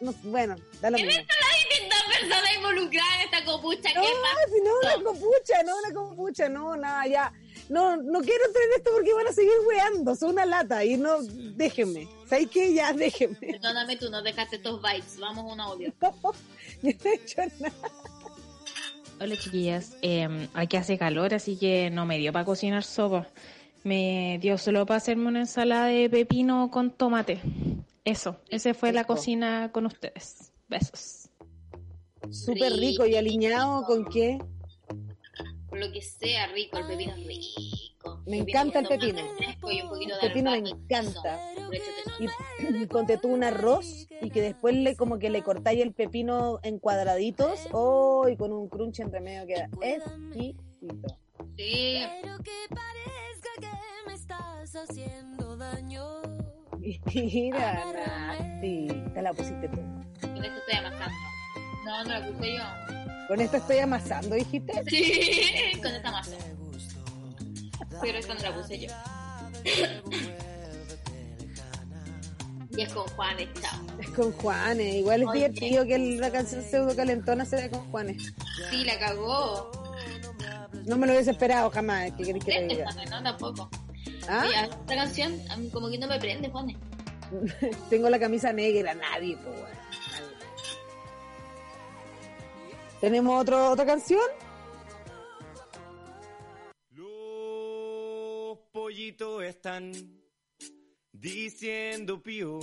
[0.00, 1.22] no, bueno, da lo ¿Qué me mismo.
[1.22, 3.88] están las distintas personas involucradas en esta copucha?
[3.94, 4.52] No, ¿Qué pasa?
[4.52, 7.32] si no, una copucha, no, una copucha, no, nada, ya.
[7.68, 10.96] No, no quiero entrar en esto porque van a seguir weando, son una lata y
[10.96, 12.08] no, déjenme.
[12.28, 12.74] ¿Sabes qué?
[12.74, 13.36] Ya, déjenme.
[13.36, 15.18] Perdóname, tú no dejaste estos bytes.
[15.20, 15.92] Vamos a un audio.
[16.00, 17.74] Yo no he hecho nada.
[19.20, 23.28] Hola chiquillas, eh, aquí hace calor, así que no me dio para cocinar sopa.
[23.84, 27.40] Me dio solo para hacerme una ensalada de pepino con tomate.
[28.04, 30.52] Eso, ese fue la cocina con ustedes.
[30.68, 31.28] Besos.
[32.30, 34.38] Súper rico y alineado con qué?
[35.68, 38.22] Por lo que sea rico, el pepino es rico.
[38.26, 39.18] Me encanta el con pepino.
[39.18, 41.40] tomate fresco y un poquito El de pepino me encanta.
[42.18, 46.58] Y, ponte tú un arroz y que después le como que le cortáis el pepino
[46.62, 50.62] en cuadraditos oh, y con un crunch entre medio queda exquisito.
[51.56, 52.02] Sí.
[56.80, 57.84] Mira,
[58.38, 59.80] Nati, te la pusiste tú.
[60.20, 61.14] Con esto estoy amasando.
[61.84, 62.64] No, no la puse yo.
[63.28, 64.82] Con esto estoy amasando, dijiste.
[64.88, 66.36] Sí, con esta masa.
[68.00, 68.88] Pero esta no la puse yo.
[72.76, 73.80] Y es con Juanes, chao.
[74.00, 75.38] Es con Juanes, igual es Oye.
[75.38, 78.32] divertido que la canción pseudo calentona sea con Juanes.
[78.70, 79.70] Sí, la cagó.
[80.86, 82.84] No me lo hubiese esperado jamás, ¿qué querés que te diga?
[82.92, 83.70] Juanes, no, tampoco.
[84.28, 84.44] ¿Ah?
[84.46, 86.76] Oye, esta canción a mí como que no me prende, Juanes.
[87.90, 89.56] Tengo la camisa negra, nadie, pues.
[93.00, 94.20] ¿Tenemos otro, otra canción?
[96.90, 99.92] Los pollitos están
[101.12, 102.60] diciendo pío.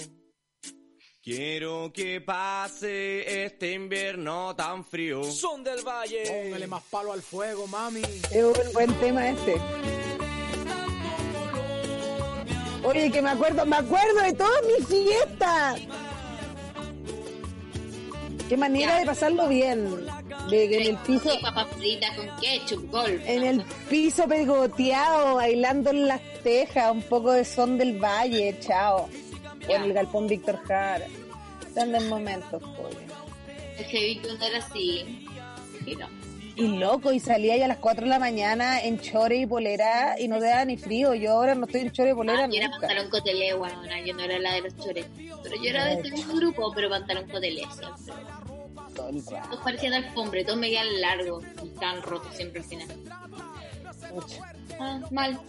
[1.24, 5.24] Quiero que pase este invierno tan frío.
[5.24, 6.24] Son del Valle.
[6.26, 8.02] Póngale más palo al fuego, mami.
[8.32, 9.56] Es un buen tema este.
[12.98, 15.82] Oye, que me acuerdo, me acuerdo de todas mis fiestas.
[18.50, 20.08] Qué manera de pasarlo bien.
[20.50, 23.22] De que en el piso, papas fritas con ketchup, golf.
[23.26, 29.10] en el piso pegoteado, bailando en las tejas, un poco de son del valle, chao.
[29.68, 31.06] O en el galpón Víctor Jara.
[31.68, 32.98] Están en momentos, pobre.
[33.78, 35.28] Es que vi que era así.
[35.86, 36.08] Y no.
[36.58, 40.16] Y loco, y salía ya a las 4 de la mañana en chore y polera
[40.20, 41.14] y no te daba ni frío.
[41.14, 44.14] Yo ahora no estoy en chore y polera Ah, yo era pantalón cotelé, bueno, yo
[44.16, 45.06] no era la de los chores.
[45.16, 47.88] Pero yo era de este mismo grupo, pero pantalón cotelé siempre.
[48.96, 49.50] Todo el rato.
[49.50, 52.88] Todos parecían alfombra, y todos me quedan largos y estaban rotos siempre al final.
[54.80, 55.40] Ah, mal.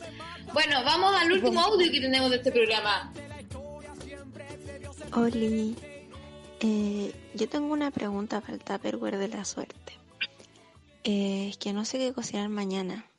[0.53, 3.13] Bueno, vamos al último audio que tenemos de este programa.
[5.15, 5.75] Oli,
[6.61, 9.98] eh, yo tengo una pregunta para el Tupperware de la suerte.
[11.11, 13.11] Eh, es que no sé qué cocinar mañana.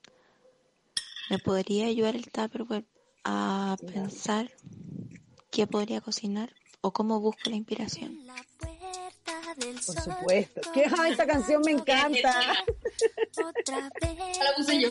[1.32, 2.86] ¿Me podría ayudar el Tupperware
[3.24, 4.52] a pensar
[5.50, 8.20] qué podría cocinar o cómo busco la inspiración?
[9.88, 10.62] Por supuesto.
[10.72, 10.86] ¿Qué?
[11.00, 12.40] Ay, esta canción me encanta.
[13.68, 13.90] La
[14.56, 14.90] puse yo.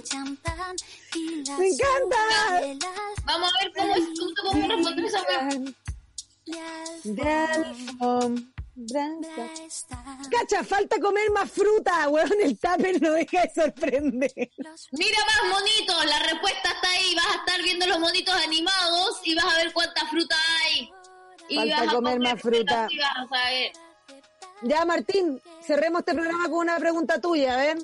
[1.56, 2.18] ¡Me encanta!
[3.26, 5.50] Vamos a ver cómo es, cómo, cómo responder esa weá.
[10.30, 12.30] Cacha, falta comer más fruta, weón.
[12.42, 14.32] El tupper no deja de sorprender.
[14.92, 17.14] Mira más monitos, la respuesta está ahí.
[17.16, 20.90] Vas a estar viendo los monitos animados y vas a ver cuánta fruta hay.
[21.48, 22.86] Y Falta vas a comer más fruta.
[22.90, 23.72] y vas a ver.
[24.62, 27.78] Ya, Martín, cerremos este programa con una pregunta tuya, a ver.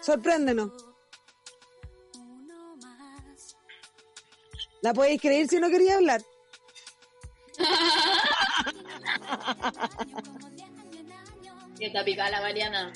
[0.00, 0.70] Sorpréndenos.
[4.80, 6.22] ¿La podéis creer si no quería hablar?
[12.04, 12.92] Picada la Mariana.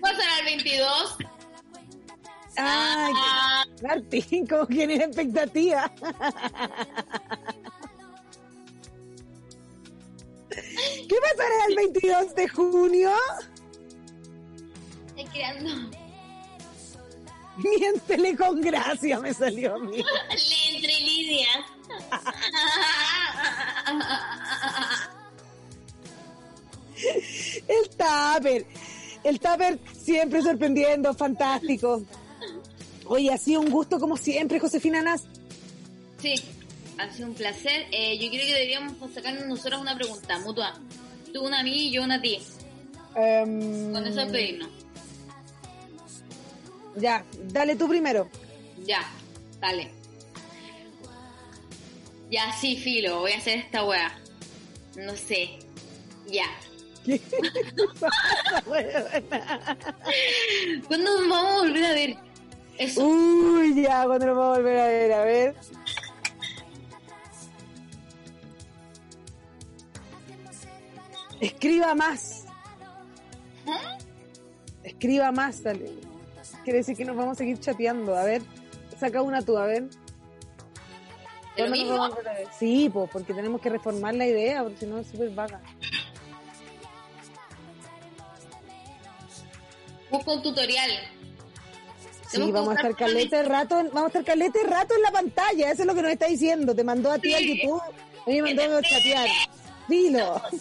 [0.00, 1.16] ¿Cuál será el 22?
[2.56, 3.64] Ay, Ah.
[3.82, 5.90] Martín, como que tiene expectativa.
[10.50, 13.10] ¿Qué pasará el 22 de junio?
[15.08, 15.90] Estoy creando.
[17.56, 19.96] Miéntele con gracia, me salió a mí.
[20.30, 21.64] Lee entre líneas.
[27.68, 28.66] El tupper.
[29.24, 32.02] El tupper siempre sorprendiendo, fantástico.
[33.06, 35.24] Oye, ha sido un gusto como siempre, Josefina Nas.
[36.20, 36.34] Sí,
[36.98, 37.86] ha sido un placer.
[37.92, 40.74] Eh, yo creo que deberíamos sacarnos nosotros una pregunta mutua.
[41.32, 42.38] Tú una a mí y yo una a ti.
[43.14, 44.68] Em, Con eso pedirnos.
[46.96, 48.28] Ya, dale tú primero.
[48.84, 49.02] Ya,
[49.60, 49.90] dale.
[52.30, 54.18] Ya, sí, filo, voy a hacer esta weá.
[54.96, 55.58] No sé.
[56.26, 56.46] Ya.
[60.88, 62.16] ¿Cuándo nos vamos a volver a ver?
[62.76, 63.06] Eso.
[63.06, 65.56] Uy, ya, cuando nos vamos a volver a ver, a ver.
[71.40, 72.44] Escriba más.
[74.82, 75.92] Escriba más, dale.
[76.64, 78.16] Quiere decir que nos vamos a seguir chateando.
[78.16, 78.42] A ver,
[78.98, 79.88] saca una tú, a ver.
[82.58, 85.60] Sí, pues, porque tenemos que reformar la idea, porque si no es súper vaga.
[90.10, 90.90] Busco un tutorial.
[92.30, 95.70] Sí, vamos a estar calete de rato, vamos a estar calete rato en la pantalla,
[95.70, 96.74] eso es lo que nos está diciendo.
[96.74, 97.62] Te mandó a ti al Sí.
[97.62, 99.28] YouTube, a mí me mandó a chatear.
[99.88, 100.42] Dilo.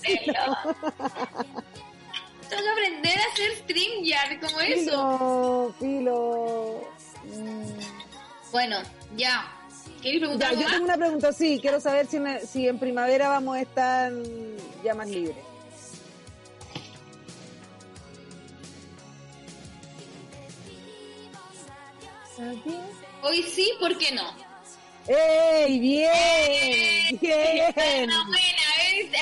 [2.49, 5.75] Tengo que aprender a hacer StreamYard como eso.
[5.77, 6.81] Filo,
[7.25, 7.35] filo.
[7.35, 8.51] Mm.
[8.53, 8.77] Bueno,
[9.17, 9.45] ya.
[10.01, 10.71] ¿Quieres Ya, preguntar yo más?
[10.71, 14.11] tengo una pregunta, sí, quiero saber si, en- si en primavera vamos a estar
[14.83, 15.35] ya más libres.
[23.23, 24.23] Hoy sí, ¿por qué no?
[25.07, 27.19] ¡Ey, bien!
[27.21, 27.73] ¡Bien!
[27.75, 28.63] Buena, buena,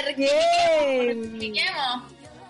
[0.07, 0.17] ¿ves?
[0.17, 1.21] Bien.
[1.31, 2.03] Rectifiquemos.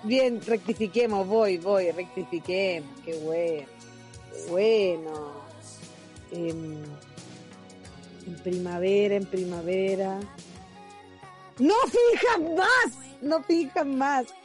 [0.03, 3.68] Bien, rectifiquemos, voy, voy, rectifiquemos, qué bueno,
[4.31, 5.45] qué bueno.
[6.31, 6.84] Em,
[8.26, 10.19] en primavera, en primavera.
[11.57, 13.22] ¡No fijas más!
[13.22, 14.26] ¡No fijas más!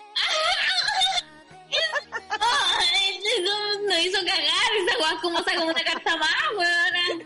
[3.86, 7.24] No, hizo cagar esa weá, como saca una carta más, weona.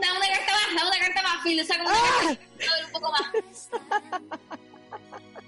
[0.00, 2.40] Da una carta más, da una carta más, Filo, saca una carta,
[2.86, 3.68] un poco más.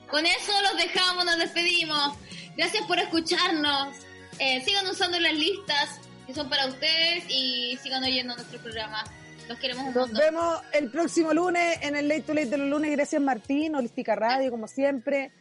[0.09, 2.16] Con eso los dejamos, nos despedimos.
[2.56, 3.96] Gracias por escucharnos.
[4.38, 9.05] Eh, sigan usando las listas que son para ustedes y sigan oyendo nuestro programa.
[9.49, 10.19] Los queremos un Nos montón.
[10.19, 12.91] vemos el próximo lunes en el Late to Late de los lunes.
[12.93, 15.33] Gracias Martín, Holística Radio, como siempre.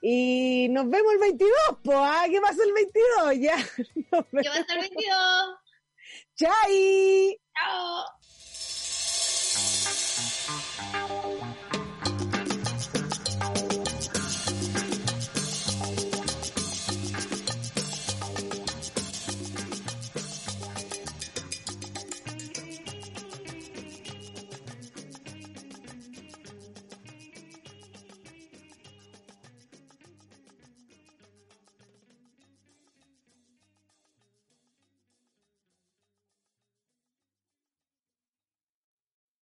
[0.00, 1.50] Y nos vemos el 22,
[1.82, 2.24] po, ¿ah?
[2.28, 3.34] ¿Qué pasa el 22?
[3.40, 3.56] Ya.
[3.56, 4.56] ¿Qué va a vemos.
[4.58, 5.14] estar 22?
[6.36, 7.40] ¡Chai!
[7.54, 8.04] Chao.